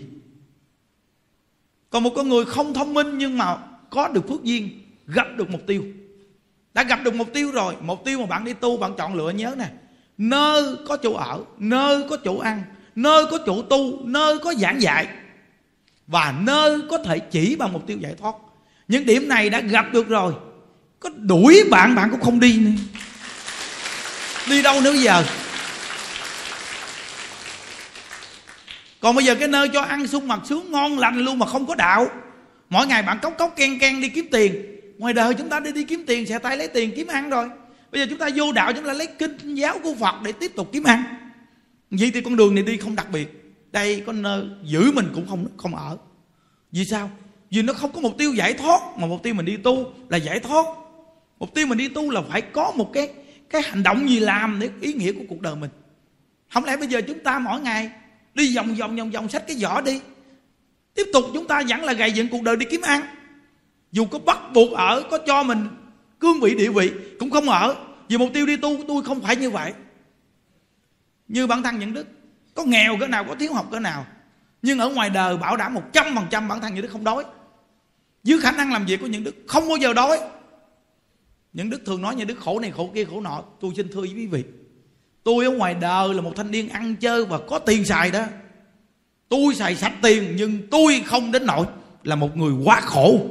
Còn 1.89 2.03
một 2.03 2.11
con 2.15 2.29
người 2.29 2.45
không 2.45 2.73
thông 2.73 2.93
minh 2.93 3.17
nhưng 3.17 3.37
mà 3.37 3.57
có 3.89 4.07
được 4.07 4.27
phước 4.29 4.43
duyên, 4.43 4.69
gặp 5.07 5.27
được 5.37 5.49
mục 5.49 5.61
tiêu. 5.67 5.85
Đã 6.73 6.83
gặp 6.83 6.99
được 7.03 7.15
mục 7.15 7.33
tiêu 7.33 7.51
rồi, 7.51 7.75
mục 7.81 8.05
tiêu 8.05 8.19
mà 8.19 8.25
bạn 8.25 8.43
đi 8.43 8.53
tu, 8.53 8.77
bạn 8.77 8.93
chọn 8.97 9.15
lựa, 9.15 9.29
nhớ 9.29 9.55
nè. 9.57 9.69
Nơi 10.17 10.75
có 10.87 10.97
chỗ 10.97 11.13
ở, 11.13 11.43
nơi 11.57 12.03
có 12.09 12.17
chỗ 12.23 12.37
ăn, 12.37 12.63
nơi 12.95 13.25
có 13.31 13.37
chỗ 13.45 13.61
tu, 13.61 14.05
nơi 14.05 14.39
có 14.39 14.53
giảng 14.53 14.81
dạy. 14.81 15.07
Và 16.07 16.35
nơi 16.41 16.81
có 16.89 16.97
thể 16.97 17.19
chỉ 17.19 17.55
bằng 17.55 17.73
mục 17.73 17.87
tiêu 17.87 17.97
giải 17.97 18.15
thoát. 18.17 18.35
Những 18.87 19.05
điểm 19.05 19.29
này 19.29 19.49
đã 19.49 19.59
gặp 19.59 19.85
được 19.93 20.07
rồi. 20.07 20.33
Có 20.99 21.09
đuổi 21.09 21.63
bạn 21.71 21.95
bạn 21.95 22.09
cũng 22.11 22.21
không 22.21 22.39
đi 22.39 22.57
nữa 22.57 22.71
đi 24.49 24.61
đâu 24.61 24.81
nữa 24.81 24.93
giờ? 24.93 25.23
Còn 28.99 29.15
bây 29.15 29.25
giờ 29.25 29.35
cái 29.35 29.47
nơi 29.47 29.69
cho 29.73 29.81
ăn 29.81 30.07
sung 30.07 30.27
mặt 30.27 30.39
sướng 30.45 30.71
ngon 30.71 30.99
lành 30.99 31.17
luôn 31.17 31.39
mà 31.39 31.45
không 31.45 31.65
có 31.65 31.75
đạo. 31.75 32.07
Mỗi 32.69 32.87
ngày 32.87 33.03
bạn 33.03 33.19
cốc 33.21 33.33
cốc 33.37 33.53
ken 33.55 33.79
ken 33.79 34.01
đi 34.01 34.09
kiếm 34.09 34.27
tiền. 34.31 34.79
Ngoài 34.97 35.13
đời 35.13 35.33
chúng 35.33 35.49
ta 35.49 35.59
đi 35.59 35.71
đi 35.71 35.83
kiếm 35.83 36.03
tiền 36.07 36.25
sẽ 36.25 36.39
tay 36.39 36.57
lấy 36.57 36.67
tiền 36.67 36.91
kiếm 36.95 37.07
ăn 37.07 37.29
rồi. 37.29 37.49
Bây 37.91 38.01
giờ 38.01 38.07
chúng 38.09 38.19
ta 38.19 38.29
vô 38.35 38.51
đạo, 38.51 38.73
chúng 38.73 38.85
ta 38.85 38.93
lấy 38.93 39.07
kinh 39.07 39.55
giáo 39.55 39.79
của 39.83 39.95
phật 39.99 40.15
để 40.23 40.31
tiếp 40.31 40.51
tục 40.55 40.69
kiếm 40.71 40.83
ăn. 40.83 41.03
Vậy 41.91 42.11
thì 42.13 42.21
con 42.21 42.35
đường 42.35 42.55
này 42.55 42.63
đi 42.63 42.77
không 42.77 42.95
đặc 42.95 43.07
biệt. 43.11 43.27
Đây 43.71 44.03
có 44.05 44.13
nơi 44.13 44.45
giữ 44.63 44.91
mình 44.91 45.11
cũng 45.15 45.27
không 45.29 45.47
không 45.57 45.75
ở. 45.75 45.97
Vì 46.71 46.85
sao? 46.85 47.11
Vì 47.51 47.61
nó 47.61 47.73
không 47.73 47.91
có 47.91 48.01
mục 48.01 48.17
tiêu 48.17 48.33
giải 48.33 48.53
thoát, 48.53 48.81
mà 48.97 49.07
mục 49.07 49.23
tiêu 49.23 49.33
mình 49.33 49.45
đi 49.45 49.57
tu 49.57 49.93
là 50.09 50.17
giải 50.17 50.39
thoát. 50.39 50.65
Mục 51.39 51.53
tiêu 51.53 51.67
mình 51.67 51.77
đi 51.77 51.87
tu 51.87 52.11
là 52.11 52.21
phải 52.29 52.41
có 52.41 52.71
một 52.75 52.89
cái 52.93 53.09
cái 53.53 53.61
hành 53.61 53.83
động 53.83 54.09
gì 54.09 54.19
làm 54.19 54.59
để 54.59 54.69
ý 54.81 54.93
nghĩa 54.93 55.11
của 55.11 55.23
cuộc 55.29 55.41
đời 55.41 55.55
mình? 55.55 55.69
Không 56.53 56.65
lẽ 56.65 56.77
bây 56.77 56.87
giờ 56.87 57.01
chúng 57.07 57.19
ta 57.23 57.39
mỗi 57.39 57.61
ngày 57.61 57.91
đi 58.33 58.55
vòng 58.55 58.75
vòng 58.75 58.95
vòng 58.95 59.11
vòng 59.11 59.29
sách 59.29 59.43
cái 59.47 59.57
vỏ 59.61 59.81
đi, 59.81 60.01
tiếp 60.93 61.03
tục 61.13 61.25
chúng 61.33 61.47
ta 61.47 61.63
vẫn 61.67 61.83
là 61.83 61.93
gầy 61.93 62.11
dựng 62.11 62.27
cuộc 62.27 62.43
đời 62.43 62.55
đi 62.55 62.65
kiếm 62.69 62.81
ăn? 62.81 63.01
Dù 63.91 64.05
có 64.05 64.19
bắt 64.19 64.37
buộc 64.53 64.71
ở, 64.71 65.03
có 65.11 65.17
cho 65.17 65.43
mình 65.43 65.67
cương 66.19 66.39
vị, 66.39 66.55
địa 66.55 66.69
vị 66.69 66.91
cũng 67.19 67.29
không 67.29 67.49
ở, 67.49 67.75
vì 68.09 68.17
mục 68.17 68.29
tiêu 68.33 68.45
đi 68.45 68.57
tu 68.57 68.77
tôi 68.87 69.03
không 69.03 69.21
phải 69.21 69.35
như 69.35 69.49
vậy. 69.49 69.73
Như 71.27 71.47
bản 71.47 71.63
thân 71.63 71.79
những 71.79 71.93
đức, 71.93 72.07
có 72.53 72.63
nghèo 72.63 72.97
cỡ 72.99 73.07
nào, 73.07 73.23
có 73.23 73.35
thiếu 73.35 73.53
học 73.53 73.67
cỡ 73.71 73.79
nào, 73.79 74.05
nhưng 74.61 74.79
ở 74.79 74.89
ngoài 74.89 75.09
đời 75.09 75.37
bảo 75.37 75.57
đảm 75.57 75.73
một 75.73 75.83
trăm 75.93 76.15
phần 76.15 76.25
trăm 76.29 76.47
bản 76.47 76.61
thân 76.61 76.73
những 76.73 76.81
đức 76.81 76.91
không 76.91 77.03
đói. 77.03 77.23
Dưới 78.23 78.39
khả 78.39 78.51
năng 78.51 78.71
làm 78.73 78.85
việc 78.85 78.99
của 79.01 79.07
những 79.07 79.23
đức 79.23 79.35
không 79.47 79.67
bao 79.67 79.77
giờ 79.77 79.93
đói 79.93 80.19
những 81.53 81.69
đức 81.69 81.81
thường 81.85 82.01
nói 82.01 82.15
như 82.15 82.25
đức 82.25 82.39
khổ 82.39 82.59
này, 82.59 82.71
khổ 82.71 82.91
kia, 82.95 83.05
khổ 83.05 83.21
nọ, 83.21 83.43
tôi 83.59 83.71
xin 83.75 83.87
thưa 83.91 84.01
với 84.01 84.13
quý 84.15 84.27
vị. 84.27 84.43
Tôi 85.23 85.45
ở 85.45 85.51
ngoài 85.51 85.73
đời 85.73 86.13
là 86.13 86.21
một 86.21 86.33
thanh 86.35 86.51
niên 86.51 86.69
ăn 86.69 86.95
chơi 86.95 87.25
và 87.25 87.39
có 87.47 87.59
tiền 87.59 87.85
xài 87.85 88.11
đó. 88.11 88.25
Tôi 89.29 89.55
xài 89.55 89.75
sạch 89.75 89.93
tiền, 90.01 90.35
nhưng 90.35 90.67
tôi 90.71 91.03
không 91.05 91.31
đến 91.31 91.45
nỗi 91.45 91.65
là 92.03 92.15
một 92.15 92.37
người 92.37 92.53
quá 92.63 92.81
khổ. 92.81 93.25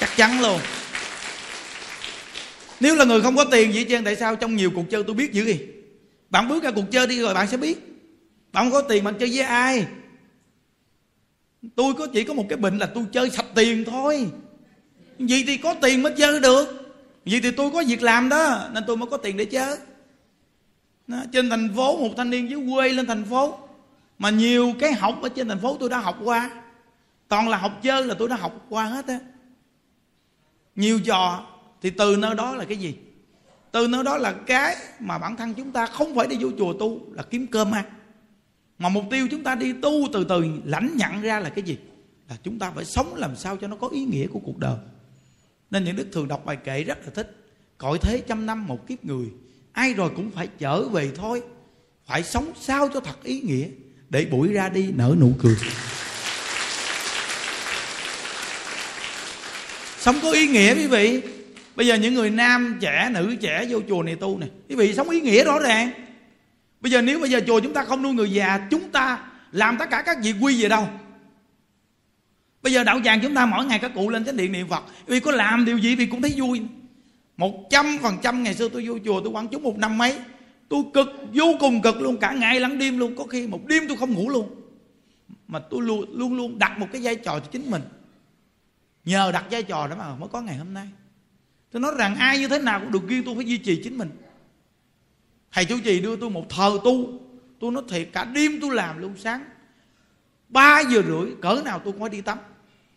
Chắc 0.00 0.16
chắn 0.16 0.40
luôn. 0.40 0.60
Nếu 2.80 2.96
là 2.96 3.04
người 3.04 3.20
không 3.20 3.36
có 3.36 3.44
tiền 3.44 3.70
vậy 3.74 3.86
chứ 3.88 3.98
tại 4.04 4.16
sao 4.16 4.36
trong 4.36 4.56
nhiều 4.56 4.70
cuộc 4.74 4.84
chơi 4.90 5.02
tôi 5.02 5.14
biết 5.14 5.32
dữ 5.32 5.44
gì 5.44 5.60
bạn 6.30 6.48
bước 6.48 6.62
ra 6.62 6.70
cuộc 6.70 6.90
chơi 6.90 7.06
đi 7.06 7.20
rồi 7.20 7.34
bạn 7.34 7.48
sẽ 7.48 7.56
biết. 7.56 7.78
Bạn 8.52 8.64
không 8.64 8.72
có 8.72 8.88
tiền 8.88 9.04
bạn 9.04 9.14
chơi 9.18 9.30
với 9.32 9.40
ai. 9.40 9.86
Tôi 11.76 11.94
có 11.94 12.06
chỉ 12.06 12.24
có 12.24 12.34
một 12.34 12.46
cái 12.48 12.56
bệnh 12.58 12.78
là 12.78 12.86
tôi 12.86 13.04
chơi 13.12 13.30
sạch 13.30 13.46
tiền 13.54 13.84
thôi 13.84 14.26
vì 15.28 15.44
thì 15.46 15.56
có 15.56 15.74
tiền 15.74 16.02
mới 16.02 16.14
chơi 16.18 16.40
được. 16.40 16.92
Vì 17.24 17.40
thì 17.40 17.50
tôi 17.50 17.70
có 17.70 17.84
việc 17.86 18.02
làm 18.02 18.28
đó 18.28 18.68
nên 18.72 18.84
tôi 18.86 18.96
mới 18.96 19.06
có 19.10 19.16
tiền 19.16 19.36
để 19.36 19.44
chơi 19.44 19.76
đó, 21.06 21.18
trên 21.32 21.50
thành 21.50 21.68
phố 21.76 21.96
một 21.96 22.14
thanh 22.16 22.30
niên 22.30 22.50
dưới 22.50 22.60
quê 22.72 22.88
lên 22.88 23.06
thành 23.06 23.24
phố. 23.24 23.58
Mà 24.18 24.30
nhiều 24.30 24.72
cái 24.80 24.92
học 24.92 25.18
ở 25.22 25.28
trên 25.28 25.48
thành 25.48 25.60
phố 25.60 25.76
tôi 25.80 25.88
đã 25.88 25.98
học 25.98 26.18
qua. 26.24 26.50
Toàn 27.28 27.48
là 27.48 27.56
học 27.56 27.78
chơi 27.82 28.04
là 28.04 28.14
tôi 28.18 28.28
đã 28.28 28.36
học 28.36 28.66
qua 28.68 28.84
hết 28.84 29.06
á. 29.06 29.18
Nhiều 30.76 31.00
trò 31.00 31.46
thì 31.82 31.90
từ 31.90 32.16
nơi 32.16 32.34
đó 32.34 32.54
là 32.54 32.64
cái 32.64 32.76
gì? 32.76 32.94
Từ 33.72 33.88
nơi 33.88 34.04
đó 34.04 34.16
là 34.16 34.32
cái 34.32 34.76
mà 35.00 35.18
bản 35.18 35.36
thân 35.36 35.54
chúng 35.54 35.72
ta 35.72 35.86
không 35.86 36.14
phải 36.14 36.26
đi 36.26 36.36
vô 36.40 36.48
chùa 36.58 36.72
tu 36.72 37.00
là 37.12 37.22
kiếm 37.22 37.46
cơm 37.46 37.72
ăn. 37.72 37.84
Mà 38.78 38.88
mục 38.88 39.04
tiêu 39.10 39.28
chúng 39.30 39.42
ta 39.42 39.54
đi 39.54 39.72
tu 39.72 39.92
từ 40.12 40.24
từ 40.24 40.44
lãnh 40.64 40.96
nhận 40.96 41.20
ra 41.20 41.40
là 41.40 41.48
cái 41.48 41.64
gì? 41.64 41.78
Là 42.28 42.36
chúng 42.42 42.58
ta 42.58 42.70
phải 42.70 42.84
sống 42.84 43.14
làm 43.14 43.36
sao 43.36 43.56
cho 43.56 43.68
nó 43.68 43.76
có 43.76 43.88
ý 43.88 44.04
nghĩa 44.04 44.26
của 44.26 44.40
cuộc 44.44 44.58
đời 44.58 44.76
nên 45.70 45.84
những 45.84 45.96
đức 45.96 46.06
thường 46.12 46.28
đọc 46.28 46.44
bài 46.44 46.56
kệ 46.56 46.84
rất 46.84 46.98
là 47.04 47.10
thích. 47.14 47.36
Cõi 47.78 47.98
thế 48.02 48.22
trăm 48.28 48.46
năm 48.46 48.66
một 48.66 48.86
kiếp 48.88 49.04
người, 49.04 49.26
ai 49.72 49.94
rồi 49.94 50.10
cũng 50.16 50.30
phải 50.30 50.48
trở 50.58 50.82
về 50.82 51.10
thôi. 51.16 51.42
Phải 52.06 52.22
sống 52.22 52.52
sao 52.60 52.88
cho 52.94 53.00
thật 53.00 53.24
ý 53.24 53.40
nghĩa, 53.40 53.66
để 54.08 54.24
buổi 54.24 54.52
ra 54.52 54.68
đi 54.68 54.92
nở 54.96 55.14
nụ 55.20 55.32
cười. 55.42 55.56
Sống 59.98 60.18
có 60.22 60.30
ý 60.30 60.46
nghĩa, 60.46 60.74
quý 60.74 60.86
vị. 60.86 61.22
Bây 61.76 61.86
giờ 61.86 61.94
những 61.94 62.14
người 62.14 62.30
nam 62.30 62.78
trẻ, 62.80 63.10
nữ 63.12 63.36
trẻ 63.40 63.66
vô 63.68 63.80
chùa 63.88 64.02
này 64.02 64.16
tu 64.16 64.38
này 64.38 64.50
quý 64.68 64.74
vị, 64.74 64.94
sống 64.94 65.10
ý 65.10 65.20
nghĩa 65.20 65.44
rõ 65.44 65.58
ràng. 65.58 65.90
Bây 66.80 66.92
giờ 66.92 67.02
nếu 67.02 67.20
bây 67.20 67.30
giờ 67.30 67.40
chùa 67.46 67.60
chúng 67.60 67.72
ta 67.72 67.84
không 67.84 68.02
nuôi 68.02 68.14
người 68.14 68.30
già, 68.30 68.60
chúng 68.70 68.90
ta 68.90 69.18
làm 69.52 69.76
tất 69.78 69.90
cả 69.90 70.02
các 70.06 70.18
việc 70.22 70.34
quy 70.40 70.62
về 70.62 70.68
đâu? 70.68 70.88
Bây 72.70 72.74
giờ 72.74 72.84
đạo 72.84 73.00
tràng 73.04 73.20
chúng 73.22 73.34
ta 73.34 73.46
mỗi 73.46 73.66
ngày 73.66 73.78
các 73.78 73.92
cụ 73.94 74.08
lên 74.08 74.24
chánh 74.24 74.36
điện 74.36 74.52
niệm 74.52 74.68
phật. 74.68 74.84
Vì 75.06 75.20
có 75.20 75.30
làm 75.30 75.64
điều 75.64 75.78
gì 75.78 75.96
vì 75.96 76.06
cũng 76.06 76.22
thấy 76.22 76.34
vui. 76.36 76.62
Một 77.36 77.66
trăm 77.70 77.98
phần 78.02 78.16
trăm 78.22 78.42
ngày 78.42 78.54
xưa 78.54 78.68
tôi 78.68 78.86
vô 78.86 78.98
chùa 79.04 79.20
tôi 79.20 79.30
quán 79.32 79.48
chúng 79.48 79.62
một 79.62 79.78
năm 79.78 79.98
mấy. 79.98 80.18
Tôi 80.68 80.82
cực, 80.94 81.08
vô 81.34 81.44
cùng 81.60 81.82
cực 81.82 81.96
luôn. 82.00 82.16
Cả 82.16 82.32
ngày 82.32 82.60
lẫn 82.60 82.78
đêm 82.78 82.98
luôn. 82.98 83.16
Có 83.16 83.24
khi 83.24 83.46
một 83.46 83.66
đêm 83.66 83.88
tôi 83.88 83.96
không 83.96 84.12
ngủ 84.12 84.28
luôn. 84.28 84.50
Mà 85.48 85.58
tôi 85.58 85.82
luôn 85.82 86.04
luôn 86.18 86.36
luôn 86.36 86.58
đặt 86.58 86.78
một 86.78 86.86
cái 86.92 87.02
vai 87.04 87.16
trò 87.16 87.40
cho 87.40 87.46
chính 87.50 87.70
mình. 87.70 87.82
Nhờ 89.04 89.32
đặt 89.32 89.44
vai 89.50 89.62
trò 89.62 89.86
đó 89.86 89.96
mà 89.98 90.14
mới 90.14 90.28
có 90.28 90.40
ngày 90.40 90.56
hôm 90.56 90.74
nay. 90.74 90.88
Tôi 91.70 91.82
nói 91.82 91.92
rằng 91.98 92.14
ai 92.16 92.38
như 92.38 92.48
thế 92.48 92.58
nào 92.58 92.80
cũng 92.80 92.92
được 92.92 93.08
riêng 93.08 93.22
tôi 93.24 93.34
phải 93.34 93.44
duy 93.44 93.58
trì 93.58 93.80
chính 93.84 93.98
mình. 93.98 94.10
Thầy 95.52 95.64
chủ 95.64 95.78
trì 95.84 96.00
đưa 96.00 96.16
tôi 96.16 96.30
một 96.30 96.48
thờ 96.48 96.78
tu. 96.84 97.20
Tôi 97.60 97.72
nói 97.72 97.82
thiệt, 97.88 98.08
cả 98.12 98.24
đêm 98.24 98.58
tôi 98.60 98.74
làm 98.74 98.98
luôn 98.98 99.14
sáng. 99.16 99.44
Ba 100.48 100.80
giờ 100.80 101.02
rưỡi, 101.08 101.30
cỡ 101.40 101.62
nào 101.64 101.78
tôi 101.78 101.92
cũng 101.92 102.00
phải 102.00 102.10
đi 102.10 102.20
tắm 102.20 102.38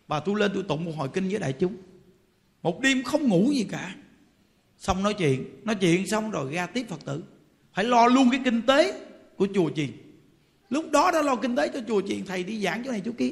bà 0.08 0.20
tôi 0.20 0.40
lên 0.40 0.50
tôi 0.54 0.62
tụng 0.62 0.84
một 0.84 0.92
hồi 0.96 1.08
kinh 1.14 1.28
với 1.28 1.38
đại 1.38 1.52
chúng. 1.52 1.76
Một 2.62 2.80
đêm 2.80 3.02
không 3.02 3.28
ngủ 3.28 3.50
gì 3.52 3.66
cả. 3.70 3.94
Xong 4.78 5.02
nói 5.02 5.14
chuyện 5.14 5.44
nói 5.64 5.74
chuyện 5.74 6.06
xong 6.06 6.30
rồi 6.30 6.54
ra 6.54 6.66
tiếp 6.66 6.86
phật 6.88 7.04
tử. 7.04 7.22
Phải 7.72 7.84
lo 7.84 8.06
luôn 8.06 8.30
cái 8.30 8.40
kinh 8.44 8.62
tế 8.62 9.06
của 9.36 9.48
chùa 9.54 9.70
chiền. 9.76 9.90
Lúc 10.70 10.90
đó 10.90 11.10
đã 11.10 11.22
lo 11.22 11.36
kinh 11.36 11.56
tế 11.56 11.68
cho 11.68 11.80
chùa 11.88 12.02
chiền, 12.08 12.24
thầy 12.26 12.44
đi 12.44 12.62
giảng 12.62 12.82
chỗ 12.84 12.90
này 12.90 13.02
chỗ 13.04 13.12
kia. 13.18 13.30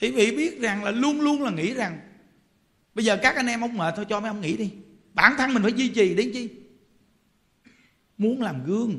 Thì 0.00 0.10
vị 0.10 0.36
biết 0.36 0.60
rằng 0.60 0.84
là 0.84 0.90
luôn 0.90 1.20
luôn 1.20 1.42
là 1.42 1.50
nghĩ 1.50 1.74
rằng, 1.74 2.00
bây 2.94 3.04
giờ 3.04 3.18
các 3.22 3.36
anh 3.36 3.46
em 3.46 3.60
ông 3.60 3.76
mệt 3.76 3.94
thôi, 3.96 4.04
cho 4.08 4.20
mấy 4.20 4.28
ông 4.28 4.40
nghỉ 4.40 4.56
đi. 4.56 4.70
Bản 5.14 5.34
thân 5.38 5.54
mình 5.54 5.62
phải 5.62 5.72
duy 5.72 5.88
trì 5.88 6.14
đến 6.14 6.30
chi? 6.34 6.50
Muốn 8.18 8.42
làm 8.42 8.64
gương. 8.64 8.98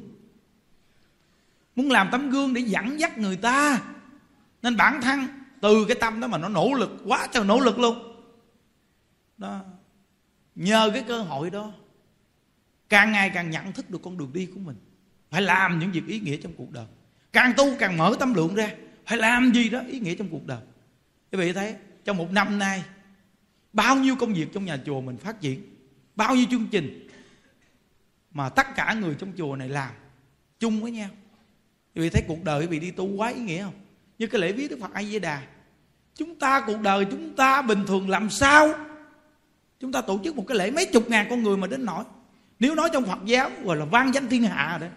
Muốn 1.76 1.92
làm 1.92 2.10
tấm 2.12 2.30
gương 2.30 2.54
để 2.54 2.62
dẫn 2.62 3.00
dắt 3.00 3.18
người 3.18 3.36
ta. 3.36 3.82
Nên 4.62 4.78
bản 4.78 5.02
thân 5.02 5.28
từ 5.68 5.86
cái 5.86 5.96
tâm 5.96 6.20
đó 6.20 6.28
mà 6.28 6.38
nó 6.38 6.50
nỗ 6.50 6.74
lực 6.74 6.92
quá 7.06 7.28
trời 7.32 7.44
nỗ 7.44 7.60
lực 7.60 7.80
luôn. 7.80 8.16
Đó. 9.38 9.60
Nhờ 10.56 10.92
cái 10.94 11.04
cơ 11.08 11.22
hội 11.22 11.50
đó, 11.50 11.72
càng 12.90 13.12
ngày 13.12 13.32
càng 13.34 13.50
nhận 13.50 13.74
thức 13.74 13.90
được 13.90 14.00
con 14.04 14.18
đường 14.18 14.34
đi 14.34 14.46
của 14.46 14.60
mình. 14.60 14.76
Phải 15.30 15.42
làm 15.42 15.80
những 15.80 15.92
việc 15.92 16.08
ý 16.08 16.20
nghĩa 16.20 16.38
trong 16.38 16.54
cuộc 16.58 16.72
đời. 16.72 16.86
Càng 17.34 17.54
tu 17.58 17.76
càng 17.80 17.98
mở 17.98 18.16
tâm 18.20 18.34
lượng 18.34 18.56
ra, 18.56 18.72
phải 19.06 19.18
làm 19.18 19.52
gì 19.54 19.70
đó 19.70 19.82
ý 19.88 20.00
nghĩa 20.00 20.16
trong 20.16 20.30
cuộc 20.30 20.46
đời. 20.46 20.62
Quý 21.32 21.40
vị 21.40 21.54
thấy, 21.54 21.76
trong 22.06 22.18
một 22.18 22.32
năm 22.32 22.60
nay, 22.60 22.84
bao 23.74 23.96
nhiêu 23.96 24.16
công 24.16 24.34
việc 24.34 24.48
trong 24.54 24.66
nhà 24.66 24.78
chùa 24.86 25.02
mình 25.02 25.18
phát 25.18 25.42
triển, 25.42 25.76
bao 26.16 26.36
nhiêu 26.36 26.46
chương 26.52 26.68
trình 26.72 27.08
mà 28.32 28.50
tất 28.50 28.68
cả 28.76 28.94
người 28.94 29.16
trong 29.20 29.32
chùa 29.38 29.56
này 29.56 29.70
làm 29.70 29.92
chung 30.60 30.82
với 30.82 30.92
nhau. 30.92 31.10
Quý 31.96 32.02
vị 32.02 32.10
thấy 32.10 32.24
cuộc 32.28 32.44
đời 32.44 32.62
quý 32.62 32.68
vị 32.68 32.80
đi 32.80 32.92
tu 32.92 33.06
quá 33.16 33.30
ý 33.30 33.42
nghĩa 33.42 33.64
không? 33.64 33.74
Như 34.20 34.28
cái 34.28 34.42
lễ 34.42 34.52
viết 34.52 34.68
đức 34.68 34.78
phật 34.82 34.94
a 34.94 35.04
di 35.04 35.20
đà 35.20 35.42
chúng 36.18 36.36
ta 36.36 36.64
cuộc 36.68 36.82
đời 36.82 37.06
chúng 37.06 37.36
ta 37.36 37.62
bình 37.62 37.84
thường 37.88 38.10
làm 38.10 38.30
sao? 38.30 38.74
Chúng 39.80 39.92
ta 39.92 40.02
tổ 40.02 40.20
chức 40.24 40.36
một 40.36 40.44
cái 40.48 40.58
lễ 40.58 40.72
mấy 40.72 40.86
chục 40.86 41.10
ngàn 41.10 41.28
con 41.30 41.44
người 41.44 41.58
mà 41.58 41.68
đến 41.68 41.86
nổi. 41.86 42.04
Nếu 42.60 42.76
nói 42.76 42.90
trong 42.94 43.06
phật 43.06 43.20
giáo 43.26 43.52
gọi 43.64 43.78
là 43.78 43.86
vang 43.86 44.14
danh 44.14 44.30
thiên 44.30 44.44
hạ 44.44 44.78
đấy 44.82 44.90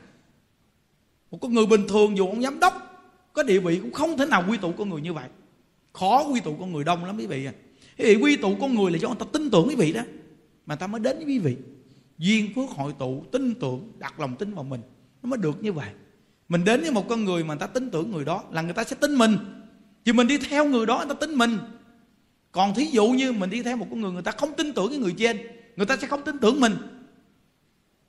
một 1.30 1.38
con 1.40 1.54
người 1.54 1.66
bình 1.66 1.88
thường 1.88 2.16
dù 2.16 2.26
ông 2.26 2.42
giám 2.42 2.60
đốc, 2.60 3.02
có 3.32 3.42
địa 3.42 3.58
vị 3.58 3.78
cũng 3.82 3.92
không 3.92 4.18
thể 4.18 4.26
nào 4.26 4.44
quy 4.48 4.58
tụ 4.58 4.72
con 4.72 4.90
người 4.90 5.00
như 5.00 5.12
vậy. 5.12 5.28
Khó 5.92 6.24
quy 6.24 6.40
tụ 6.40 6.56
con 6.60 6.72
người 6.72 6.84
đông 6.84 7.04
lắm 7.04 7.16
quý 7.18 7.26
vị 7.26 7.46
à. 7.46 7.52
Quý 7.98 8.04
vị 8.04 8.16
quy 8.22 8.36
tụ 8.36 8.56
con 8.60 8.74
người 8.74 8.90
là 8.90 8.98
do 8.98 9.08
người 9.08 9.16
ta 9.20 9.26
tin 9.32 9.50
tưởng 9.50 9.68
quý 9.68 9.74
vị 9.74 9.92
đó, 9.92 10.00
mà 10.66 10.76
ta 10.76 10.86
mới 10.86 11.00
đến 11.00 11.16
với 11.16 11.26
quý 11.26 11.38
vị. 11.38 11.56
Duyên 12.18 12.54
phước 12.54 12.70
hội 12.70 12.94
tụ, 12.98 13.24
tin 13.32 13.54
tưởng, 13.54 13.92
đặt 13.98 14.20
lòng 14.20 14.36
tin 14.36 14.54
vào 14.54 14.64
mình, 14.64 14.80
nó 15.22 15.28
mới 15.28 15.38
được 15.38 15.62
như 15.62 15.72
vậy. 15.72 15.88
Mình 16.48 16.64
đến 16.64 16.80
với 16.80 16.90
một 16.90 17.08
con 17.08 17.24
người 17.24 17.44
mà 17.44 17.54
người 17.54 17.60
ta 17.60 17.66
tin 17.66 17.90
tưởng 17.90 18.10
người 18.10 18.24
đó 18.24 18.44
là 18.50 18.62
người 18.62 18.72
ta 18.72 18.84
sẽ 18.84 18.96
tin 19.00 19.18
mình 19.18 19.36
chứ 20.04 20.12
mình 20.12 20.26
đi 20.26 20.38
theo 20.38 20.64
người 20.64 20.86
đó 20.86 20.96
người 20.96 21.14
ta 21.14 21.14
tin 21.20 21.34
mình. 21.34 21.58
Còn 22.52 22.74
thí 22.74 22.86
dụ 22.86 23.08
như 23.08 23.32
mình 23.32 23.50
đi 23.50 23.62
theo 23.62 23.76
một 23.76 23.86
con 23.90 24.00
người 24.00 24.12
người 24.12 24.22
ta 24.22 24.32
không 24.32 24.54
tin 24.56 24.72
tưởng 24.72 24.88
cái 24.88 24.98
người 24.98 25.14
trên 25.18 25.40
người 25.76 25.86
ta 25.86 25.96
sẽ 25.96 26.06
không 26.06 26.24
tin 26.24 26.38
tưởng 26.38 26.60
mình. 26.60 26.76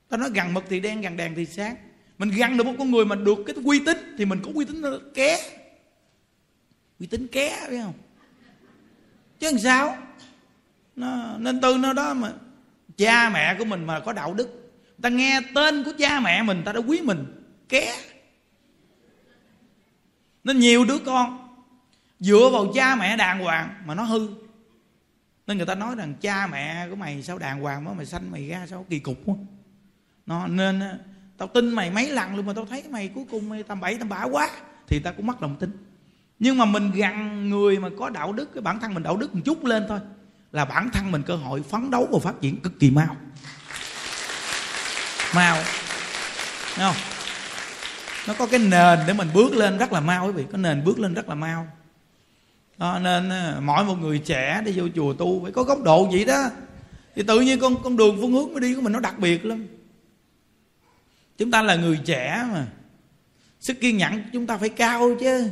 Ta 0.09 0.17
nói 0.17 0.29
gần 0.33 0.53
mực 0.53 0.63
thì 0.69 0.79
đen 0.79 1.01
gần 1.01 1.17
đèn 1.17 1.35
thì 1.35 1.45
sáng. 1.45 1.75
Mình 2.17 2.29
gần 2.29 2.57
được 2.57 2.63
một 2.63 2.73
con 2.77 2.91
người 2.91 3.05
mà 3.05 3.15
được 3.15 3.37
cái 3.45 3.55
uy 3.65 3.79
tín 3.85 3.97
thì 4.17 4.25
mình 4.25 4.39
có 4.43 4.51
uy 4.53 4.65
tín 4.65 4.83
ké. 5.13 5.37
Uy 6.99 7.07
tín 7.07 7.27
ké 7.27 7.67
biết 7.69 7.79
không? 7.83 7.93
Chứ 9.39 9.47
làm 9.51 9.59
sao? 9.59 9.97
Nó, 10.95 11.37
nên 11.37 11.61
từ 11.61 11.77
nó 11.77 11.93
đó 11.93 12.13
mà 12.13 12.33
cha 12.97 13.29
mẹ 13.29 13.55
của 13.59 13.65
mình 13.65 13.85
mà 13.85 13.99
có 13.99 14.13
đạo 14.13 14.33
đức. 14.33 14.71
Ta 15.01 15.09
nghe 15.09 15.41
tên 15.55 15.83
của 15.83 15.93
cha 15.97 16.19
mẹ 16.19 16.43
mình 16.43 16.61
ta 16.65 16.73
đã 16.73 16.79
quý 16.79 17.01
mình 17.01 17.25
ké. 17.69 17.95
Nên 20.43 20.59
nhiều 20.59 20.85
đứa 20.85 20.97
con 20.99 21.40
dựa 22.21 22.49
vào 22.53 22.71
cha 22.75 22.95
mẹ 22.95 23.17
đàng 23.17 23.39
hoàng 23.39 23.73
mà 23.85 23.95
nó 23.95 24.03
hư. 24.03 24.27
Nên 25.47 25.57
người 25.57 25.65
ta 25.65 25.75
nói 25.75 25.95
rằng 25.95 26.13
cha 26.21 26.47
mẹ 26.47 26.87
của 26.89 26.95
mày 26.95 27.23
sao 27.23 27.37
đàng 27.37 27.61
hoàng 27.61 27.83
mà 27.83 27.93
mày 27.93 28.05
sanh 28.05 28.31
mày 28.31 28.47
ra 28.47 28.65
sao 28.69 28.85
kỳ 28.89 28.99
cục 28.99 29.17
quá. 29.25 29.35
Nó 30.25 30.47
nên 30.47 30.81
tao 31.37 31.47
tin 31.47 31.73
mày 31.73 31.91
mấy 31.91 32.09
lần 32.09 32.35
luôn 32.35 32.45
mà 32.45 32.53
tao 32.53 32.65
thấy 32.65 32.83
mày 32.89 33.07
cuối 33.07 33.25
cùng 33.31 33.49
mày 33.49 33.63
tầm 33.63 33.79
bậy 33.79 33.97
tầm 33.97 34.09
bạ 34.09 34.23
quá, 34.23 34.49
thì 34.87 34.99
ta 34.99 35.11
cũng 35.11 35.27
mất 35.27 35.41
lòng 35.41 35.55
tin. 35.59 35.71
Nhưng 36.39 36.57
mà 36.57 36.65
mình 36.65 36.91
gần 36.91 37.49
người 37.49 37.79
mà 37.79 37.89
có 37.99 38.09
đạo 38.09 38.33
đức, 38.33 38.53
cái 38.53 38.61
bản 38.61 38.79
thân 38.79 38.93
mình 38.93 39.03
đạo 39.03 39.17
đức 39.17 39.35
một 39.35 39.41
chút 39.45 39.65
lên 39.65 39.85
thôi, 39.89 39.99
là 40.51 40.65
bản 40.65 40.89
thân 40.93 41.11
mình 41.11 41.23
cơ 41.23 41.35
hội 41.35 41.63
phấn 41.69 41.91
đấu 41.91 42.07
và 42.11 42.19
phát 42.19 42.41
triển 42.41 42.61
cực 42.61 42.79
kỳ 42.79 42.91
mau. 42.91 43.15
Mau. 45.35 45.55
Thấy 46.75 46.85
không? 46.85 46.95
Nó 48.27 48.33
có 48.33 48.47
cái 48.47 48.59
nền 48.59 48.99
để 49.07 49.13
mình 49.13 49.29
bước 49.33 49.53
lên 49.53 49.77
rất 49.77 49.91
là 49.91 49.99
mau 49.99 50.25
quý 50.25 50.31
vị, 50.31 50.45
có 50.51 50.57
nền 50.57 50.83
bước 50.83 50.99
lên 50.99 51.13
rất 51.13 51.29
là 51.29 51.35
mau 51.35 51.67
à, 52.81 52.99
nên 52.99 53.29
ờ, 53.29 53.61
mỗi 53.63 53.83
một 53.83 53.95
người 53.95 54.19
trẻ 54.19 54.61
đi 54.65 54.71
vô 54.75 54.87
chùa 54.95 55.13
tu 55.13 55.43
phải 55.43 55.51
có 55.51 55.63
góc 55.63 55.83
độ 55.83 56.05
vậy 56.05 56.25
đó. 56.25 56.49
Thì 57.15 57.23
tự 57.23 57.39
nhiên 57.39 57.59
con 57.59 57.83
con 57.83 57.97
đường 57.97 58.17
phương 58.21 58.31
hướng 58.31 58.51
mới 58.53 58.61
đi 58.61 58.75
của 58.75 58.81
mình 58.81 58.93
nó 58.93 58.99
đặc 58.99 59.19
biệt 59.19 59.45
lắm. 59.45 59.67
Chúng 61.37 61.51
ta 61.51 61.61
là 61.61 61.75
người 61.75 61.99
trẻ 62.05 62.45
mà. 62.51 62.67
Sức 63.59 63.77
kiên 63.81 63.97
nhẫn 63.97 64.23
chúng 64.33 64.47
ta 64.47 64.57
phải 64.57 64.69
cao 64.69 65.15
chứ. 65.19 65.49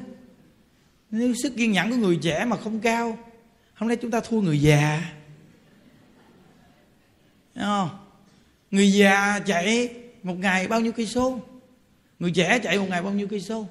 Nếu 1.11 1.33
sức 1.43 1.53
kiên 1.57 1.71
nhẫn 1.71 1.89
của 1.89 1.95
người 1.95 2.19
trẻ 2.21 2.45
mà 2.45 2.57
không 2.57 2.79
cao 2.79 3.17
hôm 3.73 3.87
nay 3.87 3.97
chúng 4.01 4.11
ta 4.11 4.19
thua 4.19 4.41
người 4.41 4.61
già. 4.61 5.11
Thấy 7.55 7.63
không? 7.63 7.89
Người 8.71 8.91
già 8.91 9.39
chạy 9.39 9.89
một 10.23 10.39
ngày 10.39 10.67
bao 10.67 10.79
nhiêu 10.79 10.91
cây 10.91 11.05
số? 11.05 11.39
Người 12.19 12.31
trẻ 12.31 12.59
chạy 12.63 12.77
một 12.77 12.85
ngày 12.89 13.01
bao 13.01 13.13
nhiêu 13.13 13.27
cây 13.27 13.41
số? 13.41 13.67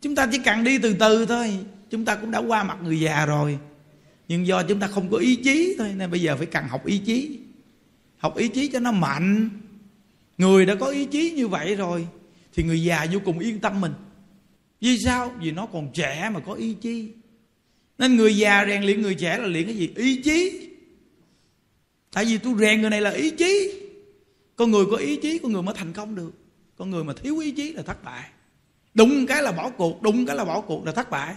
Chúng 0.00 0.14
ta 0.14 0.28
chỉ 0.32 0.38
cần 0.44 0.64
đi 0.64 0.78
từ 0.78 0.94
từ 0.94 1.26
thôi 1.26 1.60
chúng 1.90 2.04
ta 2.04 2.16
cũng 2.16 2.30
đã 2.30 2.38
qua 2.38 2.64
mặt 2.64 2.78
người 2.82 3.00
già 3.00 3.26
rồi. 3.26 3.58
Nhưng 4.28 4.46
do 4.46 4.62
chúng 4.62 4.80
ta 4.80 4.86
không 4.86 5.10
có 5.10 5.16
ý 5.16 5.36
chí 5.36 5.74
thôi, 5.78 5.92
nên 5.96 6.10
bây 6.10 6.20
giờ 6.20 6.36
phải 6.36 6.46
cần 6.46 6.64
học 6.68 6.86
ý 6.86 6.98
chí. 6.98 7.38
Học 8.16 8.36
ý 8.36 8.48
chí 8.48 8.68
cho 8.68 8.80
nó 8.80 8.92
mạnh. 8.92 9.50
Người 10.38 10.66
đã 10.66 10.74
có 10.74 10.86
ý 10.86 11.04
chí 11.04 11.30
như 11.30 11.48
vậy 11.48 11.74
rồi, 11.76 12.06
thì 12.54 12.62
người 12.62 12.84
già 12.84 13.06
vô 13.12 13.20
cùng 13.24 13.38
yên 13.38 13.58
tâm 13.58 13.80
mình. 13.80 13.92
Vì 14.80 14.98
sao? 14.98 15.32
Vì 15.40 15.50
nó 15.50 15.66
còn 15.66 15.90
trẻ 15.92 16.30
mà 16.34 16.40
có 16.40 16.52
ý 16.52 16.74
chí. 16.74 17.08
Nên 17.98 18.16
người 18.16 18.36
già 18.36 18.66
rèn 18.66 18.82
luyện 18.82 19.02
người 19.02 19.14
trẻ 19.14 19.38
là 19.38 19.46
luyện 19.46 19.66
cái 19.66 19.76
gì? 19.76 19.92
Ý 19.96 20.22
chí. 20.22 20.68
Tại 22.12 22.24
vì 22.24 22.38
tôi 22.38 22.54
rèn 22.58 22.80
người 22.80 22.90
này 22.90 23.00
là 23.00 23.10
ý 23.10 23.30
chí. 23.30 23.80
Con 24.56 24.70
người 24.70 24.84
có 24.90 24.96
ý 24.96 25.16
chí, 25.16 25.38
con 25.38 25.52
người 25.52 25.62
mới 25.62 25.74
thành 25.78 25.92
công 25.92 26.14
được. 26.14 26.32
Con 26.76 26.90
người 26.90 27.04
mà 27.04 27.12
thiếu 27.12 27.38
ý 27.38 27.50
chí 27.50 27.72
là 27.72 27.82
thất 27.82 28.04
bại. 28.04 28.28
Đụng 28.94 29.26
cái 29.26 29.42
là 29.42 29.52
bỏ 29.52 29.70
cuộc, 29.70 30.02
đụng 30.02 30.26
cái 30.26 30.36
là 30.36 30.44
bỏ 30.44 30.60
cuộc 30.60 30.86
là 30.86 30.92
thất 30.92 31.10
bại. 31.10 31.34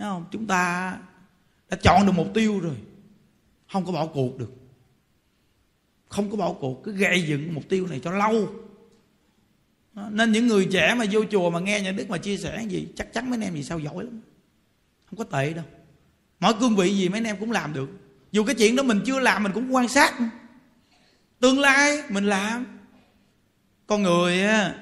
Thấy 0.00 0.08
không? 0.08 0.24
Chúng 0.30 0.46
ta 0.46 0.96
đã 1.68 1.76
chọn 1.82 2.06
được 2.06 2.12
mục 2.12 2.28
tiêu 2.34 2.60
rồi. 2.60 2.76
Không 3.72 3.86
có 3.86 3.92
bỏ 3.92 4.06
cuộc 4.06 4.38
được. 4.38 4.52
Không 6.08 6.30
có 6.30 6.36
bỏ 6.36 6.52
cuộc, 6.52 6.84
cứ 6.84 6.92
gây 6.92 7.22
dựng 7.22 7.54
mục 7.54 7.64
tiêu 7.68 7.86
này 7.86 8.00
cho 8.04 8.10
lâu. 8.10 8.48
Nên 10.10 10.32
những 10.32 10.46
người 10.46 10.68
trẻ 10.72 10.94
mà 10.94 11.04
vô 11.10 11.24
chùa 11.30 11.50
mà 11.50 11.60
nghe 11.60 11.80
nhà 11.80 11.92
đức 11.92 12.10
mà 12.10 12.18
chia 12.18 12.36
sẻ 12.36 12.64
gì, 12.68 12.88
chắc 12.96 13.12
chắn 13.12 13.30
mấy 13.30 13.36
anh 13.36 13.44
em 13.44 13.54
gì 13.54 13.62
sao 13.62 13.78
giỏi 13.78 14.04
lắm. 14.04 14.20
Không 15.06 15.18
có 15.18 15.24
tệ 15.24 15.52
đâu. 15.52 15.64
Mọi 16.40 16.54
cương 16.60 16.76
vị 16.76 16.96
gì 16.96 17.08
mấy 17.08 17.18
anh 17.18 17.24
em 17.24 17.36
cũng 17.40 17.52
làm 17.52 17.72
được. 17.72 17.90
Dù 18.32 18.44
cái 18.44 18.54
chuyện 18.54 18.76
đó 18.76 18.82
mình 18.82 19.00
chưa 19.06 19.20
làm, 19.20 19.42
mình 19.42 19.52
cũng 19.52 19.74
quan 19.74 19.88
sát. 19.88 20.14
Tương 21.40 21.60
lai 21.60 22.02
mình 22.08 22.24
làm. 22.24 22.66
Con 23.86 24.02
người 24.02 24.42
á, 24.42 24.74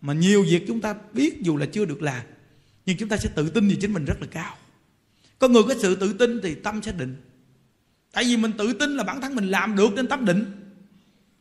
mà 0.00 0.12
nhiều 0.12 0.42
việc 0.42 0.64
chúng 0.68 0.80
ta 0.80 0.94
biết 1.12 1.42
dù 1.42 1.56
là 1.56 1.66
chưa 1.66 1.84
được 1.84 2.02
làm, 2.02 2.22
nhưng 2.86 2.96
chúng 2.96 3.08
ta 3.08 3.16
sẽ 3.16 3.30
tự 3.34 3.50
tin 3.50 3.68
về 3.68 3.76
chính 3.80 3.92
mình 3.92 4.04
rất 4.04 4.20
là 4.20 4.26
cao 4.30 4.56
con 5.42 5.52
người 5.52 5.62
có 5.68 5.74
sự 5.78 5.94
tự 5.94 6.12
tin 6.12 6.40
thì 6.42 6.54
tâm 6.54 6.82
sẽ 6.82 6.92
định. 6.92 7.16
Tại 8.12 8.24
vì 8.24 8.36
mình 8.36 8.52
tự 8.58 8.72
tin 8.72 8.96
là 8.96 9.04
bản 9.04 9.20
thân 9.20 9.34
mình 9.34 9.48
làm 9.48 9.76
được 9.76 9.94
nên 9.94 10.06
tâm 10.06 10.24
định. 10.24 10.44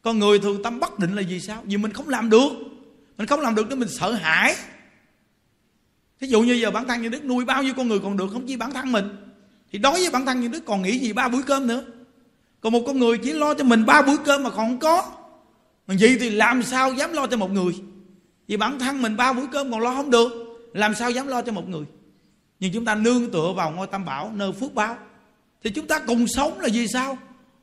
Con 0.02 0.20
người 0.20 0.39
thường 0.39 0.64
tâm 0.64 0.80
bất 0.80 0.99
định 0.99 1.16
là 1.16 1.22
gì 1.22 1.39
sao? 1.39 1.64
Vì 1.66 1.78
mình 1.78 1.93
không 1.93 2.10
làm 2.10 2.30
được. 2.30 2.49
Mình 3.18 3.28
không 3.28 3.39
làm 3.39 3.56
được 3.56 3.70
nên 3.70 3.80
mình 3.80 3.89
sợ 3.89 4.12
hãi. 4.12 4.56
Thí 6.20 6.28
dụ 6.28 6.41
như 6.41 6.54
giờ 6.54 6.72
bản 6.72 6.88
thân 6.88 7.02
như 7.02 7.10
đức 7.10 7.26
nuôi 7.26 7.45
bao 7.45 7.64
nhiêu 7.64 7.74
con 7.74 7.88
người 7.88 7.99
còn 7.99 8.18
được 8.18 8.28
không 8.34 8.47
chỉ 8.47 8.56
bản 8.56 8.72
thân 8.74 8.91
mình? 8.91 9.06
Thì 9.72 9.80
đối 9.80 9.93
với 9.93 10.10
bản 10.10 10.26
thân 10.26 10.41
như 10.41 10.47
đức 10.47 10.66
còn 10.66 10.82
nghĩ 10.82 10.99
gì 10.99 11.14
ba 11.14 11.28
bữa 11.28 11.41
cơm 11.41 11.68
nữa? 11.68 11.84
Còn 12.62 12.74
một 12.74 12.84
con 12.88 12.99
người 12.99 13.18
chỉ 13.18 13.34
lo 13.34 13.54
cho 13.54 13.64
mình 13.64 13.86
ba 13.86 14.02
bữa 14.02 14.18
cơm 14.18 14.43
mà 14.43 14.49
còn 14.49 14.58
không 14.58 14.80
có. 14.80 15.12
Mà 15.88 15.95
gì 15.95 16.18
thì 16.20 16.30
làm 16.30 16.64
sao 16.64 16.93
dám 16.93 17.14
lo 17.14 17.28
cho 17.28 17.38
một 17.38 17.52
người? 17.52 17.74
Vì 18.47 18.58
bản 18.58 18.80
thân 18.80 19.02
mình 19.02 19.18
ba 19.18 19.34
bữa 19.34 19.45
cơm 19.52 19.72
còn 19.72 19.80
lo 19.80 19.95
không 19.95 20.12
được. 20.12 20.32
Làm 20.74 20.95
sao 20.95 21.12
dám 21.12 21.28
lo 21.28 21.41
cho 21.41 21.52
một 21.52 21.70
người? 21.70 21.86
Nhưng 22.62 22.74
chúng 22.74 22.86
ta 22.86 22.95
nương 22.95 23.32
tựa 23.32 23.53
vào 23.55 23.72
ngôi 23.72 23.88
tam 23.88 24.05
bảo 24.05 24.32
nơi 24.36 24.51
phước 24.51 24.74
báo. 24.74 24.97
Thì 25.64 25.70
chúng 25.70 25.88
ta 25.88 25.99
cùng 26.07 26.28
sống 26.28 26.59
là 26.59 26.70
vì 26.74 26.88
sao? 26.88 27.18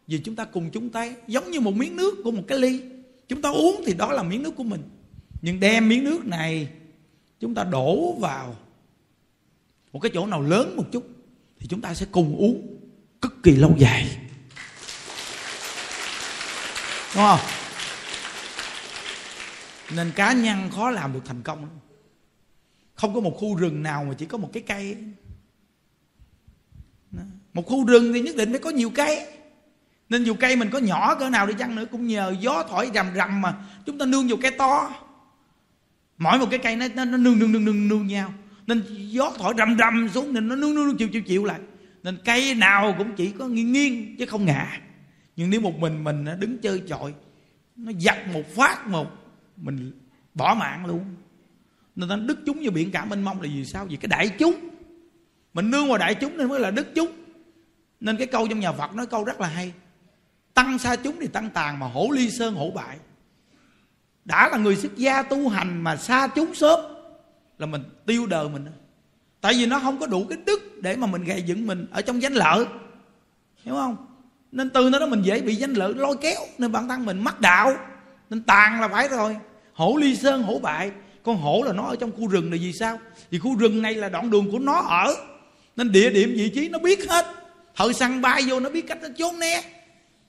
Vì 0.07 0.20
chúng 0.24 0.36
ta 0.36 0.44
cùng 0.44 0.70
chúng 0.70 0.90
tay, 0.90 1.14
giống 1.26 1.51
như 1.51 1.61
một 1.61 1.74
miếng 1.74 1.96
nước 1.96 2.14
của 2.24 2.30
một 2.30 2.42
cái 2.49 2.59
ly. 2.59 2.80
Chúng 3.28 3.42
ta 3.42 3.51
uống 3.51 3.82
thì 3.86 3.94
đó 3.94 4.12
là 4.12 4.22
miếng 4.22 4.42
nước 4.42 4.57
của 4.57 4.62
mình. 4.62 4.82
Nhưng 5.42 5.61
đem 5.61 5.88
miếng 5.88 6.05
nước 6.05 6.26
này, 6.26 6.68
chúng 7.40 7.55
ta 7.55 7.64
đổ 7.64 8.12
vào 8.12 8.57
một 9.92 10.01
cái 10.01 10.11
chỗ 10.14 10.26
nào 10.26 10.42
lớn 10.42 10.76
một 10.76 10.84
chút, 10.92 11.09
thì 11.61 11.66
chúng 11.66 11.80
ta 11.80 11.94
sẽ 11.94 12.07
cùng 12.12 12.36
uống 12.36 12.78
cực 13.20 13.42
kỳ 13.42 13.57
lâu 13.57 13.74
dài. 13.78 14.07
Đúng 17.14 17.24
không? 17.24 17.40
Nên 19.90 20.12
cá 20.16 20.32
nhân 20.32 20.70
khó 20.70 20.90
làm 20.90 21.12
được 21.12 21.22
thành 21.24 21.42
công 21.42 21.68
không 22.99 23.14
có 23.14 23.20
một 23.20 23.34
khu 23.36 23.55
rừng 23.55 23.82
nào 23.82 24.05
mà 24.05 24.14
chỉ 24.18 24.26
có 24.26 24.38
một 24.38 24.51
cái 24.53 24.62
cây. 24.62 24.96
Một 27.53 27.62
khu 27.66 27.86
rừng 27.86 28.12
thì 28.12 28.20
nhất 28.20 28.36
định 28.36 28.51
phải 28.51 28.61
có 28.61 28.70
nhiều 28.70 28.90
cây. 28.90 29.26
Nên 30.09 30.24
dù 30.24 30.34
cây 30.34 30.57
mình 30.57 30.70
có 30.70 30.78
nhỏ 30.78 31.14
cỡ 31.14 31.30
nào 31.30 31.46
đi 31.46 31.55
chăng 31.59 31.76
nữa 31.76 31.84
cũng 31.90 32.07
nhờ 32.07 32.34
gió 32.40 32.64
thổi 32.68 32.90
rầm 32.94 33.07
rầm 33.16 33.40
mà 33.40 33.55
chúng 33.86 33.99
ta 33.99 34.07
nương 34.07 34.28
vào 34.28 34.38
cây 34.42 34.51
to. 34.51 34.90
Mỗi 36.18 36.38
một 36.38 36.46
cái 36.51 36.59
cây 36.59 36.76
nó, 36.76 36.86
nó, 36.94 37.05
nó 37.05 37.16
nương 37.16 37.38
nương 37.38 37.53
nương 37.53 37.64
nương 37.64 37.88
nương 37.88 38.07
nhau. 38.07 38.32
Nên 38.66 38.82
gió 39.11 39.32
thổi 39.38 39.55
rầm 39.59 39.76
rầm 39.78 40.09
xuống 40.09 40.32
nên 40.32 40.49
nó 40.49 40.57
nương 40.57 40.74
nương 40.74 40.96
chịu 40.96 41.09
chịu 41.09 41.22
chịu 41.22 41.44
lại. 41.44 41.61
Nên 42.03 42.18
cây 42.24 42.55
nào 42.55 42.94
cũng 42.99 43.16
chỉ 43.16 43.30
có 43.30 43.49
nghiêng 43.49 43.72
nghiêng 43.72 44.16
chứ 44.16 44.26
không 44.26 44.44
ngã 44.44 44.80
nhưng 45.36 45.51
nếu 45.51 45.61
một 45.61 45.78
mình 45.78 46.05
mình 46.05 46.24
đứng 46.38 46.59
chơi 46.59 46.82
chọi 46.88 47.14
nó 47.76 47.92
giật 47.99 48.16
một 48.32 48.42
phát 48.57 48.86
một 48.86 49.07
mình 49.57 49.92
bỏ 50.34 50.55
mạng 50.55 50.86
luôn 50.86 51.05
nên 51.99 52.09
nó 52.09 52.16
đức 52.16 52.38
chúng 52.46 52.61
như 52.61 52.70
biển 52.70 52.90
cả 52.90 53.05
mênh 53.05 53.22
mông 53.22 53.42
là 53.42 53.49
vì 53.55 53.64
sao? 53.64 53.84
Vì 53.84 53.96
cái 53.96 54.09
đại 54.09 54.28
chúng. 54.38 54.55
Mình 55.55 55.70
nương 55.70 55.88
vào 55.88 55.99
đại 55.99 56.14
chúng 56.14 56.36
nên 56.36 56.49
mới 56.49 56.61
là 56.61 56.70
đức 56.70 56.94
chúng. 56.94 57.11
Nên 58.01 58.16
cái 58.16 58.26
câu 58.26 58.49
trong 58.49 58.61
nhà 58.61 58.72
phật 58.72 58.94
nói 58.94 59.07
câu 59.07 59.24
rất 59.24 59.40
là 59.40 59.49
hay. 59.49 59.72
Tăng 60.55 60.78
xa 60.78 60.96
chúng 60.96 61.16
thì 61.20 61.26
tăng 61.26 61.51
tàn 61.51 61.78
mà 61.78 61.86
hổ 61.86 62.09
ly 62.11 62.30
sơn 62.30 62.55
hổ 62.55 62.70
bại. 62.70 62.99
Đã 64.24 64.49
là 64.49 64.59
người 64.59 64.76
xuất 64.76 64.96
gia 64.96 65.22
tu 65.22 65.49
hành 65.49 65.84
mà 65.84 65.96
xa 65.96 66.26
chúng 66.26 66.55
sớm 66.55 66.80
là 67.59 67.66
mình 67.66 67.82
tiêu 68.07 68.26
đời 68.26 68.49
mình. 68.49 68.66
Tại 69.40 69.55
vì 69.55 69.66
nó 69.66 69.80
không 69.80 69.99
có 69.99 70.07
đủ 70.07 70.26
cái 70.28 70.38
đức 70.46 70.82
để 70.82 70.96
mà 70.96 71.07
mình 71.07 71.24
gây 71.24 71.42
dựng 71.42 71.66
mình 71.66 71.86
ở 71.90 72.03
trong 72.03 72.22
danh 72.22 72.34
lợi. 72.34 72.64
Hiểu 73.62 73.74
không? 73.74 73.96
Nên 74.53 74.70
từ 74.70 74.90
nó 74.90 74.99
đó 74.99 75.07
mình 75.07 75.22
dễ 75.22 75.40
bị 75.40 75.55
danh 75.55 75.72
lợi 75.74 75.94
lôi 75.94 76.16
kéo. 76.20 76.40
Nên 76.59 76.72
bản 76.72 76.88
thân 76.88 77.07
mình 77.07 77.24
mắc 77.24 77.40
đạo. 77.40 77.74
Nên 78.30 78.42
tàn 78.42 78.80
là 78.80 78.88
phải 78.88 79.09
rồi. 79.09 79.36
Hổ 79.72 79.96
ly 79.96 80.16
sơn 80.16 80.42
hổ 80.42 80.59
bại 80.59 80.92
con 81.28 81.36
hổ 81.36 81.62
là 81.66 81.72
nó 81.72 81.82
ở 81.82 81.96
trong 81.96 82.12
khu 82.12 82.26
rừng 82.26 82.50
này 82.50 82.58
vì 82.58 82.72
sao? 82.72 82.98
Vì 83.30 83.38
khu 83.38 83.56
rừng 83.56 83.82
này 83.82 83.94
là 83.94 84.08
đoạn 84.08 84.30
đường 84.30 84.50
của 84.50 84.58
nó 84.58 84.80
ở. 84.80 85.14
Nên 85.76 85.92
địa 85.92 86.10
điểm 86.10 86.34
vị 86.36 86.48
trí 86.54 86.68
nó 86.68 86.78
biết 86.78 87.10
hết. 87.10 87.26
Thợ 87.76 87.92
săn 87.92 88.20
bay 88.20 88.42
vô 88.48 88.60
nó 88.60 88.70
biết 88.70 88.88
cách 88.88 88.98
nó 89.02 89.08
trốn 89.18 89.38
né. 89.38 89.62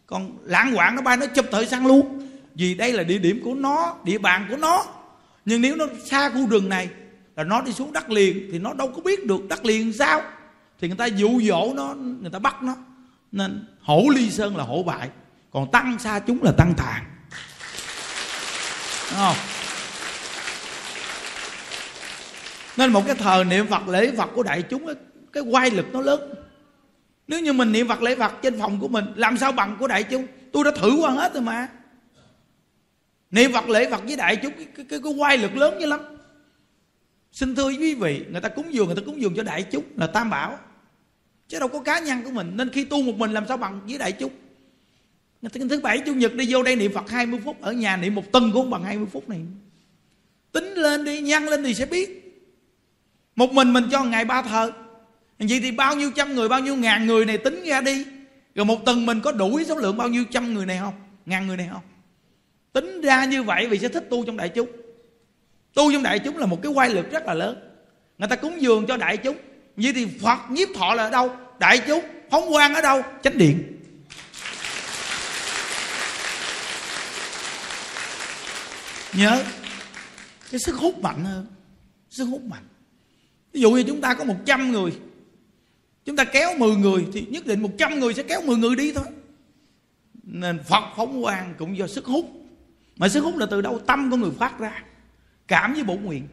Còn 0.06 0.38
lãng 0.44 0.76
quạng 0.76 0.96
nó 0.96 1.02
bay, 1.02 1.18
nó 1.18 1.26
chụp 1.26 1.46
thợ 1.52 1.66
săn 1.66 1.86
luôn. 1.86 2.30
Vì 2.56 2.74
đây 2.74 2.94
là 2.94 3.04
địa 3.04 3.18
điểm 3.18 3.42
của 3.44 3.54
nó, 3.54 3.98
địa 4.04 4.18
bàn 4.18 4.46
của 4.50 4.58
nó. 4.58 4.86
Nhưng 5.46 5.62
nếu 5.62 5.76
nó 5.76 5.86
xa 6.06 6.30
khu 6.30 6.48
rừng 6.48 6.70
này, 6.70 6.90
là 7.36 7.44
nó 7.44 7.62
đi 7.62 7.74
xuống 7.74 7.94
đất 7.94 8.10
liền, 8.10 8.50
thì 8.52 8.60
nó 8.60 8.74
đâu 8.74 8.92
có 8.96 9.02
biết 9.02 9.26
được 9.26 9.48
đất 9.50 9.66
liền 9.66 9.94
sao. 9.94 10.22
Thì 10.82 10.88
người 10.88 10.98
ta 10.98 11.06
dụ 11.06 11.42
dỗ 11.42 11.74
nó, 11.76 11.96
người 12.22 12.32
ta 12.32 12.40
bắt 12.40 12.64
nó. 12.64 12.76
Nên 13.32 13.68
hổ 13.82 14.04
ly 14.16 14.32
sơn 14.32 14.58
là 14.58 14.64
hổ 14.64 14.84
bại. 14.84 15.10
Còn 15.52 15.72
tăng 15.72 16.00
xa 16.00 16.20
chúng 16.20 16.44
là 16.44 16.52
tăng 16.52 16.74
tàn. 16.78 17.04
Đúng 19.12 19.20
không? 19.20 19.36
Nên 22.80 22.94
một 22.94 23.04
cái 23.08 23.16
thờ 23.16 23.44
niệm 23.50 23.68
phật 23.68 23.88
lễ 23.88 24.12
phật 24.18 24.30
của 24.36 24.44
đại 24.44 24.62
chúng 24.62 24.86
cái 25.34 25.44
quay 25.44 25.72
lực 25.72 25.86
nó 25.94 26.02
lớn. 26.02 26.34
Nếu 27.28 27.40
như 27.42 27.54
mình 27.54 27.72
niệm 27.72 27.88
phật 27.88 28.02
lễ 28.02 28.16
phật 28.16 28.34
trên 28.42 28.60
phòng 28.60 28.80
của 28.80 28.88
mình 28.88 29.06
làm 29.16 29.38
sao 29.38 29.52
bằng 29.52 29.78
của 29.80 29.88
đại 29.88 30.04
chúng? 30.04 30.28
Tôi 30.52 30.64
đã 30.64 30.72
thử 30.72 30.92
qua 31.02 31.12
hết 31.12 31.34
rồi 31.34 31.44
mà. 31.44 31.68
Niệm 33.32 33.54
phật 33.54 33.70
lễ 33.70 33.90
phật 33.90 34.04
với 34.04 34.16
đại 34.16 34.36
chúng 34.36 34.54
cái, 34.58 34.66
cái, 34.76 34.86
cái, 34.90 35.00
cái 35.04 35.14
quay 35.14 35.38
lực 35.38 35.56
lớn 35.56 35.80
như 35.80 35.86
lắm. 35.86 36.00
Xin 37.32 37.56
thưa 37.56 37.68
quý 37.68 37.96
vị 37.96 38.26
người 38.32 38.42
ta 38.42 38.50
cúng 38.50 38.74
dường 38.74 38.86
người 38.88 38.96
ta 38.96 39.02
cúng 39.06 39.22
dường 39.22 39.36
cho 39.36 39.44
đại 39.44 39.64
chúng 39.64 39.84
là 39.96 40.08
tam 40.08 40.30
bảo. 40.30 40.58
Chứ 41.48 41.60
đâu 41.60 41.68
có 41.68 41.80
cá 41.80 42.00
nhân 42.00 42.24
của 42.24 42.32
mình. 42.32 42.52
Nên 42.56 42.70
khi 42.70 42.84
tu 42.84 43.02
một 43.02 43.16
mình 43.16 43.32
làm 43.32 43.48
sao 43.48 43.58
bằng 43.58 43.82
với 43.88 43.98
đại 43.98 44.12
chúng? 44.12 44.32
Thứ 45.70 45.80
bảy 45.80 46.00
chủ 46.06 46.14
nhật 46.14 46.34
đi 46.34 46.46
vô 46.50 46.64
đây 46.64 46.76
niệm 46.76 46.94
phật 46.94 47.10
20 47.10 47.40
phút 47.46 47.62
ở 47.62 47.72
nhà 47.72 47.98
niệm 47.98 48.16
một 48.16 48.32
tuần 48.32 48.52
cũng 48.54 48.70
bằng 48.70 48.84
20 48.84 49.08
phút 49.12 49.30
này. 49.30 49.40
Tính 50.52 50.74
lên 50.74 51.06
đi 51.06 51.22
nhăn 51.22 51.46
lên 51.46 51.64
thì 51.64 51.74
sẽ 51.74 51.86
biết 51.86 52.19
một 53.40 53.54
mình 53.54 53.74
mình 53.74 53.88
cho 53.92 54.04
ngày 54.04 54.26
ba 54.26 54.42
thờ. 54.42 54.72
Vậy 55.40 55.60
thì 55.64 55.72
bao 55.72 55.96
nhiêu 55.96 56.12
trăm 56.16 56.36
người, 56.36 56.50
bao 56.50 56.60
nhiêu 56.60 56.76
ngàn 56.76 57.08
người 57.08 57.26
này 57.26 57.38
tính 57.38 57.64
ra 57.64 57.82
đi. 57.82 58.06
Rồi 58.56 58.66
một 58.66 58.86
tuần 58.86 59.06
mình 59.06 59.22
có 59.22 59.32
đủ 59.32 59.60
số 59.68 59.76
lượng 59.76 59.98
bao 59.98 60.08
nhiêu 60.08 60.26
trăm 60.32 60.54
người 60.54 60.66
này 60.66 60.78
không? 60.78 60.94
Ngàn 61.26 61.48
người 61.48 61.58
này 61.58 61.70
không? 61.72 61.82
Tính 62.74 63.02
ra 63.02 63.26
như 63.26 63.44
vậy 63.44 63.68
vì 63.68 63.80
sẽ 63.80 63.88
thích 63.88 64.08
tu 64.10 64.26
trong 64.26 64.38
đại 64.38 64.50
chúng. 64.50 64.70
Tu 65.74 65.92
trong 65.92 66.04
đại 66.04 66.20
chúng 66.20 66.38
là 66.38 66.46
một 66.46 66.60
cái 66.64 66.72
quay 66.72 66.90
lực 66.90 67.12
rất 67.12 67.26
là 67.26 67.34
lớn. 67.34 67.58
Người 68.18 68.28
ta 68.28 68.36
cúng 68.36 68.62
dường 68.62 68.86
cho 68.88 68.98
đại 68.98 69.18
chúng. 69.18 69.38
Vậy 69.78 69.94
thì 69.94 70.08
phật 70.22 70.40
nhiếp 70.50 70.68
thọ 70.76 70.94
là 70.94 71.04
ở 71.04 71.10
đâu? 71.10 71.36
Đại 71.60 71.82
chúng, 71.88 72.06
phóng 72.32 72.50
quang 72.50 72.74
ở 72.76 72.82
đâu? 72.82 73.02
Chánh 73.24 73.38
điện. 73.38 73.80
Nhớ, 79.14 79.44
cái 80.52 80.60
sức 80.60 80.76
hút 80.76 81.00
mạnh 81.00 81.26
hơn. 81.26 81.48
Sức 82.10 82.26
hút 82.26 82.42
mạnh 82.44 82.64
ví 83.54 83.62
dụ 83.62 83.72
như 83.72 83.84
chúng 83.84 84.02
ta 84.02 84.14
có 84.14 84.24
100 84.24 84.72
người 84.72 84.92
chúng 86.10 86.16
ta 86.16 86.24
kéo 86.24 86.58
10 86.58 86.76
người 86.76 87.06
thì 87.14 87.26
nhất 87.30 87.46
định 87.46 87.62
100 87.62 88.00
người 88.00 88.14
sẽ 88.14 88.24
kéo 88.24 88.42
10 88.42 88.58
người 88.58 88.76
đi 88.76 88.92
thôi. 88.92 89.06
Nên 90.24 90.60
Phật 90.70 90.84
phóng 90.96 91.24
quang 91.24 91.54
cũng 91.58 91.78
do 91.78 91.88
sức 91.88 92.06
hút. 92.06 92.26
Mà 92.98 93.10
sức 93.10 93.24
hút 93.24 93.38
là 93.38 93.46
từ 93.46 93.62
đâu? 93.62 93.80
Tâm 93.80 94.12
của 94.12 94.18
người 94.18 94.32
phát 94.40 94.60
ra 94.60 94.84
cảm 95.48 95.74
với 95.74 95.84
bổ 95.84 95.96
nguyện. 95.96 96.28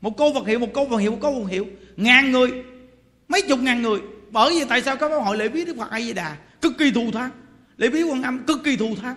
Một 0.00 0.16
câu 0.16 0.34
Phật 0.34 0.46
hiệu 0.46 0.58
một 0.58 0.68
câu 0.74 0.88
Phật 0.90 0.98
hiệu 0.98 1.10
một 1.10 1.18
câu 1.20 1.42
Phật 1.42 1.50
hiệu. 1.50 1.66
Ngàn 1.96 2.32
người 2.32 2.50
mấy 3.28 3.42
chục 3.42 3.58
ngàn 3.60 3.82
người. 3.82 4.00
Bởi 4.30 4.50
vì 4.58 4.64
tại 4.68 4.82
sao 4.82 4.96
các 4.96 5.08
hội 5.08 5.36
lễ 5.36 5.48
viết 5.48 5.66
Đức 5.66 5.76
Phật 5.78 5.90
A 5.90 6.00
Di 6.00 6.12
Đà 6.12 6.36
cực 6.60 6.78
kỳ 6.78 6.90
thù 6.90 7.10
thắng. 7.12 7.30
Lễ 7.76 7.88
viết 7.88 8.02
quan 8.02 8.22
âm 8.22 8.38
cực 8.44 8.64
kỳ 8.64 8.76
thù 8.76 8.96
thắng. 9.02 9.16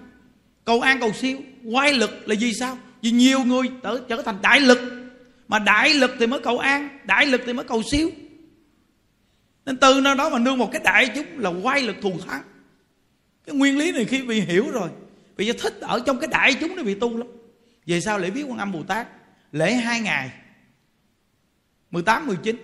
Cầu 0.66 0.82
an 0.82 1.00
cầu 1.00 1.12
siêu 1.14 1.38
quay 1.72 1.94
lực 1.94 2.28
là 2.28 2.36
vì 2.40 2.54
sao? 2.54 2.78
Vì 3.02 3.12
nhiều 3.12 3.40
người 3.40 3.68
trở, 3.84 4.00
trở 4.10 4.22
thành 4.22 4.38
đại 4.42 4.60
lực 4.60 5.05
mà 5.48 5.60
đại 5.60 5.94
lực 5.94 6.12
thì 6.20 6.28
mới 6.28 6.40
cầu 6.40 6.60
an 6.60 7.00
đại 7.04 7.26
lực 7.26 7.42
thì 7.46 7.54
mới 7.54 7.66
cầu 7.66 7.84
siêu 7.92 8.12
nên 9.66 9.78
từ 9.78 10.02
nơi 10.02 10.16
đó 10.16 10.30
mà 10.30 10.40
nương 10.40 10.58
một 10.58 10.70
cái 10.72 10.82
đại 10.84 11.10
chúng 11.16 11.40
là 11.40 11.50
quay 11.50 11.82
lực 11.82 11.96
thù 12.02 12.20
thắng. 12.28 12.42
Cái 13.46 13.56
nguyên 13.56 13.78
lý 13.78 13.92
này 13.92 14.06
khi 14.06 14.22
bị 14.22 14.42
hiểu 14.42 14.70
rồi 14.72 14.90
vì 15.36 15.52
thích 15.54 15.74
ở 15.82 16.00
trong 16.06 16.20
cái 16.20 16.28
đại 16.32 16.54
chúng 16.54 16.76
nó 16.76 16.84
bị 16.84 16.96
tu 16.96 17.18
lắm. 17.18 17.28
Về 17.86 18.02
sau 18.02 18.20
lễ 18.20 18.30
viết 18.30 18.44
quan 18.44 18.58
âm 18.58 18.72
bồ 18.72 18.84
tát 18.84 19.08
lễ 19.52 19.74
hai 19.74 20.00
ngày 20.00 20.32
18, 21.92 22.28
19 22.28 22.56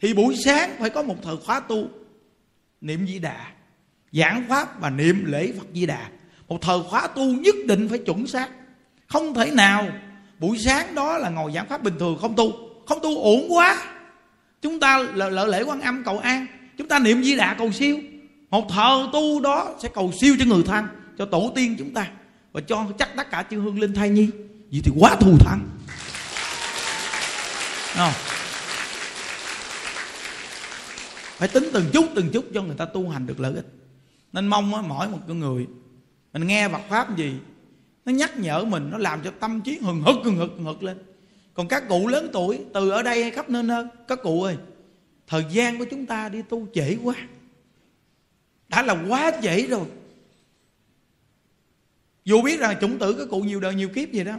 Thì 0.00 0.14
buổi 0.14 0.36
sáng 0.44 0.70
phải 0.78 0.90
có 0.90 1.02
một 1.02 1.16
thời 1.22 1.36
khóa 1.36 1.60
tu 1.60 1.88
Niệm 2.80 3.06
Di 3.06 3.18
Đà 3.18 3.52
Giảng 4.12 4.44
Pháp 4.48 4.80
và 4.80 4.90
niệm 4.90 5.24
lễ 5.24 5.52
Phật 5.58 5.66
Di 5.74 5.86
Đà. 5.86 6.10
Một 6.48 6.58
thời 6.62 6.78
khóa 6.88 7.06
tu 7.06 7.24
nhất 7.24 7.54
định 7.66 7.88
phải 7.88 7.98
chuẩn 7.98 8.26
xác 8.26 8.50
Không 9.06 9.34
thể 9.34 9.50
nào 9.50 9.88
Buổi 10.38 10.58
sáng 10.58 10.94
đó 10.94 11.18
là 11.18 11.28
ngồi 11.28 11.52
giảng 11.52 11.68
Pháp 11.68 11.82
bình 11.82 11.94
thường, 11.98 12.18
không 12.20 12.36
tu. 12.36 12.52
Không 12.86 12.98
tu 13.02 13.22
ổn 13.22 13.46
quá. 13.48 13.82
Chúng 14.62 14.80
ta 14.80 14.98
lỡ 15.14 15.46
lễ 15.46 15.62
quan 15.62 15.80
âm 15.80 16.04
cầu 16.04 16.18
an. 16.18 16.46
Chúng 16.78 16.88
ta 16.88 16.98
niệm 16.98 17.22
Di 17.22 17.36
Đà 17.36 17.54
cầu 17.54 17.72
siêu. 17.72 17.98
Một 18.50 18.68
thờ 18.68 19.08
tu 19.12 19.40
đó 19.40 19.74
sẽ 19.82 19.88
cầu 19.94 20.12
siêu 20.20 20.36
cho 20.38 20.44
người 20.44 20.62
thân, 20.62 20.86
Cho 21.18 21.26
tổ 21.26 21.52
tiên 21.54 21.76
chúng 21.78 21.94
ta, 21.94 22.08
Và 22.52 22.60
cho 22.60 22.86
chắc 22.98 23.16
tất 23.16 23.30
cả 23.30 23.44
chư 23.50 23.60
hương 23.60 23.80
linh 23.80 23.94
thai 23.94 24.10
nhi. 24.10 24.28
Vậy 24.70 24.80
thì 24.84 24.92
quá 24.98 25.16
thù 25.20 25.36
thắng. 25.40 25.60
Không? 27.94 28.12
phải 31.36 31.48
tính 31.48 31.70
từng 31.72 31.90
chút 31.92 32.04
từng 32.14 32.30
chút 32.32 32.44
cho 32.54 32.62
người 32.62 32.76
ta 32.76 32.84
tu 32.84 33.08
hành 33.08 33.26
được 33.26 33.40
lợi 33.40 33.54
ích. 33.54 33.66
Nên 34.32 34.46
mong 34.46 34.88
mỗi 34.88 35.08
một 35.08 35.18
con 35.28 35.40
người, 35.40 35.66
mình 36.32 36.46
nghe 36.46 36.68
Phật 36.68 36.80
pháp 36.88 37.16
gì 37.16 37.32
nó 38.06 38.12
nhắc 38.12 38.38
nhở 38.38 38.64
mình, 38.64 38.90
nó 38.90 38.98
làm 38.98 39.20
cho 39.24 39.30
tâm 39.40 39.60
trí 39.60 39.78
hừng 39.78 40.02
hực 40.02 40.16
hừng 40.24 40.36
hực 40.36 40.50
hừng 40.56 40.64
hực 40.64 40.82
lên. 40.82 40.98
Còn 41.54 41.68
các 41.68 41.88
cụ 41.88 42.08
lớn 42.08 42.30
tuổi, 42.32 42.58
từ 42.74 42.90
ở 42.90 43.02
đây 43.02 43.22
hay 43.22 43.30
khắp 43.30 43.50
nơi 43.50 43.62
nơi, 43.62 43.84
các 44.08 44.22
cụ 44.22 44.42
ơi, 44.42 44.56
thời 45.26 45.44
gian 45.50 45.78
của 45.78 45.84
chúng 45.90 46.06
ta 46.06 46.28
đi 46.28 46.42
tu 46.42 46.66
trễ 46.74 46.96
quá. 47.02 47.14
Đã 48.68 48.82
là 48.82 49.04
quá 49.08 49.32
trễ 49.42 49.62
rồi. 49.62 49.86
Dù 52.24 52.42
biết 52.42 52.60
rằng 52.60 52.76
chủng 52.80 52.98
tử 52.98 53.12
các 53.18 53.28
cụ 53.30 53.40
nhiều 53.40 53.60
đời 53.60 53.74
nhiều 53.74 53.88
kiếp 53.88 54.12
gì 54.12 54.24
đó, 54.24 54.36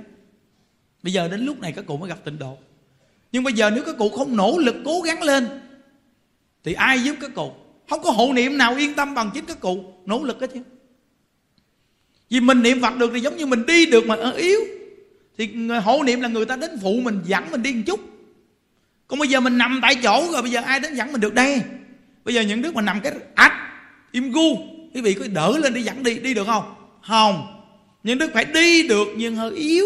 bây 1.03 1.13
giờ 1.13 1.27
đến 1.27 1.39
lúc 1.39 1.59
này 1.59 1.71
các 1.71 1.85
cụ 1.85 1.97
mới 1.97 2.09
gặp 2.09 2.19
tịnh 2.25 2.39
độ. 2.39 2.57
Nhưng 3.31 3.43
bây 3.43 3.53
giờ 3.53 3.69
nếu 3.69 3.83
các 3.85 3.95
cụ 3.97 4.09
không 4.09 4.35
nỗ 4.35 4.57
lực 4.57 4.75
cố 4.85 5.01
gắng 5.01 5.23
lên, 5.23 5.47
thì 6.63 6.73
ai 6.73 7.03
giúp 7.03 7.15
các 7.21 7.31
cụ? 7.35 7.51
Không 7.89 8.03
có 8.03 8.11
hộ 8.11 8.33
niệm 8.33 8.57
nào 8.57 8.75
yên 8.75 8.95
tâm 8.95 9.15
bằng 9.15 9.31
chính 9.33 9.45
các 9.45 9.59
cụ. 9.59 9.93
Nỗ 10.05 10.23
lực 10.23 10.41
hết 10.41 10.49
chứ 10.53 10.61
vì 12.29 12.39
mình 12.39 12.61
niệm 12.61 12.81
phật 12.81 12.97
được 12.97 13.11
thì 13.13 13.19
giống 13.19 13.37
như 13.37 13.45
mình 13.45 13.65
đi 13.65 13.85
được 13.85 14.07
mà 14.07 14.15
ở 14.15 14.31
yếu. 14.31 14.59
Thì 15.37 15.49
hộ 15.83 16.03
niệm 16.03 16.21
là 16.21 16.27
người 16.27 16.45
ta 16.45 16.55
đến 16.55 16.71
phụ 16.81 16.99
mình, 17.03 17.19
dẫn 17.25 17.51
mình 17.51 17.63
đi 17.63 17.73
một 17.73 17.81
chút. 17.85 17.99
Còn 19.07 19.19
bây 19.19 19.27
giờ 19.27 19.39
mình 19.39 19.57
nằm 19.57 19.79
tại 19.81 19.95
chỗ 20.03 20.29
rồi, 20.31 20.41
bây 20.41 20.51
giờ 20.51 20.61
ai 20.61 20.79
đến 20.79 20.95
dẫn 20.95 21.11
mình 21.11 21.21
được 21.21 21.33
đây? 21.33 21.61
Bây 22.25 22.33
giờ 22.33 22.41
những 22.41 22.61
đứa 22.61 22.71
mà 22.71 22.81
nằm 22.81 23.01
cái 23.01 23.13
ách, 23.35 23.53
im 24.11 24.31
gu, 24.31 24.57
quý 24.93 25.01
vị 25.01 25.13
có 25.13 25.25
đỡ 25.27 25.57
lên 25.57 25.73
đi 25.73 25.81
dẫn 25.81 26.03
đi 26.03 26.19
đi 26.19 26.33
được 26.33 26.47
không? 26.47 26.63
Không. 27.07 27.63
Những 28.03 28.17
đứa 28.17 28.27
phải 28.27 28.45
đi 28.45 28.87
được 28.87 29.07
nhưng 29.17 29.35
hơi 29.35 29.51
yếu. 29.51 29.85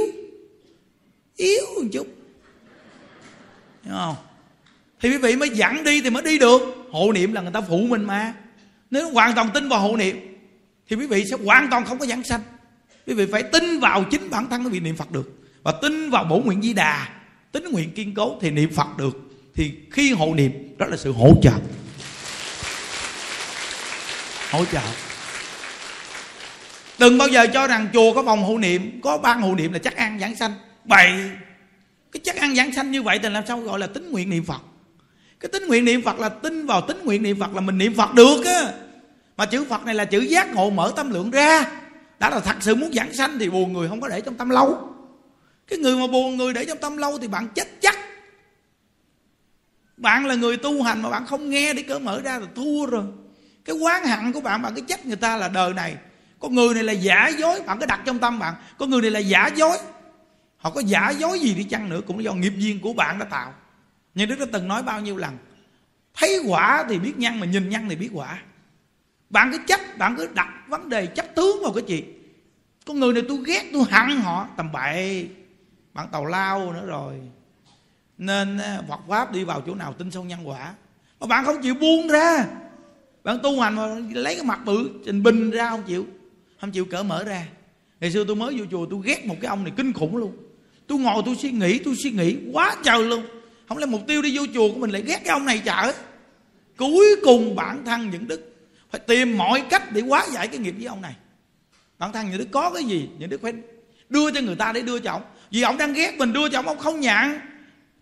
Yếu 1.35 1.65
một 1.75 1.87
chút. 1.93 2.07
Hiểu 3.83 3.93
không? 3.97 4.15
Thì 5.01 5.09
quý 5.09 5.17
vị 5.17 5.35
mới 5.35 5.49
dẫn 5.49 5.83
đi 5.83 6.01
thì 6.01 6.09
mới 6.09 6.23
đi 6.23 6.39
được. 6.39 6.61
Hộ 6.91 7.11
niệm 7.11 7.33
là 7.33 7.41
người 7.41 7.51
ta 7.53 7.61
phụ 7.61 7.77
mình 7.77 8.03
mà. 8.03 8.33
Nếu 8.91 9.09
hoàn 9.09 9.35
toàn 9.35 9.49
tin 9.53 9.69
vào 9.69 9.79
hộ 9.79 9.97
niệm 9.97 10.30
thì 10.91 10.97
quý 10.97 11.05
vị 11.05 11.25
sẽ 11.25 11.37
hoàn 11.45 11.69
toàn 11.69 11.85
không 11.85 11.99
có 11.99 12.05
giảng 12.05 12.23
sanh. 12.23 12.41
Quý 13.07 13.13
vị 13.13 13.25
phải 13.31 13.43
tin 13.43 13.79
vào 13.79 14.03
chính 14.11 14.29
bản 14.29 14.49
thân 14.49 14.63
quý 14.63 14.69
vị 14.69 14.79
niệm 14.79 14.95
phật 14.95 15.11
được. 15.11 15.31
Và 15.63 15.71
tin 15.81 16.09
vào 16.09 16.23
bổ 16.23 16.37
nguyện 16.37 16.61
di 16.61 16.73
đà, 16.73 17.07
tính 17.51 17.71
nguyện 17.71 17.91
kiên 17.91 18.13
cố 18.13 18.37
thì 18.41 18.51
niệm 18.51 18.73
phật 18.75 18.97
được. 18.97 19.17
Thì 19.55 19.71
khi 19.91 20.13
hộ 20.13 20.33
niệm, 20.33 20.51
đó 20.77 20.85
là 20.85 20.97
sự 20.97 21.11
hỗ 21.11 21.33
trợ. 21.41 21.51
Hỗ 24.51 24.65
trợ. 24.65 24.81
Đừng 26.99 27.17
bao 27.17 27.27
giờ 27.27 27.47
cho 27.53 27.67
rằng 27.67 27.87
chùa 27.93 28.13
có 28.13 28.23
phòng 28.23 28.43
hộ 28.43 28.57
niệm, 28.57 29.01
có 29.03 29.17
ban 29.17 29.41
hộ 29.41 29.55
niệm 29.55 29.73
là 29.73 29.79
chắc 29.79 29.95
ăn 29.95 30.19
giảng 30.19 30.35
sanh. 30.35 30.53
Bậy 30.85 31.11
cái 32.11 32.21
chắc 32.23 32.35
ăn 32.35 32.55
giảng 32.55 32.73
sanh 32.73 32.91
như 32.91 33.01
vậy 33.03 33.19
thì 33.23 33.29
làm 33.29 33.43
sao 33.47 33.59
gọi 33.59 33.79
là 33.79 33.87
tính 33.87 34.11
nguyện 34.11 34.29
niệm 34.29 34.45
phật? 34.45 34.61
Cái 35.39 35.49
tính 35.49 35.67
nguyện 35.67 35.85
niệm 35.85 36.01
phật 36.01 36.19
là 36.19 36.29
tin 36.29 36.65
vào 36.65 36.81
tính 36.81 37.01
nguyện 37.03 37.23
niệm 37.23 37.39
phật 37.39 37.53
là 37.53 37.61
mình 37.61 37.77
niệm 37.77 37.93
phật 37.95 38.13
được 38.13 38.45
á 38.45 38.71
mà 39.41 39.45
chữ 39.45 39.65
phật 39.69 39.85
này 39.85 39.95
là 39.95 40.05
chữ 40.05 40.19
giác 40.19 40.53
ngộ 40.53 40.69
mở 40.69 40.93
tâm 40.95 41.11
lượng 41.11 41.31
ra. 41.31 41.65
Đã 42.19 42.29
là 42.29 42.39
thật 42.39 42.55
sự 42.59 42.75
muốn 42.75 42.93
giảng 42.93 43.13
sanh 43.13 43.39
thì 43.39 43.49
buồn 43.49 43.73
người 43.73 43.89
không 43.89 44.01
có 44.01 44.07
để 44.07 44.21
trong 44.21 44.35
tâm 44.35 44.49
lâu. 44.49 44.93
Cái 45.67 45.79
người 45.79 45.95
mà 45.95 46.07
buồn 46.07 46.37
người 46.37 46.53
để 46.53 46.65
trong 46.65 46.77
tâm 46.77 46.97
lâu 46.97 47.17
thì 47.17 47.27
bạn 47.27 47.47
chết 47.55 47.67
chắc. 47.81 47.97
Bạn 49.97 50.25
là 50.25 50.35
người 50.35 50.57
tu 50.57 50.83
hành 50.83 51.01
mà 51.01 51.09
bạn 51.09 51.25
không 51.25 51.49
nghe 51.49 51.73
để 51.73 51.83
cỡ 51.83 51.99
mở 51.99 52.21
ra 52.21 52.39
là 52.39 52.47
thua 52.55 52.85
rồi. 52.85 53.03
Cái 53.65 53.75
quán 53.75 54.05
hận 54.05 54.31
của 54.31 54.41
bạn 54.41 54.61
bạn 54.61 54.73
cứ 54.75 54.81
trách 54.87 55.05
người 55.05 55.15
ta 55.15 55.37
là 55.37 55.47
đời 55.47 55.73
này. 55.73 55.95
Con 56.39 56.55
người 56.55 56.73
này 56.73 56.83
là 56.83 56.93
giả 56.93 57.27
dối, 57.27 57.61
bạn 57.61 57.79
cứ 57.79 57.85
đặt 57.85 58.01
trong 58.05 58.19
tâm 58.19 58.39
bạn. 58.39 58.53
Con 58.77 58.89
người 58.89 59.01
này 59.01 59.11
là 59.11 59.19
giả 59.19 59.47
dối. 59.55 59.77
Họ 60.57 60.69
có 60.69 60.81
giả 60.81 61.09
dối 61.09 61.39
gì 61.39 61.53
đi 61.53 61.63
chăng 61.63 61.89
nữa 61.89 62.01
cũng 62.07 62.23
do 62.23 62.33
nghiệp 62.33 62.53
duyên 62.57 62.79
của 62.79 62.93
bạn 62.93 63.19
đã 63.19 63.25
tạo. 63.25 63.53
Như 64.15 64.25
đức 64.25 64.39
đã 64.39 64.45
từng 64.51 64.67
nói 64.67 64.83
bao 64.83 65.01
nhiêu 65.01 65.17
lần? 65.17 65.37
Thấy 66.13 66.39
quả 66.47 66.85
thì 66.89 66.99
biết 66.99 67.13
nhân 67.17 67.39
mà 67.39 67.45
nhìn 67.45 67.69
nhân 67.69 67.89
thì 67.89 67.95
biết 67.95 68.09
quả 68.13 68.39
bạn 69.31 69.51
cứ 69.51 69.57
chấp, 69.67 69.79
bạn 69.97 70.15
cứ 70.17 70.27
đặt 70.33 70.49
vấn 70.67 70.89
đề 70.89 71.05
chấp 71.05 71.35
tướng 71.35 71.63
vào 71.63 71.73
cái 71.73 71.83
gì? 71.87 72.03
Con 72.85 72.99
người 72.99 73.13
này 73.13 73.23
tôi 73.29 73.37
ghét, 73.45 73.63
tôi 73.73 73.83
hận 73.89 74.17
họ. 74.17 74.47
Tầm 74.57 74.71
bậy, 74.71 75.27
bạn 75.93 76.07
tàu 76.11 76.25
lao 76.25 76.73
nữa 76.73 76.85
rồi. 76.85 77.13
Nên 78.17 78.57
à, 78.57 78.81
Phật 78.89 78.99
pháp 79.07 79.31
đi 79.31 79.43
vào 79.43 79.61
chỗ 79.61 79.75
nào 79.75 79.93
tin 79.93 80.11
sâu 80.11 80.23
nhân 80.23 80.39
quả. 80.47 80.73
Mà 81.19 81.27
bạn 81.27 81.45
không 81.45 81.61
chịu 81.61 81.73
buông 81.73 82.07
ra. 82.07 82.45
Bạn 83.23 83.39
tu 83.43 83.59
hành 83.59 83.75
mà 83.75 83.87
lấy 84.13 84.35
cái 84.35 84.45
mặt 84.45 84.59
bự, 84.65 84.89
trình 85.05 85.23
bình 85.23 85.51
ra 85.51 85.69
không 85.69 85.83
chịu 85.83 86.05
không 86.61 86.71
chịu 86.71 86.85
cỡ 86.85 87.03
mở 87.03 87.23
ra. 87.23 87.45
Ngày 87.99 88.11
xưa 88.11 88.23
tôi 88.27 88.35
mới 88.35 88.57
vô 88.57 88.65
chùa, 88.71 88.85
tôi 88.89 88.99
ghét 89.03 89.25
một 89.25 89.35
cái 89.41 89.49
ông 89.49 89.63
này 89.63 89.73
kinh 89.77 89.93
khủng 89.93 90.17
luôn. 90.17 90.37
Tôi 90.87 90.99
ngồi, 90.99 91.23
tôi 91.25 91.35
suy 91.35 91.51
nghĩ, 91.51 91.79
tôi 91.79 91.95
suy 92.03 92.11
nghĩ 92.11 92.37
quá 92.53 92.75
trời 92.83 93.03
luôn. 93.03 93.23
Không 93.67 93.77
lẽ 93.77 93.85
mục 93.85 94.01
tiêu 94.07 94.21
đi 94.21 94.37
vô 94.37 94.45
chùa 94.53 94.73
của 94.73 94.79
mình 94.79 94.89
lại 94.89 95.01
ghét 95.01 95.21
cái 95.23 95.33
ông 95.33 95.45
này 95.45 95.61
chở 95.65 95.93
cuối 96.77 97.05
cùng 97.23 97.55
bản 97.55 97.85
thân 97.85 98.09
những 98.09 98.27
đức 98.27 98.50
phải 98.91 99.01
tìm 99.07 99.37
mọi 99.37 99.63
cách 99.69 99.91
để 99.91 100.01
hóa 100.01 100.25
giải 100.31 100.47
cái 100.47 100.57
nghiệp 100.57 100.75
với 100.77 100.85
ông 100.85 101.01
này. 101.01 101.15
Bản 101.99 102.11
thân 102.11 102.29
những 102.29 102.39
đức 102.39 102.47
có 102.51 102.69
cái 102.69 102.83
gì 102.83 103.09
những 103.17 103.29
đức 103.29 103.41
phải 103.41 103.53
đưa 104.09 104.31
cho 104.31 104.41
người 104.41 104.55
ta 104.55 104.71
để 104.71 104.81
đưa 104.81 104.99
cho 104.99 105.11
ông. 105.11 105.23
Vì 105.51 105.61
ông 105.61 105.77
đang 105.77 105.93
ghét 105.93 106.17
mình 106.17 106.33
đưa 106.33 106.49
cho 106.49 106.59
ông 106.59 106.67
ông 106.67 106.77
không 106.77 106.99
nhận. 106.99 107.39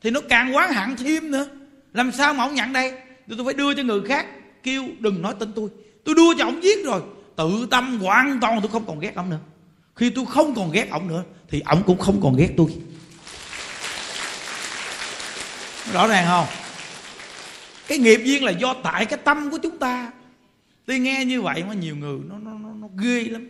Thì 0.01 0.09
nó 0.09 0.21
càng 0.29 0.55
quá 0.55 0.67
hạn 0.71 0.95
thêm 0.97 1.31
nữa. 1.31 1.45
Làm 1.93 2.11
sao 2.11 2.33
mà 2.33 2.43
ông 2.43 2.55
nhận 2.55 2.73
đây? 2.73 2.91
Tôi, 3.27 3.37
tôi 3.37 3.45
phải 3.45 3.53
đưa 3.53 3.73
cho 3.73 3.83
người 3.83 4.01
khác 4.07 4.25
kêu 4.63 4.83
đừng 4.99 5.21
nói 5.21 5.33
tên 5.39 5.51
tôi. 5.55 5.69
Tôi 6.05 6.15
đưa 6.15 6.33
cho 6.37 6.45
ông 6.45 6.63
giết 6.63 6.85
rồi. 6.85 7.01
Tự 7.35 7.67
tâm 7.71 7.99
hoàn 7.99 8.39
toàn 8.39 8.61
tôi 8.61 8.71
không 8.71 8.85
còn 8.85 8.99
ghét 8.99 9.15
ông 9.15 9.29
nữa. 9.29 9.39
Khi 9.95 10.09
tôi 10.09 10.25
không 10.25 10.55
còn 10.55 10.71
ghét 10.71 10.87
ông 10.91 11.07
nữa 11.07 11.23
thì 11.49 11.61
ông 11.65 11.83
cũng 11.85 11.97
không 11.97 12.19
còn 12.23 12.35
ghét 12.35 12.49
tôi. 12.57 12.67
Rõ 15.93 16.07
ràng 16.07 16.25
không? 16.27 16.45
Cái 17.87 17.97
nghiệp 17.97 18.21
duyên 18.23 18.43
là 18.43 18.51
do 18.51 18.73
tại 18.83 19.05
cái 19.05 19.19
tâm 19.23 19.51
của 19.51 19.57
chúng 19.57 19.77
ta 19.77 20.11
tôi 20.89 20.99
nghe 20.99 21.25
như 21.25 21.41
vậy 21.41 21.63
mà 21.67 21.73
nhiều 21.73 21.95
người 21.95 22.19
nó 22.29 22.37
nó 22.37 22.51
nó, 22.51 22.69
nó 22.73 22.87
ghê 23.03 23.23
lắm. 23.23 23.49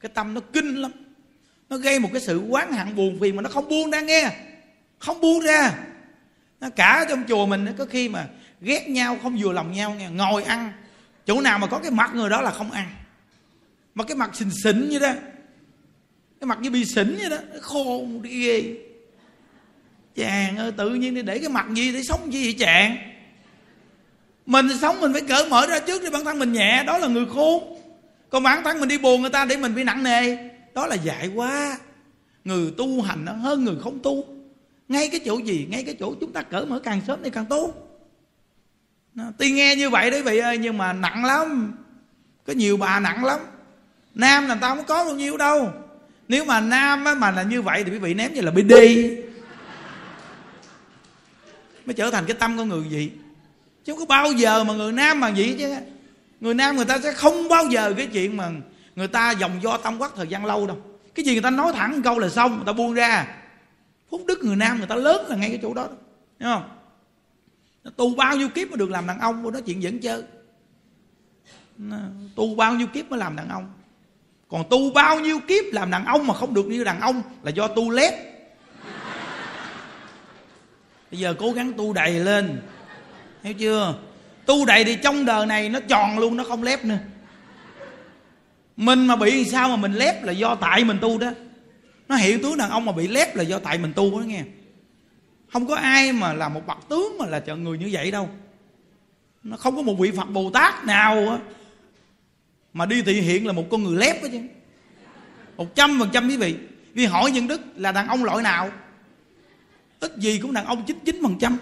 Cái 0.00 0.10
tâm 0.14 0.34
nó 0.34 0.40
kinh 0.40 0.74
lắm. 0.74 0.90
Nó 1.68 1.76
gây 1.76 1.98
một 1.98 2.08
cái 2.12 2.20
sự 2.20 2.38
quán 2.38 2.72
hận 2.72 2.96
buồn 2.96 3.18
phiền 3.20 3.36
mà 3.36 3.42
nó 3.42 3.50
không 3.50 3.68
buông 3.68 3.90
ra 3.90 4.00
nghe. 4.00 4.30
Không 4.98 5.20
buông 5.20 5.40
ra. 5.40 5.78
Nó 6.60 6.70
cả 6.70 7.06
trong 7.08 7.24
chùa 7.28 7.46
mình 7.46 7.66
có 7.78 7.84
khi 7.84 8.08
mà 8.08 8.28
ghét 8.60 8.88
nhau 8.88 9.18
không 9.22 9.36
vừa 9.40 9.52
lòng 9.52 9.72
nhau 9.72 9.94
nghe 9.94 10.10
ngồi 10.10 10.42
ăn. 10.42 10.72
Chỗ 11.26 11.40
nào 11.40 11.58
mà 11.58 11.66
có 11.66 11.78
cái 11.78 11.90
mặt 11.90 12.14
người 12.14 12.30
đó 12.30 12.40
là 12.40 12.50
không 12.50 12.70
ăn. 12.70 12.90
Mà 13.94 14.04
cái 14.04 14.16
mặt 14.16 14.36
xình 14.36 14.50
xỉn 14.50 14.88
như 14.88 14.98
đó. 14.98 15.12
Cái 16.40 16.46
mặt 16.46 16.58
như 16.60 16.70
bị 16.70 16.84
xỉn 16.84 17.16
như 17.16 17.28
đó 17.28 17.36
khô 17.60 18.06
đi 18.22 18.44
ghê. 18.44 18.76
Chàng 20.14 20.56
ơi 20.56 20.72
tự 20.72 20.94
nhiên 20.94 21.14
đi 21.14 21.22
để 21.22 21.38
cái 21.38 21.48
mặt 21.48 21.66
gì 21.74 21.92
để 21.92 22.02
sống 22.02 22.32
gì 22.32 22.44
vậy 22.44 22.54
chàng? 22.58 22.96
Mình 24.48 24.68
sống 24.80 25.00
mình 25.00 25.12
phải 25.12 25.22
cởi 25.22 25.48
mở 25.48 25.66
ra 25.66 25.78
trước 25.78 26.02
để 26.02 26.10
bản 26.10 26.24
thân 26.24 26.38
mình 26.38 26.52
nhẹ 26.52 26.84
đó 26.86 26.98
là 26.98 27.08
người 27.08 27.26
khôn. 27.34 27.78
Còn 28.30 28.42
bản 28.42 28.64
thân 28.64 28.80
mình 28.80 28.88
đi 28.88 28.98
buồn 28.98 29.20
người 29.20 29.30
ta 29.30 29.44
để 29.44 29.56
mình 29.56 29.74
bị 29.74 29.84
nặng 29.84 30.02
nề 30.02 30.36
đó 30.74 30.86
là 30.86 30.94
dại 30.94 31.30
quá. 31.34 31.78
Người 32.44 32.72
tu 32.76 33.02
hành 33.02 33.24
nó 33.24 33.32
hơn 33.32 33.64
người 33.64 33.74
không 33.82 33.98
tu. 34.02 34.24
Ngay 34.88 35.08
cái 35.08 35.20
chỗ 35.24 35.38
gì 35.38 35.66
ngay 35.70 35.82
cái 35.82 35.96
chỗ 36.00 36.14
chúng 36.20 36.32
ta 36.32 36.42
cởi 36.42 36.66
mở 36.66 36.78
càng 36.78 37.00
sớm 37.06 37.20
thì 37.24 37.30
càng 37.30 37.46
tốt. 37.46 37.72
Tuy 39.38 39.50
nghe 39.50 39.76
như 39.76 39.90
vậy 39.90 40.10
đấy 40.10 40.22
vị 40.22 40.38
ơi 40.38 40.58
nhưng 40.58 40.78
mà 40.78 40.92
nặng 40.92 41.24
lắm. 41.24 41.78
Có 42.46 42.52
nhiều 42.52 42.76
bà 42.76 43.00
nặng 43.00 43.24
lắm. 43.24 43.40
Nam 44.14 44.46
là 44.46 44.54
tao 44.54 44.76
không 44.76 44.84
có 44.84 45.04
bao 45.04 45.14
nhiêu 45.14 45.36
đâu. 45.36 45.72
Nếu 46.28 46.44
mà 46.44 46.60
nam 46.60 47.04
á, 47.04 47.14
mà 47.14 47.30
là 47.30 47.42
như 47.42 47.62
vậy 47.62 47.84
thì 47.84 47.92
quý 47.92 47.98
vị 47.98 48.14
ném 48.14 48.34
như 48.34 48.40
là 48.40 48.50
bd 48.50 48.72
mới 51.86 51.94
trở 51.94 52.10
thành 52.10 52.24
cái 52.26 52.36
tâm 52.40 52.56
con 52.56 52.68
người 52.68 52.84
gì? 52.90 53.10
Chứ 53.88 53.94
không 53.94 53.98
có 53.98 54.04
bao 54.06 54.32
giờ 54.32 54.64
mà 54.64 54.74
người 54.74 54.92
nam 54.92 55.20
mà 55.20 55.30
vậy 55.36 55.56
chứ. 55.58 55.74
Người 56.40 56.54
nam 56.54 56.76
người 56.76 56.84
ta 56.84 56.98
sẽ 56.98 57.12
không 57.12 57.48
bao 57.48 57.64
giờ 57.66 57.94
cái 57.96 58.06
chuyện 58.06 58.36
mà 58.36 58.50
người 58.96 59.08
ta 59.08 59.30
dòng 59.30 59.62
do 59.62 59.76
tâm 59.76 59.98
quắc 59.98 60.12
thời 60.16 60.26
gian 60.26 60.44
lâu 60.44 60.66
đâu. 60.66 60.78
Cái 61.14 61.24
gì 61.24 61.32
người 61.32 61.42
ta 61.42 61.50
nói 61.50 61.72
thẳng 61.72 61.92
một 61.92 62.00
câu 62.04 62.18
là 62.18 62.28
xong, 62.28 62.56
người 62.56 62.64
ta 62.66 62.72
buông 62.72 62.94
ra. 62.94 63.26
Phúc 64.10 64.22
đức 64.26 64.44
người 64.44 64.56
nam 64.56 64.78
người 64.78 64.86
ta 64.86 64.94
lớn 64.94 65.26
là 65.28 65.36
ngay 65.36 65.48
cái 65.48 65.58
chỗ 65.62 65.74
đó 65.74 65.88
đúng 66.38 66.52
không? 66.52 66.68
Tu 67.96 68.14
bao 68.14 68.36
nhiêu 68.36 68.48
kiếp 68.48 68.68
mới 68.68 68.78
được 68.78 68.90
làm 68.90 69.06
đàn 69.06 69.20
ông 69.20 69.44
của 69.44 69.50
nó 69.50 69.60
chuyện 69.60 69.82
dẫn 69.82 70.00
chơi. 70.00 70.22
Tu 72.36 72.54
bao 72.54 72.74
nhiêu 72.74 72.86
kiếp 72.86 73.10
mới 73.10 73.18
làm 73.18 73.36
đàn 73.36 73.48
ông. 73.48 73.72
Còn 74.48 74.64
tu 74.70 74.90
bao 74.92 75.20
nhiêu 75.20 75.40
kiếp 75.48 75.64
làm 75.72 75.90
đàn 75.90 76.04
ông 76.04 76.26
mà 76.26 76.34
không 76.34 76.54
được 76.54 76.66
như 76.66 76.84
đàn 76.84 77.00
ông 77.00 77.22
là 77.42 77.50
do 77.50 77.68
tu 77.68 77.90
lép. 77.90 78.14
Bây 81.10 81.20
giờ 81.20 81.34
cố 81.38 81.52
gắng 81.52 81.72
tu 81.72 81.92
đầy 81.92 82.12
lên 82.12 82.60
hiểu 83.42 83.54
chưa? 83.54 83.94
Tu 84.46 84.64
đầy 84.64 84.84
thì 84.84 84.96
trong 85.02 85.24
đời 85.24 85.46
này 85.46 85.68
nó 85.68 85.80
tròn 85.80 86.18
luôn, 86.18 86.36
nó 86.36 86.44
không 86.44 86.62
lép 86.62 86.84
nữa. 86.84 86.98
Mình 88.76 89.06
mà 89.06 89.16
bị 89.16 89.44
sao 89.44 89.68
mà 89.68 89.76
mình 89.76 89.92
lép 89.92 90.24
là 90.24 90.32
do 90.32 90.54
tại 90.54 90.84
mình 90.84 90.98
tu 91.00 91.18
đó. 91.18 91.30
Nó 92.08 92.16
hiểu 92.16 92.38
tướng 92.42 92.56
đàn 92.56 92.70
ông 92.70 92.84
mà 92.84 92.92
bị 92.92 93.08
lép 93.08 93.36
là 93.36 93.42
do 93.42 93.58
tại 93.58 93.78
mình 93.78 93.92
tu 93.92 94.20
đó 94.20 94.24
nghe. 94.24 94.42
Không 95.52 95.66
có 95.66 95.76
ai 95.76 96.12
mà 96.12 96.32
là 96.32 96.48
một 96.48 96.66
bậc 96.66 96.78
tướng 96.88 97.16
mà 97.18 97.26
là 97.26 97.40
chọn 97.40 97.64
người 97.64 97.78
như 97.78 97.88
vậy 97.92 98.10
đâu. 98.10 98.28
Nó 99.42 99.56
không 99.56 99.76
có 99.76 99.82
một 99.82 99.94
vị 99.98 100.12
phật 100.16 100.30
bồ 100.30 100.50
tát 100.50 100.84
nào 100.84 101.28
á 101.28 101.38
mà 102.72 102.86
đi 102.86 103.02
thị 103.02 103.20
hiện 103.20 103.46
là 103.46 103.52
một 103.52 103.64
con 103.70 103.82
người 103.82 103.96
lép 103.96 104.22
đó 104.22 104.28
chứ. 104.32 104.40
Một 105.56 105.74
trăm 105.74 105.98
phần 106.00 106.08
trăm 106.12 106.28
quý 106.28 106.36
vị. 106.36 106.56
Vì 106.94 107.06
hỏi 107.06 107.30
nhân 107.30 107.48
đức 107.48 107.60
là 107.76 107.92
đàn 107.92 108.08
ông 108.08 108.24
loại 108.24 108.42
nào? 108.42 108.70
Ít 110.00 110.12
gì 110.16 110.38
cũng 110.38 110.52
đàn 110.52 110.64
ông 110.64 110.84
chín 110.86 110.98
chín 111.04 111.20
phần 111.22 111.36
trăm. 111.40 111.58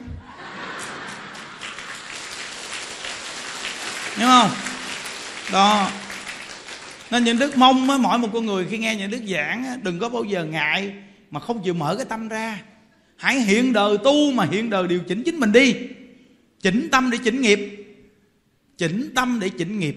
Đúng 4.18 4.28
không? 4.28 4.50
Đó. 5.52 5.90
Nên 7.10 7.24
những 7.24 7.38
đức 7.38 7.56
mong 7.56 7.90
á, 7.90 7.96
mỗi 7.98 8.18
một 8.18 8.28
con 8.32 8.46
người 8.46 8.66
khi 8.70 8.78
nghe 8.78 8.96
những 8.96 9.10
đức 9.10 9.22
giảng 9.26 9.80
đừng 9.82 9.98
có 9.98 10.08
bao 10.08 10.24
giờ 10.24 10.44
ngại 10.44 10.92
mà 11.30 11.40
không 11.40 11.62
chịu 11.64 11.74
mở 11.74 11.96
cái 11.96 12.04
tâm 12.04 12.28
ra. 12.28 12.62
Hãy 13.16 13.40
hiện 13.40 13.72
đời 13.72 13.98
tu 14.04 14.32
mà 14.32 14.44
hiện 14.50 14.70
đời 14.70 14.88
điều 14.88 15.00
chỉnh 15.08 15.22
chính 15.24 15.40
mình 15.40 15.52
đi. 15.52 15.74
Chỉnh 16.60 16.88
tâm 16.92 17.10
để 17.10 17.18
chỉnh 17.24 17.40
nghiệp. 17.40 17.86
Chỉnh 18.78 19.12
tâm 19.14 19.40
để 19.40 19.48
chỉnh 19.48 19.78
nghiệp. 19.78 19.96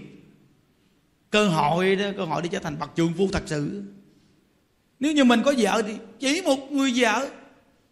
Cơ 1.30 1.48
hội 1.48 1.96
đó 1.96 2.04
cơ 2.16 2.24
hội 2.24 2.42
để 2.42 2.48
trở 2.52 2.58
thành 2.58 2.78
bậc 2.78 2.96
trường 2.96 3.12
phu 3.18 3.28
thật 3.32 3.42
sự. 3.46 3.82
Nếu 5.00 5.12
như 5.12 5.24
mình 5.24 5.42
có 5.44 5.54
vợ 5.58 5.82
thì 5.86 5.92
chỉ 6.20 6.42
một 6.44 6.72
người 6.72 6.92
vợ. 6.96 7.28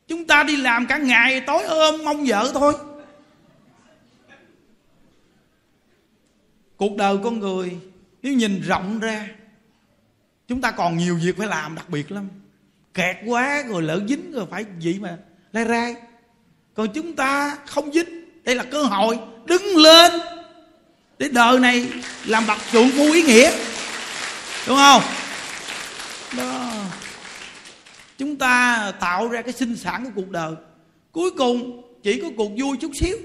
Chúng 0.08 0.26
ta 0.26 0.42
đi 0.42 0.56
làm 0.56 0.86
cả 0.86 0.98
ngày 0.98 1.40
tối 1.40 1.64
ôm 1.64 2.04
mong 2.04 2.24
vợ 2.26 2.50
thôi. 2.54 2.74
Cuộc 6.78 6.96
đời 6.96 7.16
con 7.24 7.40
người 7.40 7.76
nếu 8.22 8.32
nhìn 8.32 8.60
rộng 8.60 8.98
ra, 8.98 9.28
chúng 10.48 10.60
ta 10.60 10.70
còn 10.70 10.96
nhiều 10.96 11.18
việc 11.22 11.36
phải 11.36 11.46
làm 11.46 11.74
đặc 11.74 11.90
biệt 11.90 12.12
lắm. 12.12 12.28
Kẹt 12.94 13.16
quá 13.26 13.62
rồi 13.68 13.82
lỡ 13.82 14.00
dính 14.08 14.32
rồi 14.32 14.46
phải 14.50 14.64
gì 14.80 14.98
mà 14.98 15.18
lai 15.52 15.64
rai. 15.64 15.96
Còn 16.74 16.88
chúng 16.94 17.16
ta 17.16 17.58
không 17.66 17.92
dính, 17.92 18.24
đây 18.44 18.54
là 18.54 18.64
cơ 18.64 18.82
hội 18.82 19.18
đứng 19.46 19.76
lên 19.76 20.12
để 21.18 21.28
đời 21.28 21.58
này 21.58 21.88
làm 22.26 22.46
bậc 22.46 22.58
trượng 22.72 22.90
phu 22.90 23.12
ý 23.12 23.22
nghĩa. 23.22 23.50
Đúng 24.66 24.76
không? 24.76 25.02
Đó. 26.36 26.72
Chúng 28.18 28.36
ta 28.36 28.92
tạo 29.00 29.28
ra 29.28 29.42
cái 29.42 29.52
sinh 29.52 29.76
sản 29.76 30.04
của 30.04 30.10
cuộc 30.14 30.30
đời. 30.30 30.54
Cuối 31.12 31.30
cùng 31.30 31.82
chỉ 32.02 32.20
có 32.22 32.28
cuộc 32.36 32.50
vui 32.58 32.76
chút 32.80 32.90
xíu, 33.00 33.16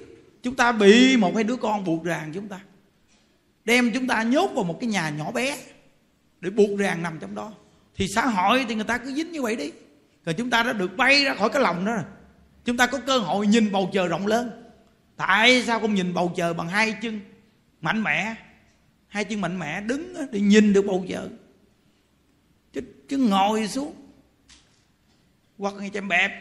chúng 0.44 0.56
ta 0.56 0.72
bị 0.72 1.18
một 1.18 1.32
hai 1.36 1.44
đứa 1.44 1.56
con 1.56 1.84
buộc 1.84 2.04
ràng 2.04 2.32
chúng 2.34 2.48
ta 2.48 2.60
đem 3.66 3.92
chúng 3.94 4.08
ta 4.08 4.24
nhốt 4.24 4.52
vào 4.56 4.64
một 4.64 4.78
cái 4.82 4.90
nhà 4.90 5.10
nhỏ 5.10 5.32
bé 5.32 5.58
để 6.42 6.50
buộc 6.50 6.80
ràng 6.80 7.04
nằm 7.04 7.20
trong 7.20 7.36
đó. 7.36 7.54
Thì 7.96 8.08
xã 8.08 8.26
hội 8.26 8.66
thì 8.68 8.76
người 8.76 8.84
ta 8.84 8.98
cứ 8.98 9.14
dính 9.14 9.32
như 9.32 9.42
vậy 9.42 9.56
đi. 9.56 9.72
Rồi 10.26 10.36
chúng 10.38 10.50
ta 10.50 10.64
đã 10.64 10.74
được 10.74 10.98
bay 10.98 11.24
ra 11.24 11.36
khỏi 11.36 11.50
cái 11.50 11.62
lòng 11.62 11.86
đó 11.86 11.94
rồi. 11.94 12.04
Chúng 12.66 12.78
ta 12.78 12.88
có 12.88 13.00
cơ 13.06 13.20
hội 13.20 13.48
nhìn 13.48 13.72
bầu 13.72 13.90
trời 13.94 14.08
rộng 14.08 14.28
lớn. 14.28 14.64
Tại 15.18 15.64
sao 15.64 15.80
không 15.80 15.94
nhìn 15.94 16.14
bầu 16.14 16.34
trời 16.36 16.54
bằng 16.54 16.70
hai 16.70 16.96
chân 17.02 17.22
mạnh 17.82 18.04
mẽ? 18.04 18.36
Hai 19.08 19.26
chân 19.26 19.42
mạnh 19.42 19.60
mẽ 19.60 19.82
đứng 19.82 20.16
để 20.32 20.40
nhìn 20.40 20.74
được 20.74 20.86
bầu 20.88 21.06
trời. 21.10 21.28
Chứ, 22.74 22.82
chứ 23.10 23.18
ngồi 23.18 23.68
xuống 23.68 23.96
hoặc 25.58 25.74
ngay 25.74 25.92
chém 25.94 26.08
bẹp. 26.08 26.32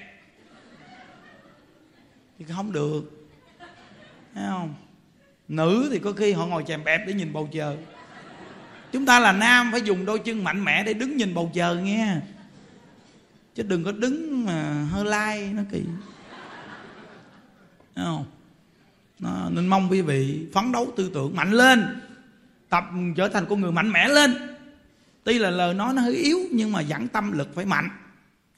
Thì 2.39 2.45
không 2.49 2.73
được. 2.73 3.29
Thấy 4.35 4.45
không? 4.49 4.75
Nữ 5.53 5.89
thì 5.93 5.99
có 5.99 6.13
khi 6.13 6.33
họ 6.33 6.47
ngồi 6.47 6.65
chèm 6.67 6.85
bẹp 6.85 7.01
để 7.07 7.15
nhìn 7.15 7.33
bầu 7.33 7.49
trời. 7.53 7.77
Chúng 8.93 9.07
ta 9.07 9.21
là 9.21 9.33
nam 9.33 9.69
phải 9.73 9.83
dùng 9.83 10.05
đôi 10.05 10.19
chân 10.19 10.45
mạnh 10.45 10.65
mẽ 10.65 10.85
để 10.85 10.95
đứng 10.95 11.17
nhìn 11.17 11.35
bầu 11.35 11.51
trời 11.55 11.77
nghe. 11.77 12.17
Chứ 13.55 13.63
đừng 13.63 13.85
có 13.85 13.93
đứng 13.93 14.45
mà 14.45 14.87
hơi 14.91 15.05
lai 15.05 15.51
nó 15.55 15.63
kỳ. 15.71 15.83
Thấy 17.95 18.05
không? 18.05 18.25
Nó, 19.19 19.49
nên 19.51 19.67
mong 19.67 19.89
quý 19.91 20.01
vị 20.01 20.47
phấn 20.53 20.73
đấu 20.73 20.93
tư 20.97 21.11
tưởng 21.15 21.37
mạnh 21.37 21.51
lên 21.51 22.01
tập 22.69 22.85
trở 23.17 23.29
thành 23.29 23.47
con 23.49 23.61
người 23.61 23.73
mạnh 23.73 23.93
mẽ 23.93 24.09
lên. 24.09 24.35
Tuy 25.25 25.39
là 25.39 25.51
lời 25.51 25.75
nói 25.75 25.95
nó 25.95 26.03
hơi 26.03 26.15
yếu 26.15 26.39
nhưng 26.51 26.73
mà 26.73 26.81
dẫn 26.81 27.09
tâm 27.09 27.33
lực 27.33 27.55
phải 27.55 27.65
mạnh. 27.65 27.89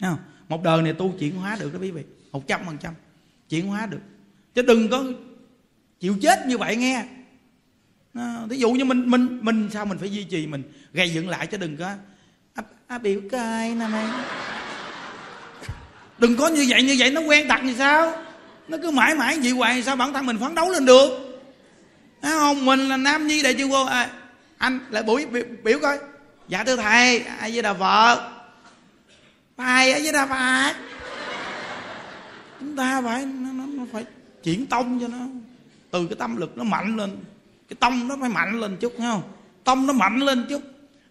Thấy 0.01 0.11
không? 0.11 0.19
một 0.49 0.63
đời 0.63 0.83
này 0.83 0.93
tu 0.93 1.15
chuyển 1.19 1.37
hóa 1.37 1.57
được 1.61 1.73
đó 1.73 1.79
quý 1.83 1.91
vị. 1.91 2.03
Một 2.33 2.47
trăm 2.47 2.61
phần 2.67 2.79
trăm 2.79 2.95
chuyển 3.49 3.67
hóa 3.67 3.87
được. 3.87 4.01
Chứ 4.55 4.63
đừng 4.63 4.89
có 4.89 5.05
chịu 6.01 6.17
chết 6.23 6.47
như 6.47 6.59
vậy 6.59 6.77
nghe. 6.77 7.05
À, 8.15 8.41
ví 8.49 8.59
dụ 8.59 8.73
như 8.73 8.85
mình 8.85 9.11
mình 9.11 9.39
mình 9.43 9.69
sao 9.73 9.85
mình 9.85 9.99
phải 9.99 10.13
duy 10.13 10.25
trì 10.25 10.47
mình 10.47 10.63
gây 10.93 11.11
dựng 11.11 11.29
lại 11.29 11.47
chứ 11.47 11.57
đừng 11.57 11.77
có 11.77 11.91
à, 12.55 12.63
à, 12.87 12.99
biểu 12.99 13.21
cai 13.31 13.75
nè 13.75 13.87
mày 13.87 14.05
đừng 16.19 16.37
có 16.37 16.49
như 16.49 16.67
vậy 16.69 16.83
như 16.83 16.97
vậy 16.99 17.11
nó 17.11 17.21
quen 17.21 17.49
tặc 17.49 17.65
như 17.65 17.75
sao? 17.79 18.25
Nó 18.69 18.79
cứ 18.83 18.91
mãi 18.91 19.15
mãi 19.15 19.39
vậy 19.43 19.51
hoài 19.51 19.83
sao 19.83 19.97
bản 19.97 20.13
thân 20.13 20.27
mình 20.27 20.39
phấn 20.39 20.55
đấu 20.55 20.71
lên 20.71 20.87
được? 20.87 21.41
À, 22.21 22.31
không? 22.31 22.65
Mình 22.65 22.89
là 22.89 22.97
nam 22.97 23.27
nhi 23.27 23.43
đại 23.43 23.55
chư 23.55 23.69
vô 23.69 23.85
à, 23.85 24.11
anh 24.59 24.81
lại 24.91 25.03
buổi 25.03 25.27
biểu, 25.27 25.45
biểu 25.63 25.79
coi. 25.79 25.99
Dạ 26.49 26.65
thưa 26.65 26.77
thầy 26.77 27.19
ai 27.19 27.51
với 27.53 27.63
đà 27.63 27.73
vợ 27.73 28.31
ai 29.57 29.93
ở 29.93 30.01
với 30.03 30.13
đà 30.13 30.27
phật? 30.27 30.75
Chúng 32.61 32.77
ta 32.77 33.03
phải 33.03 33.27
nó, 33.27 33.53
nó, 33.53 33.65
nó 33.67 33.83
phải 33.93 34.05
chuyển 34.43 34.67
tông 34.67 35.01
cho 35.01 35.09
nó 35.09 35.19
từ 35.95 36.07
cái 36.07 36.17
tâm 36.19 36.37
lực 36.37 36.59
nó 36.59 36.65
mạnh 36.65 36.97
lên 36.97 37.11
cái 37.69 37.77
tông 37.81 38.09
nó 38.09 38.17
phải 38.21 38.29
mạnh 38.29 38.61
lên 38.61 38.77
chút 38.77 38.95
thấy 38.99 39.07
không? 39.11 39.23
Tông 39.65 39.87
nó 39.87 39.93
mạnh 39.93 40.19
lên 40.19 40.47
chút. 40.49 40.63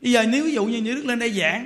Bây 0.01 0.11
giờ 0.11 0.23
nếu 0.23 0.43
ví 0.43 0.53
dụ 0.53 0.65
như 0.65 0.77
như 0.77 0.95
đức 0.95 1.05
lên 1.05 1.19
đây 1.19 1.31
giảng 1.31 1.65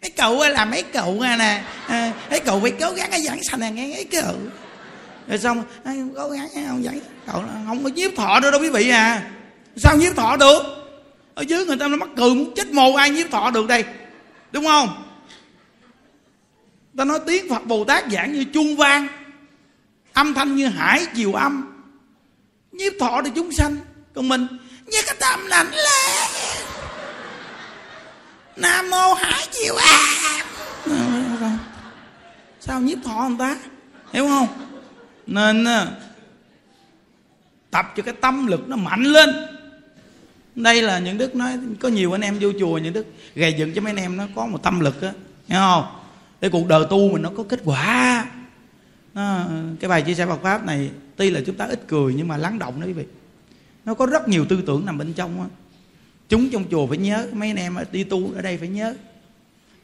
cái 0.00 0.10
cậu 0.10 0.48
là 0.48 0.64
mấy 0.64 0.82
cậu 0.82 1.20
à 1.20 1.36
nè? 1.36 1.62
À, 1.86 2.12
cậu 2.44 2.60
phải 2.60 2.70
cố 2.70 2.92
gắng 2.92 3.10
cái 3.10 3.22
giảng 3.22 3.42
sanh 3.42 3.60
này 3.60 3.72
nghe 3.72 3.92
cái 3.94 4.22
cậu. 4.22 4.36
Rồi 5.28 5.38
xong 5.38 5.62
cố 6.16 6.28
gắng 6.28 6.48
không 6.68 6.82
giảng 6.82 7.00
cậu 7.26 7.44
không 7.66 7.84
có 7.84 7.90
nhiếp 7.90 8.16
thọ 8.16 8.40
đâu 8.40 8.50
đâu 8.50 8.60
quý 8.60 8.70
vị 8.70 8.88
à. 8.88 9.30
Sao 9.76 9.96
nhiếp 9.96 10.16
thọ 10.16 10.36
được? 10.36 10.62
Ở 11.34 11.42
dưới 11.42 11.66
người 11.66 11.76
ta 11.76 11.88
nó 11.88 11.96
mắc 11.96 12.08
cười 12.16 12.34
muốn 12.34 12.54
chết 12.54 12.72
mồ 12.72 12.94
ai 12.94 13.10
nhiếp 13.10 13.30
thọ 13.30 13.50
được 13.50 13.66
đây? 13.68 13.84
Đúng 14.52 14.64
không? 14.64 15.04
Ta 16.96 17.04
nói 17.04 17.18
tiếng 17.26 17.48
phật 17.48 17.66
bồ 17.66 17.84
tát 17.84 18.04
giảng 18.12 18.32
như 18.32 18.44
chuông 18.44 18.76
vang 18.76 19.06
âm 20.12 20.34
thanh 20.34 20.56
như 20.56 20.66
hải 20.66 21.06
chiều 21.14 21.32
âm 21.32 21.74
nhiếp 22.78 22.92
thọ 23.00 23.20
được 23.20 23.30
chúng 23.34 23.52
sanh. 23.52 23.76
Còn 24.14 24.28
mình 24.28 24.46
như 24.86 24.98
cái 25.06 25.16
tâm 25.20 25.46
lạnh 25.46 25.70
lẽ 25.70 26.28
nam 28.56 28.90
mô 28.90 29.14
hải 29.14 29.48
diệu 29.52 29.76
à 29.76 29.98
sao 32.60 32.80
nhiếp 32.80 32.98
thọ 33.04 33.28
người 33.28 33.36
ta? 33.38 33.56
Hiểu 34.12 34.26
không? 34.28 34.46
Nên 35.26 35.64
à, 35.64 35.86
tập 37.70 37.92
cho 37.96 38.02
cái 38.02 38.14
tâm 38.20 38.46
lực 38.46 38.68
nó 38.68 38.76
mạnh 38.76 39.02
lên. 39.02 39.30
Đây 40.54 40.82
là 40.82 40.98
những 40.98 41.18
đức 41.18 41.34
nói 41.34 41.58
có 41.80 41.88
nhiều 41.88 42.14
anh 42.14 42.20
em 42.20 42.38
vô 42.40 42.48
chùa 42.60 42.78
những 42.78 42.92
đức 42.92 43.06
gầy 43.34 43.54
dựng 43.58 43.74
cho 43.74 43.80
mấy 43.80 43.90
anh 43.90 43.96
em 43.96 44.16
nó 44.16 44.24
có 44.36 44.46
một 44.46 44.62
tâm 44.62 44.80
lực 44.80 45.02
á. 45.02 45.12
Hiểu 45.48 45.58
không? 45.58 45.86
Để 46.40 46.48
cuộc 46.48 46.66
đời 46.66 46.84
tu 46.90 47.12
mình 47.12 47.22
nó 47.22 47.30
có 47.36 47.42
kết 47.48 47.60
quả. 47.64 48.24
À, 49.14 49.44
cái 49.80 49.88
bài 49.88 50.02
chia 50.02 50.14
sẻ 50.14 50.26
Phật 50.26 50.42
pháp 50.42 50.64
này 50.64 50.90
tuy 51.18 51.30
là 51.30 51.40
chúng 51.46 51.56
ta 51.56 51.64
ít 51.64 51.80
cười 51.88 52.14
nhưng 52.14 52.28
mà 52.28 52.36
lắng 52.36 52.58
động 52.58 52.80
đó 52.80 52.86
quý 52.86 52.92
vị. 52.92 53.04
Nó 53.84 53.94
có 53.94 54.06
rất 54.06 54.28
nhiều 54.28 54.44
tư 54.48 54.62
tưởng 54.66 54.86
nằm 54.86 54.98
bên 54.98 55.12
trong 55.12 55.40
á. 55.40 55.46
Chúng 56.28 56.50
trong 56.50 56.64
chùa 56.70 56.86
phải 56.86 56.98
nhớ, 56.98 57.28
mấy 57.32 57.48
anh 57.48 57.56
em 57.56 57.76
đi 57.92 58.04
tu 58.04 58.32
ở 58.34 58.42
đây 58.42 58.56
phải 58.56 58.68
nhớ. 58.68 58.94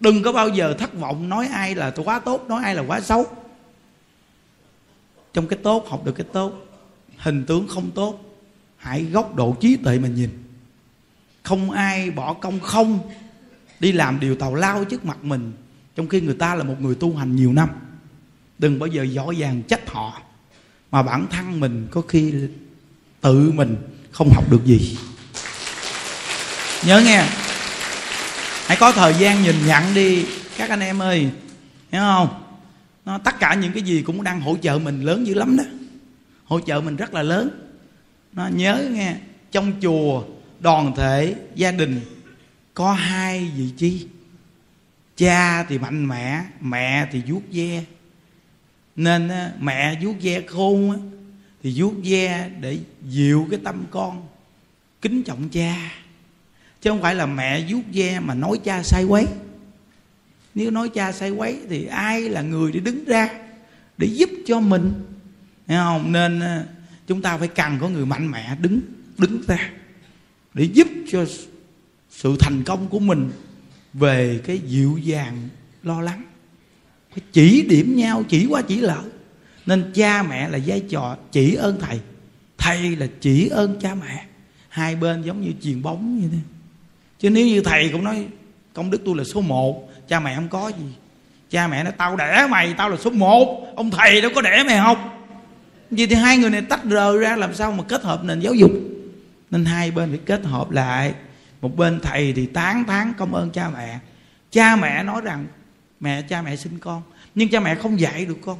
Đừng 0.00 0.22
có 0.22 0.32
bao 0.32 0.48
giờ 0.48 0.74
thất 0.78 0.94
vọng 0.94 1.28
nói 1.28 1.46
ai 1.46 1.74
là 1.74 1.92
quá 2.04 2.18
tốt, 2.18 2.44
nói 2.48 2.62
ai 2.64 2.74
là 2.74 2.82
quá 2.82 3.00
xấu. 3.00 3.26
Trong 5.32 5.46
cái 5.46 5.58
tốt, 5.62 5.86
học 5.88 6.04
được 6.04 6.12
cái 6.12 6.26
tốt. 6.32 6.52
Hình 7.16 7.44
tướng 7.44 7.68
không 7.68 7.90
tốt, 7.90 8.40
hãy 8.76 9.04
góc 9.04 9.34
độ 9.34 9.56
trí 9.60 9.76
tuệ 9.76 9.98
mà 9.98 10.08
nhìn. 10.08 10.30
Không 11.42 11.70
ai 11.70 12.10
bỏ 12.10 12.32
công 12.32 12.60
không 12.60 12.98
đi 13.80 13.92
làm 13.92 14.20
điều 14.20 14.36
tào 14.36 14.54
lao 14.54 14.84
trước 14.84 15.04
mặt 15.04 15.24
mình, 15.24 15.52
trong 15.96 16.08
khi 16.08 16.20
người 16.20 16.34
ta 16.34 16.54
là 16.54 16.64
một 16.64 16.76
người 16.80 16.94
tu 16.94 17.16
hành 17.16 17.36
nhiều 17.36 17.52
năm. 17.52 17.68
Đừng 18.58 18.78
bao 18.78 18.86
giờ 18.86 19.02
giỏi 19.02 19.36
dàng 19.36 19.62
trách 19.62 19.90
họ 19.90 20.22
mà 20.94 21.02
bản 21.02 21.26
thân 21.30 21.60
mình 21.60 21.88
có 21.90 22.00
khi 22.00 22.34
tự 23.20 23.52
mình 23.52 23.76
không 24.12 24.30
học 24.34 24.50
được 24.50 24.64
gì. 24.64 24.98
Nhớ 26.86 27.02
nghe. 27.04 27.24
Hãy 28.66 28.76
có 28.80 28.92
thời 28.92 29.14
gian 29.14 29.42
nhìn 29.42 29.66
nhận 29.66 29.94
đi, 29.94 30.24
các 30.56 30.70
anh 30.70 30.80
em 30.80 31.02
ơi. 31.02 31.30
Hiểu 31.92 32.00
không? 32.00 32.42
Nó, 33.04 33.18
tất 33.18 33.40
cả 33.40 33.54
những 33.54 33.72
cái 33.72 33.82
gì 33.82 34.02
cũng 34.02 34.24
đang 34.24 34.40
hỗ 34.40 34.56
trợ 34.62 34.78
mình 34.78 35.00
lớn 35.00 35.26
dữ 35.26 35.34
lắm 35.34 35.56
đó. 35.56 35.64
Hỗ 36.44 36.60
trợ 36.60 36.80
mình 36.80 36.96
rất 36.96 37.14
là 37.14 37.22
lớn. 37.22 37.50
Nó, 38.32 38.46
nhớ 38.46 38.88
nghe. 38.90 39.14
Trong 39.52 39.72
chùa, 39.82 40.24
đoàn 40.60 40.92
thể, 40.96 41.34
gia 41.54 41.70
đình, 41.70 42.00
có 42.74 42.92
hai 42.92 43.52
vị 43.56 43.70
chi 43.76 44.06
cha 45.16 45.64
thì 45.64 45.78
mạnh 45.78 46.08
mẽ, 46.08 46.42
mẹ 46.60 47.08
thì 47.12 47.22
vuốt 47.26 47.42
ve 47.52 47.84
nên 48.96 49.30
mẹ 49.60 49.98
vuốt 50.02 50.14
ve 50.22 50.42
khôn 50.46 51.10
thì 51.62 51.72
vuốt 51.76 51.94
ve 52.04 52.50
để 52.60 52.78
dịu 53.08 53.46
cái 53.50 53.60
tâm 53.64 53.84
con, 53.90 54.26
kính 55.02 55.22
trọng 55.22 55.48
cha. 55.48 55.92
Chứ 56.80 56.90
không 56.90 57.02
phải 57.02 57.14
là 57.14 57.26
mẹ 57.26 57.64
vuốt 57.68 57.82
ve 57.92 58.20
mà 58.20 58.34
nói 58.34 58.60
cha 58.64 58.82
sai 58.82 59.04
quấy. 59.04 59.26
Nếu 60.54 60.70
nói 60.70 60.88
cha 60.88 61.12
sai 61.12 61.30
quấy 61.30 61.58
thì 61.68 61.86
ai 61.86 62.20
là 62.20 62.42
người 62.42 62.72
để 62.72 62.80
đứng 62.80 63.04
ra 63.04 63.28
để 63.98 64.06
giúp 64.06 64.30
cho 64.46 64.60
mình? 64.60 64.92
Thấy 65.66 65.76
không? 65.76 66.12
Nên 66.12 66.40
à, 66.40 66.64
chúng 67.06 67.22
ta 67.22 67.38
phải 67.38 67.48
cần 67.48 67.78
có 67.80 67.88
người 67.88 68.06
mạnh 68.06 68.30
mẽ 68.30 68.56
đứng 68.60 68.80
đứng 69.18 69.42
ra 69.46 69.70
để 70.54 70.64
giúp 70.64 70.88
cho 71.08 71.26
sự 72.10 72.36
thành 72.40 72.62
công 72.64 72.88
của 72.88 72.98
mình 72.98 73.30
về 73.92 74.40
cái 74.44 74.58
dịu 74.58 74.98
dàng, 74.98 75.48
lo 75.82 76.00
lắng 76.00 76.22
chỉ 77.32 77.62
điểm 77.62 77.96
nhau, 77.96 78.22
chỉ 78.28 78.46
qua 78.46 78.62
chỉ 78.62 78.80
lỡ 78.80 79.02
nên 79.66 79.92
cha 79.94 80.22
mẹ 80.22 80.48
là 80.48 80.58
vai 80.66 80.80
trò 80.90 81.16
chỉ 81.32 81.54
ơn 81.54 81.80
thầy. 81.80 82.00
Thầy 82.58 82.96
là 82.96 83.06
chỉ 83.20 83.48
ơn 83.48 83.80
cha 83.80 83.94
mẹ. 83.94 84.24
Hai 84.68 84.96
bên 84.96 85.22
giống 85.22 85.40
như 85.40 85.52
chuyền 85.62 85.82
bóng 85.82 86.20
như 86.20 86.28
thế. 86.32 86.38
Chứ 87.18 87.30
nếu 87.30 87.46
như 87.46 87.60
thầy 87.60 87.88
cũng 87.88 88.04
nói, 88.04 88.26
công 88.72 88.90
đức 88.90 89.02
tôi 89.04 89.16
là 89.16 89.24
số 89.24 89.40
một, 89.40 89.88
cha 90.08 90.20
mẹ 90.20 90.34
không 90.36 90.48
có 90.48 90.68
gì. 90.68 90.86
Cha 91.50 91.68
mẹ 91.68 91.84
nói, 91.84 91.92
tao 91.96 92.16
đẻ 92.16 92.46
mày, 92.50 92.74
tao 92.76 92.88
là 92.90 92.96
số 92.96 93.10
một, 93.10 93.72
ông 93.76 93.90
thầy 93.90 94.20
đâu 94.20 94.30
có 94.34 94.42
đẻ 94.42 94.64
mày 94.66 94.78
không 94.78 95.10
vậy 95.90 96.06
thì 96.06 96.14
hai 96.14 96.38
người 96.38 96.50
này 96.50 96.62
tách 96.62 96.84
rời 96.84 97.18
ra, 97.18 97.36
làm 97.36 97.54
sao 97.54 97.72
mà 97.72 97.84
kết 97.88 98.02
hợp 98.02 98.24
nền 98.24 98.40
giáo 98.40 98.54
dục? 98.54 98.70
Nên 99.50 99.64
hai 99.64 99.90
bên 99.90 100.08
phải 100.08 100.18
kết 100.26 100.44
hợp 100.44 100.70
lại. 100.70 101.14
Một 101.60 101.76
bên 101.76 102.00
thầy 102.00 102.32
thì 102.32 102.46
tán 102.46 102.84
thán 102.84 103.12
công 103.18 103.34
ơn 103.34 103.50
cha 103.50 103.70
mẹ. 103.70 103.98
Cha 104.50 104.76
mẹ 104.76 105.02
nói 105.02 105.20
rằng 105.24 105.46
mẹ, 106.04 106.22
cha 106.22 106.42
mẹ 106.42 106.56
sinh 106.56 106.78
con. 106.78 107.02
Nhưng 107.34 107.48
cha 107.48 107.60
mẹ 107.60 107.74
không 107.74 108.00
dạy 108.00 108.24
được 108.24 108.38
con. 108.44 108.58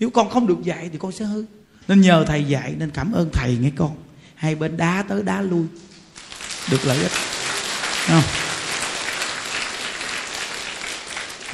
Nếu 0.00 0.10
con 0.10 0.30
không 0.30 0.46
được 0.46 0.62
dạy 0.62 0.88
thì 0.92 0.98
con 0.98 1.12
sẽ 1.12 1.24
hư. 1.24 1.44
Nên 1.88 2.00
nhờ 2.00 2.24
thầy 2.28 2.44
dạy 2.44 2.74
nên 2.78 2.90
cảm 2.90 3.12
ơn 3.12 3.30
thầy 3.32 3.56
nghe 3.56 3.70
con. 3.76 3.96
Hai 4.34 4.54
bên 4.54 4.76
đá 4.76 5.04
tới 5.08 5.22
đá 5.22 5.40
lui. 5.40 5.66
Được 6.70 6.86
lợi 6.86 6.98
ích. 6.98 7.12
Không? 8.06 8.22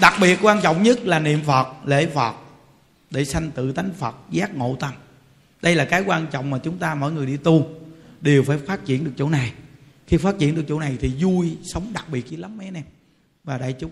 đặc 0.00 0.14
biệt 0.20 0.38
quan 0.42 0.60
trọng 0.62 0.82
nhất 0.82 1.06
là 1.06 1.18
niệm 1.18 1.42
phật, 1.46 1.68
lễ 1.84 2.06
phật, 2.14 2.34
để 3.10 3.24
sanh 3.24 3.50
tự 3.50 3.72
tánh 3.72 3.90
phật, 3.98 4.14
giác 4.30 4.54
ngộ 4.54 4.76
tâm 4.80 4.92
đây 5.62 5.74
là 5.74 5.84
cái 5.84 6.02
quan 6.06 6.26
trọng 6.30 6.50
mà 6.50 6.58
chúng 6.58 6.78
ta 6.78 6.94
mỗi 6.94 7.12
người 7.12 7.26
đi 7.26 7.36
tu, 7.36 7.66
đều 8.20 8.42
phải 8.42 8.58
phát 8.58 8.84
triển 8.84 9.04
được 9.04 9.12
chỗ 9.16 9.28
này. 9.28 9.52
Khi 10.06 10.16
phát 10.16 10.38
triển 10.38 10.54
được 10.54 10.64
chỗ 10.68 10.80
này 10.80 10.96
thì 11.00 11.12
vui, 11.20 11.56
sống 11.62 11.92
đặc 11.92 12.08
biệt 12.08 12.28
dữ 12.28 12.36
lắm 12.36 12.58
mấy 12.58 12.66
anh 12.66 12.74
em. 12.74 12.84
Và 13.44 13.58
đại 13.58 13.72
chúng 13.72 13.90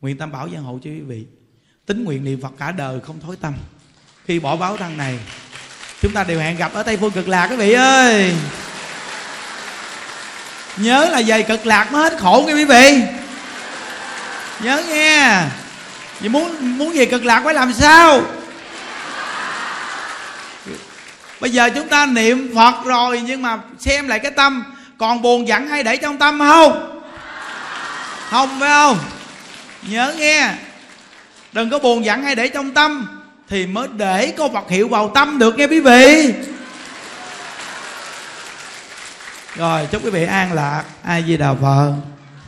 nguyện 0.00 0.18
tam 0.18 0.32
bảo 0.32 0.48
gia 0.48 0.58
hộ 0.58 0.78
cho 0.84 0.90
quý 0.90 1.00
vị. 1.00 1.26
Tính 1.86 2.04
nguyện 2.04 2.24
niệm 2.24 2.40
phật 2.42 2.52
cả 2.58 2.72
đời 2.72 3.00
không 3.06 3.20
thối 3.20 3.36
tâm. 3.40 3.54
Khi 4.26 4.38
bỏ 4.38 4.56
báo 4.56 4.76
thân 4.76 4.96
này, 4.96 5.18
chúng 6.02 6.12
ta 6.12 6.24
đều 6.24 6.40
hẹn 6.40 6.56
gặp 6.56 6.72
ở 6.72 6.82
tây 6.82 6.96
phương 6.96 7.10
cực 7.10 7.28
lạc, 7.28 7.46
quý 7.46 7.56
vị 7.56 7.72
ơi. 7.72 8.34
Nhớ 10.76 11.08
là 11.12 11.22
về 11.26 11.42
cực 11.42 11.66
lạc 11.66 11.92
mới 11.92 12.10
hết 12.10 12.18
khổ 12.18 12.44
nghe 12.46 12.54
quý 12.54 12.64
vị. 12.64 13.02
Nhớ 14.60 14.82
nghe 14.88 15.42
vậy 16.20 16.28
muốn 16.28 16.78
muốn 16.78 16.92
về 16.92 17.06
cực 17.06 17.24
lạc 17.24 17.40
phải 17.44 17.54
làm 17.54 17.72
sao? 17.72 18.22
Bây 21.40 21.50
giờ 21.50 21.70
chúng 21.74 21.88
ta 21.88 22.06
niệm 22.06 22.52
phật 22.54 22.74
rồi, 22.84 23.22
nhưng 23.26 23.42
mà 23.42 23.58
xem 23.78 24.08
lại 24.08 24.18
cái 24.18 24.30
tâm, 24.30 24.64
còn 24.98 25.22
buồn 25.22 25.48
giận 25.48 25.68
hay 25.68 25.82
để 25.82 25.96
trong 25.96 26.18
tâm 26.18 26.38
không? 26.38 27.00
Không 28.30 28.60
phải 28.60 28.68
không? 28.68 28.98
Nhớ 29.82 30.14
nghe. 30.18 30.54
Đừng 31.52 31.70
có 31.70 31.78
buồn 31.78 32.04
giận 32.04 32.22
hay 32.22 32.34
để 32.34 32.48
trong 32.48 32.74
tâm 32.74 33.08
thì 33.48 33.66
mới 33.66 33.88
để 33.96 34.34
có 34.38 34.48
vật 34.48 34.70
hiệu 34.70 34.88
vào 34.88 35.10
tâm 35.14 35.38
được 35.38 35.58
nghe 35.58 35.66
quý 35.66 35.80
vị. 35.80 36.34
Rồi, 39.56 39.88
chúc 39.90 40.04
quý 40.04 40.10
vị 40.10 40.24
an 40.24 40.52
lạc. 40.52 40.84
Ai 41.02 41.24
di 41.26 41.36
đà 41.36 41.54
phật. 41.54 41.92